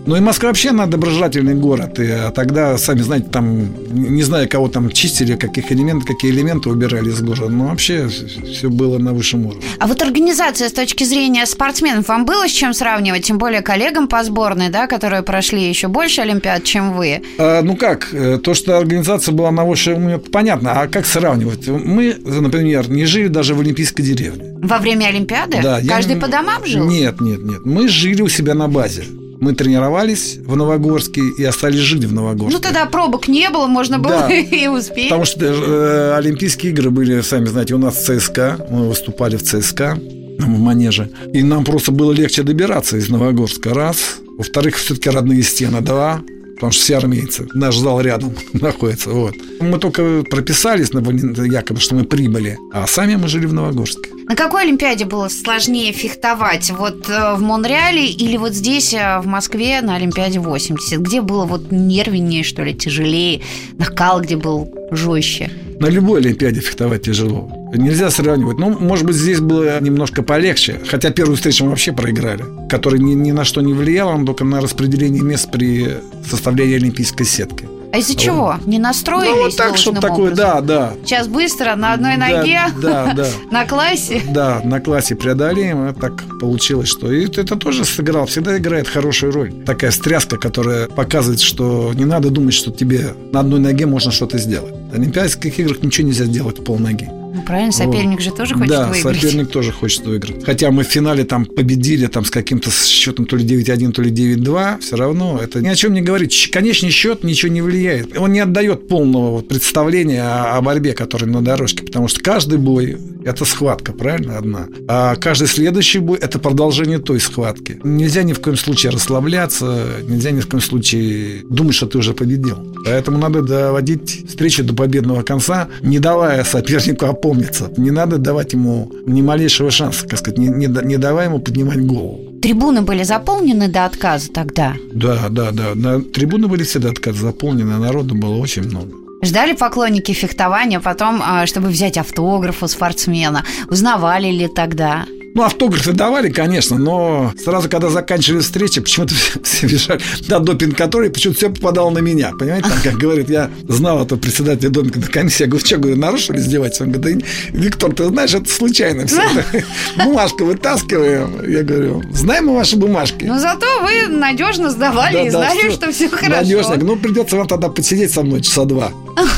ну 0.07 0.15
и 0.15 0.21
Москва 0.21 0.47
вообще 0.47 0.69
она 0.69 0.85
доброжелательный 0.85 1.53
город. 1.53 1.99
И, 1.99 2.09
а 2.09 2.31
тогда, 2.31 2.77
сами 2.77 3.01
знаете, 3.01 3.27
там, 3.29 3.67
не 3.91 4.23
знаю, 4.23 4.47
кого 4.47 4.69
там 4.69 4.89
чистили, 4.89 5.35
каких 5.35 5.69
элементов, 5.73 6.07
какие 6.07 6.31
элементы 6.31 6.69
убирали 6.69 7.09
из 7.09 7.19
города. 7.21 7.49
Но 7.49 7.67
вообще 7.67 8.07
все 8.07 8.69
было 8.69 8.99
на 8.99 9.11
высшем 9.11 9.45
уровне. 9.45 9.63
А 9.79 9.85
вот 9.85 10.01
организация 10.01 10.69
с 10.69 10.71
точки 10.71 11.03
зрения 11.03 11.45
спортсменов, 11.45 12.07
вам 12.07 12.25
было 12.25 12.47
с 12.47 12.51
чем 12.51 12.73
сравнивать? 12.73 13.25
Тем 13.25 13.37
более 13.37 13.61
коллегам 13.61 14.07
по 14.07 14.23
сборной, 14.23 14.69
да, 14.69 14.87
которые 14.87 15.23
прошли 15.23 15.67
еще 15.67 15.89
больше 15.89 16.21
Олимпиад, 16.21 16.63
чем 16.63 16.93
вы. 16.93 17.21
А, 17.37 17.61
ну 17.61 17.75
как, 17.75 18.07
э, 18.13 18.37
то, 18.41 18.53
что 18.53 18.77
организация 18.77 19.33
была 19.33 19.51
на 19.51 19.65
высшем 19.65 20.05
уровне, 20.05 20.19
понятно. 20.19 20.81
А 20.81 20.87
как 20.87 21.05
сравнивать? 21.05 21.67
Мы, 21.67 22.15
например, 22.23 22.89
не 22.89 23.03
жили 23.03 23.27
даже 23.27 23.55
в 23.55 23.59
Олимпийской 23.59 24.03
деревне. 24.03 24.55
Во 24.61 24.77
время 24.77 25.07
Олимпиады? 25.07 25.59
Да. 25.61 25.81
Каждый 25.85 26.15
я... 26.15 26.21
по 26.21 26.29
домам 26.29 26.65
жил? 26.65 26.87
Нет, 26.87 27.19
нет, 27.19 27.43
нет. 27.43 27.65
Мы 27.65 27.89
жили 27.89 28.21
у 28.21 28.29
себя 28.29 28.53
на 28.53 28.69
базе. 28.69 29.03
Мы 29.39 29.53
тренировались 29.53 30.37
в 30.37 30.55
Новогорске 30.55 31.21
и 31.37 31.43
остались 31.43 31.79
жить 31.79 32.05
в 32.05 32.13
Новогорске. 32.13 32.57
Ну, 32.57 32.61
тогда 32.61 32.85
пробок 32.85 33.27
не 33.27 33.49
было, 33.49 33.67
можно 33.67 33.99
было 33.99 34.27
да, 34.27 34.33
и 34.33 34.67
успеть. 34.67 35.09
Потому 35.09 35.25
что 35.25 35.45
э, 35.45 36.15
Олимпийские 36.15 36.71
игры 36.71 36.89
были, 36.89 37.21
сами 37.21 37.45
знаете, 37.45 37.75
у 37.75 37.77
нас 37.77 38.03
ЦСКА. 38.03 38.67
Мы 38.69 38.87
выступали 38.89 39.35
в 39.35 39.43
ЦСКА 39.43 39.99
в 40.39 40.59
манеже. 40.59 41.09
И 41.33 41.43
нам 41.43 41.65
просто 41.65 41.91
было 41.91 42.11
легче 42.11 42.43
добираться 42.43 42.97
из 42.97 43.09
Новогорска, 43.09 43.73
раз. 43.73 44.17
Во-вторых, 44.37 44.75
все-таки 44.75 45.09
родные 45.09 45.43
стены, 45.43 45.81
два 45.81 46.21
потому 46.57 46.71
что 46.71 46.81
все 46.81 46.97
армейцы. 46.97 47.47
Наш 47.53 47.77
зал 47.77 48.01
рядом 48.01 48.35
находится. 48.53 49.11
Вот. 49.11 49.35
Мы 49.59 49.77
только 49.79 50.23
прописались 50.29 50.91
на 50.91 50.99
якобы, 51.45 51.79
что 51.79 51.95
мы 51.95 52.03
прибыли, 52.03 52.57
а 52.73 52.87
сами 52.87 53.15
мы 53.15 53.27
жили 53.27 53.45
в 53.45 53.53
Новогорске. 53.53 54.09
На 54.27 54.35
какой 54.35 54.63
Олимпиаде 54.63 55.05
было 55.05 55.29
сложнее 55.29 55.93
фехтовать? 55.93 56.69
Вот 56.71 57.09
э, 57.09 57.35
в 57.35 57.41
Монреале 57.41 58.07
или 58.07 58.35
вот 58.35 58.53
здесь, 58.53 58.93
э, 58.93 59.19
в 59.21 59.25
Москве, 59.25 59.79
на 59.81 59.95
Олимпиаде 59.95 60.39
80? 60.39 60.99
Где 60.99 61.21
было 61.21 61.45
вот 61.45 61.71
нервнее, 61.71 62.43
что 62.43 62.63
ли, 62.63 62.73
тяжелее? 62.73 63.41
Накал 63.77 64.19
где 64.19 64.35
был 64.35 64.69
жестче? 64.91 65.49
На 65.79 65.87
любой 65.87 66.19
Олимпиаде 66.19 66.59
фехтовать 66.59 67.03
тяжело. 67.03 67.56
Нельзя 67.73 68.09
сравнивать. 68.09 68.57
Ну, 68.57 68.77
может 68.79 69.05
быть, 69.05 69.15
здесь 69.15 69.39
было 69.39 69.79
немножко 69.81 70.23
полегче. 70.23 70.79
Хотя 70.87 71.11
первую 71.11 71.35
встречу 71.35 71.63
мы 71.63 71.71
вообще 71.71 71.91
проиграли. 71.91 72.45
Которая 72.69 72.99
ни, 72.99 73.13
ни 73.13 73.31
на 73.31 73.43
что 73.43 73.61
не 73.61 73.73
влияла, 73.73 74.23
только 74.25 74.43
на 74.43 74.61
распределение 74.61 75.21
мест 75.21 75.49
при 75.51 75.97
составлении 76.29 76.75
олимпийской 76.75 77.25
сетки. 77.25 77.67
А 77.93 77.99
из-за 77.99 78.15
чего? 78.15 78.55
Не 78.65 78.79
настроились 78.79 79.31
Ну, 79.33 79.43
вот 79.43 79.55
так, 79.55 79.77
что 79.77 79.93
такое, 79.93 80.33
да, 80.33 80.61
да. 80.61 80.93
Сейчас 81.05 81.27
быстро, 81.27 81.75
на 81.75 81.93
одной 81.93 82.17
ноге, 82.17 82.59
да, 82.81 83.13
да, 83.15 83.27
на 83.51 83.65
классе. 83.65 84.21
Да, 84.29 84.61
на 84.63 84.81
классе 84.81 85.15
преодолеем, 85.15 85.87
и 85.89 85.93
так 85.93 86.23
получилось, 86.39 86.89
что... 86.89 87.11
И 87.11 87.25
это 87.25 87.55
тоже 87.55 87.85
сыграл, 87.85 88.25
всегда 88.25 88.57
играет 88.57 88.87
хорошую 88.87 89.31
роль. 89.31 89.53
Такая 89.65 89.91
стряска, 89.91 90.37
которая 90.37 90.87
показывает, 90.87 91.39
что 91.39 91.93
не 91.93 92.05
надо 92.05 92.29
думать, 92.29 92.53
что 92.53 92.71
тебе 92.71 93.13
на 93.31 93.39
одной 93.39 93.59
ноге 93.59 93.85
можно 93.85 94.11
что-то 94.11 94.37
сделать. 94.37 94.73
В 94.91 94.95
Олимпийских 94.95 95.57
играх 95.57 95.81
ничего 95.81 96.07
нельзя 96.07 96.25
сделать 96.25 96.59
в 96.59 96.63
полноги. 96.63 97.09
Ну, 97.33 97.41
правильно, 97.43 97.71
соперник 97.71 98.17
вот. 98.17 98.21
же 98.21 98.31
тоже 98.31 98.53
хочет 98.55 98.69
да, 98.69 98.87
выиграть. 98.87 99.03
Да, 99.03 99.13
соперник 99.13 99.51
тоже 99.51 99.71
хочет 99.71 100.05
выиграть. 100.05 100.45
Хотя 100.45 100.71
мы 100.71 100.83
в 100.83 100.87
финале 100.87 101.23
там 101.23 101.45
победили 101.45 102.07
там 102.07 102.25
с 102.25 102.29
каким-то 102.29 102.71
счетом 102.71 103.25
то 103.25 103.35
ли 103.35 103.45
9-1, 103.45 103.91
то 103.91 104.01
ли 104.01 104.11
9-2, 104.11 104.79
все 104.79 104.95
равно 104.95 105.39
это 105.41 105.61
ни 105.61 105.67
о 105.67 105.75
чем 105.75 105.93
не 105.93 106.01
говорит. 106.01 106.31
Конечный 106.51 106.89
счет 106.89 107.23
ничего 107.23 107.51
не 107.51 107.61
влияет. 107.61 108.17
Он 108.17 108.31
не 108.31 108.39
отдает 108.39 108.87
полного 108.87 109.31
вот 109.31 109.47
представления 109.47 110.23
о, 110.23 110.57
о 110.57 110.61
борьбе, 110.61 110.93
которая 110.93 111.29
на 111.29 111.41
дорожке, 111.41 111.83
потому 111.83 112.07
что 112.07 112.21
каждый 112.21 112.57
бой– 112.57 112.97
это 113.25 113.45
схватка, 113.45 113.93
правильно, 113.93 114.37
одна. 114.37 114.67
А 114.87 115.15
каждый 115.15 115.47
следующий 115.47 115.99
бой– 115.99 116.17
это 116.21 116.39
продолжение 116.39 116.99
той 116.99 117.19
схватки. 117.19 117.79
Нельзя 117.83 118.23
ни 118.23 118.33
в 118.33 118.39
коем 118.39 118.57
случае 118.57 118.91
расслабляться, 118.91 119.85
нельзя 120.07 120.31
ни 120.31 120.39
в 120.39 120.47
коем 120.47 120.61
случае 120.61 121.43
думать, 121.49 121.75
что 121.75 121.87
ты 121.87 121.97
уже 121.97 122.13
победил. 122.13 122.57
Поэтому 122.85 123.17
надо 123.17 123.41
доводить 123.41 124.27
встречу 124.27 124.63
до 124.63 124.73
победного 124.73 125.23
конца, 125.23 125.67
не 125.81 125.99
давая 125.99 126.43
сопернику 126.43 127.05
опомниться. 127.17 127.71
Не 127.77 127.91
надо 127.91 128.17
давать 128.17 128.53
ему 128.53 128.91
ни 129.05 129.21
малейшего 129.21 129.71
шанса, 129.71 130.07
так 130.07 130.19
сказать, 130.19 130.37
не, 130.37 130.47
не, 130.47 130.67
не 130.67 130.97
давая 130.97 131.27
ему 131.27 131.39
поднимать 131.39 131.85
голову. 131.85 132.19
Трибуны 132.41 132.81
были 132.81 133.03
заполнены 133.03 133.67
до 133.67 133.85
отказа 133.85 134.31
тогда? 134.31 134.75
Да, 134.93 135.27
да, 135.29 135.51
да. 135.51 135.75
На, 135.75 136.01
трибуны 136.01 136.47
были 136.47 136.63
все 136.63 136.79
до 136.79 136.89
отказа 136.89 137.19
заполнены, 137.19 137.73
а 137.73 137.79
народу 137.79 138.15
было 138.15 138.35
очень 138.35 138.63
много. 138.63 138.91
Ждали 139.23 139.53
поклонники 139.53 140.11
фехтования 140.11 140.79
потом, 140.79 141.21
а, 141.25 141.47
чтобы 141.47 141.69
взять 141.69 141.97
автограф 141.97 142.61
у 142.61 142.67
спортсмена? 142.67 143.43
Узнавали 143.69 144.31
ли 144.31 144.47
тогда? 144.47 145.05
Ну, 145.33 145.43
автографы 145.43 145.93
давали, 145.93 146.29
конечно, 146.29 146.77
но 146.77 147.31
сразу, 147.43 147.69
когда 147.69 147.89
заканчивали 147.89 148.41
встречи, 148.41 148.81
почему-то 148.81 149.13
все 149.43 149.67
бежали 149.67 150.01
на 150.27 150.39
допинг 150.39 150.77
который 150.77 151.09
почему-то 151.09 151.37
все 151.37 151.49
попадало 151.49 151.89
на 151.89 151.99
меня. 151.99 152.31
Понимаете, 152.37 152.69
там, 152.69 152.79
как 152.83 152.93
говорит, 152.95 153.29
я 153.29 153.49
знал 153.67 154.03
этого 154.03 154.19
председателя 154.19 154.69
допинговой 154.69 155.09
комиссии, 155.09 155.43
я 155.43 155.47
говорю, 155.47 155.65
что, 155.65 155.77
говорю, 155.77 155.97
нарушили 155.97 156.37
издевательство? 156.37 156.85
Он 156.85 156.91
говорит, 156.91 157.19
да, 157.19 157.57
Виктор, 157.57 157.93
ты 157.93 158.05
знаешь, 158.05 158.33
это 158.33 158.49
случайно 158.49 159.05
все. 159.07 159.21
Бумажку 160.03 160.45
вытаскиваем. 160.45 161.49
Я 161.49 161.63
говорю, 161.63 162.03
знаем 162.11 162.47
мы 162.47 162.55
ваши 162.55 162.77
бумажки. 162.77 163.25
Но 163.25 163.39
зато 163.39 163.65
вы 163.81 164.07
надежно 164.07 164.69
сдавали 164.69 165.13
да, 165.13 165.21
и 165.21 165.29
да, 165.29 165.39
знали, 165.39 165.59
все. 165.59 165.71
что 165.71 165.91
все 165.91 166.09
хорошо. 166.09 166.41
Надежно. 166.41 166.75
Ну, 166.77 166.95
придется 166.95 167.35
вам 167.35 167.47
тогда 167.47 167.69
посидеть 167.69 168.11
со 168.11 168.23
мной 168.23 168.41
часа 168.41 168.65
два. 168.65 168.91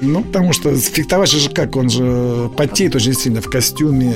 Ну, 0.00 0.22
потому 0.22 0.52
что 0.52 0.76
фехтовать 0.76 1.30
же 1.30 1.48
как, 1.48 1.76
он 1.76 1.88
же 1.88 2.50
потеет 2.58 2.94
очень 2.94 3.14
сильно 3.14 3.40
в 3.40 3.48
костюме 3.48 4.14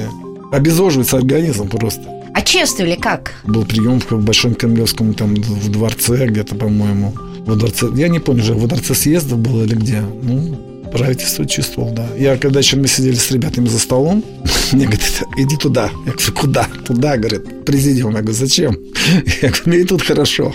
обезоживается 0.53 1.17
организм 1.17 1.69
просто. 1.69 2.19
А 2.35 2.43
чествовали 2.43 2.95
как? 2.95 3.35
Был 3.45 3.65
прием 3.65 4.01
в 4.01 4.25
Большом 4.25 4.55
Кремлевском 4.55 5.15
там 5.15 5.35
в 5.35 5.71
дворце 5.71 6.27
где-то, 6.27 6.55
по-моему. 6.55 7.15
Во 7.47 7.55
дворце, 7.57 7.89
я 7.97 8.09
не 8.09 8.19
помню, 8.19 8.43
уже 8.43 8.55
во 8.55 8.67
дворце 8.67 8.95
съезда 8.95 9.37
было 9.37 9.65
или 9.65 9.75
где. 9.75 10.01
Ну, 10.01 10.57
правительство 10.93 11.47
чувствовал, 11.47 11.93
да. 11.93 12.07
Я 12.17 12.37
когда 12.37 12.61
еще 12.61 12.77
мы 12.77 12.87
сидели 12.87 13.15
с 13.15 13.31
ребятами 13.31 13.67
за 13.67 13.79
столом, 13.79 14.25
мне 14.73 14.85
говорят, 14.85 15.23
иди 15.37 15.57
туда. 15.57 15.91
Я 16.07 16.13
говорю, 16.13 16.33
куда? 16.35 16.69
Туда, 16.87 17.17
говорит, 17.17 17.65
президиум. 17.65 18.15
Я 18.15 18.21
говорю, 18.21 18.37
зачем? 18.37 18.77
Я 19.43 19.49
говорю, 19.49 19.63
мне 19.67 19.79
и 19.79 19.85
тут 19.85 20.03
хорошо. 20.03 20.55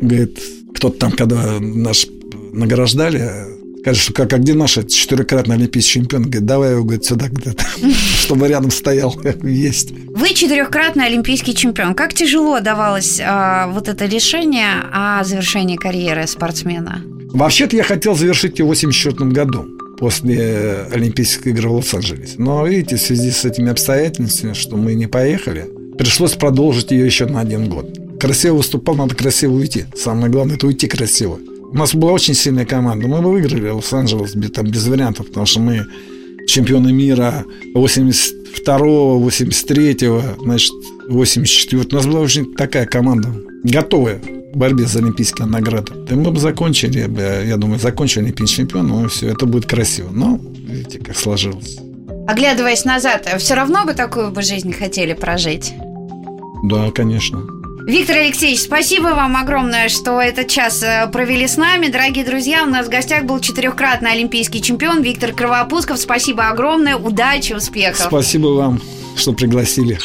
Говорит, 0.00 0.38
кто-то 0.74 0.98
там, 0.98 1.12
когда 1.12 1.58
наш 1.60 2.06
награждали, 2.52 3.55
Скажет, 3.86 4.02
что 4.02 4.12
как, 4.14 4.32
а 4.32 4.38
где 4.38 4.52
наша 4.54 4.82
четырехкратный 4.82 5.54
олимпийский 5.54 6.00
чемпион? 6.00 6.22
Говорит, 6.24 6.44
давай 6.44 6.72
его 6.72 6.82
говорит, 6.82 7.04
сюда 7.04 7.26
чтобы 8.18 8.48
рядом 8.48 8.72
стоял. 8.72 9.14
Есть. 9.44 9.92
Вы 9.92 10.30
четырехкратный 10.30 11.06
олимпийский 11.06 11.54
чемпион. 11.54 11.94
Как 11.94 12.12
тяжело 12.12 12.58
давалось 12.58 13.20
а, 13.24 13.68
вот 13.68 13.88
это 13.88 14.06
решение 14.06 14.70
о 14.92 15.22
завершении 15.22 15.76
карьеры 15.76 16.26
спортсмена? 16.26 17.00
Вообще-то 17.32 17.76
я 17.76 17.84
хотел 17.84 18.16
завершить 18.16 18.58
ее 18.58 18.64
в 18.64 18.68
84 18.70 19.30
году. 19.30 19.66
после 20.00 20.88
Олимпийских 20.92 21.46
игр 21.46 21.68
в 21.68 21.74
Лос-Анджелесе. 21.74 22.34
Но, 22.38 22.66
видите, 22.66 22.96
в 22.96 23.00
связи 23.00 23.30
с 23.30 23.44
этими 23.44 23.70
обстоятельствами, 23.70 24.54
что 24.54 24.76
мы 24.76 24.94
не 24.94 25.06
поехали, 25.06 25.64
пришлось 25.96 26.32
продолжить 26.32 26.90
ее 26.90 27.06
еще 27.06 27.26
на 27.26 27.38
один 27.38 27.68
год. 27.68 27.86
Красиво 28.18 28.56
выступал, 28.56 28.96
надо 28.96 29.14
красиво 29.14 29.52
уйти. 29.52 29.84
Самое 29.94 30.28
главное– 30.28 30.56
это 30.56 30.66
уйти 30.66 30.88
красиво. 30.88 31.38
У 31.72 31.76
нас 31.76 31.94
была 31.94 32.12
очень 32.12 32.34
сильная 32.34 32.64
команда. 32.64 33.08
Мы 33.08 33.20
бы 33.20 33.32
выиграли 33.32 33.68
Лос-Анджелес 33.68 34.32
там, 34.52 34.66
без 34.66 34.86
вариантов, 34.86 35.26
потому 35.26 35.46
что 35.46 35.60
мы 35.60 35.86
чемпионы 36.46 36.92
мира 36.92 37.44
82-го, 37.74 39.28
83-го, 39.28 40.44
значит, 40.44 40.72
84 41.08 41.82
У 41.90 41.94
нас 41.94 42.06
была 42.06 42.20
очень 42.20 42.54
такая 42.54 42.86
команда, 42.86 43.34
готовая 43.64 44.20
к 44.20 44.56
борьбе 44.56 44.86
за 44.86 45.00
олимпийские 45.00 45.46
награды. 45.46 45.92
И 46.08 46.14
мы 46.14 46.30
бы 46.30 46.38
закончили, 46.38 47.00
я 47.46 47.56
думаю, 47.56 47.78
закончили 47.80 48.24
олимпийский 48.24 48.58
чемпион, 48.58 48.86
но 48.86 49.08
все, 49.08 49.28
это 49.28 49.44
будет 49.46 49.66
красиво. 49.66 50.10
Но 50.12 50.40
видите, 50.66 50.98
как 50.98 51.16
сложилось. 51.16 51.78
Оглядываясь 52.26 52.84
назад, 52.84 53.28
все 53.38 53.54
равно 53.54 53.84
бы 53.84 53.94
такую 53.94 54.30
бы 54.30 54.42
жизнь 54.42 54.72
хотели 54.72 55.14
прожить? 55.14 55.74
Да, 56.64 56.90
конечно. 56.90 57.42
Виктор 57.86 58.16
Алексеевич, 58.16 58.62
спасибо 58.62 59.14
вам 59.14 59.36
огромное, 59.36 59.88
что 59.88 60.20
этот 60.20 60.48
час 60.48 60.82
э, 60.82 61.08
провели 61.12 61.46
с 61.46 61.56
нами. 61.56 61.86
Дорогие 61.86 62.24
друзья, 62.24 62.64
у 62.64 62.66
нас 62.66 62.88
в 62.88 62.90
гостях 62.90 63.22
был 63.22 63.38
четырехкратный 63.38 64.10
олимпийский 64.10 64.60
чемпион 64.60 65.02
Виктор 65.02 65.32
Кровопусков. 65.32 66.00
Спасибо 66.00 66.48
огромное, 66.48 66.96
удачи, 66.96 67.52
успехов. 67.52 68.06
Спасибо 68.08 68.48
вам, 68.48 68.82
что 69.14 69.34
пригласили. 69.34 70.00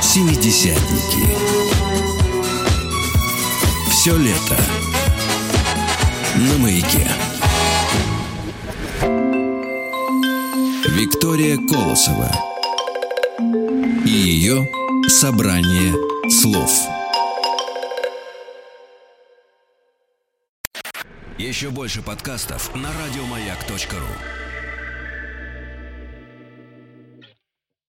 Семидесятники. 0.00 1.28
Все 3.90 4.16
лето 4.16 4.56
на 6.36 6.56
маяке. 6.56 7.06
Виктория 11.00 11.56
Колосова 11.56 12.30
и 14.04 14.10
ее 14.10 14.68
собрание 15.08 15.94
слов. 16.28 16.70
Еще 21.38 21.70
больше 21.70 22.02
подкастов 22.02 22.74
на 22.74 22.90
радиомаяк.ру. 22.92 24.49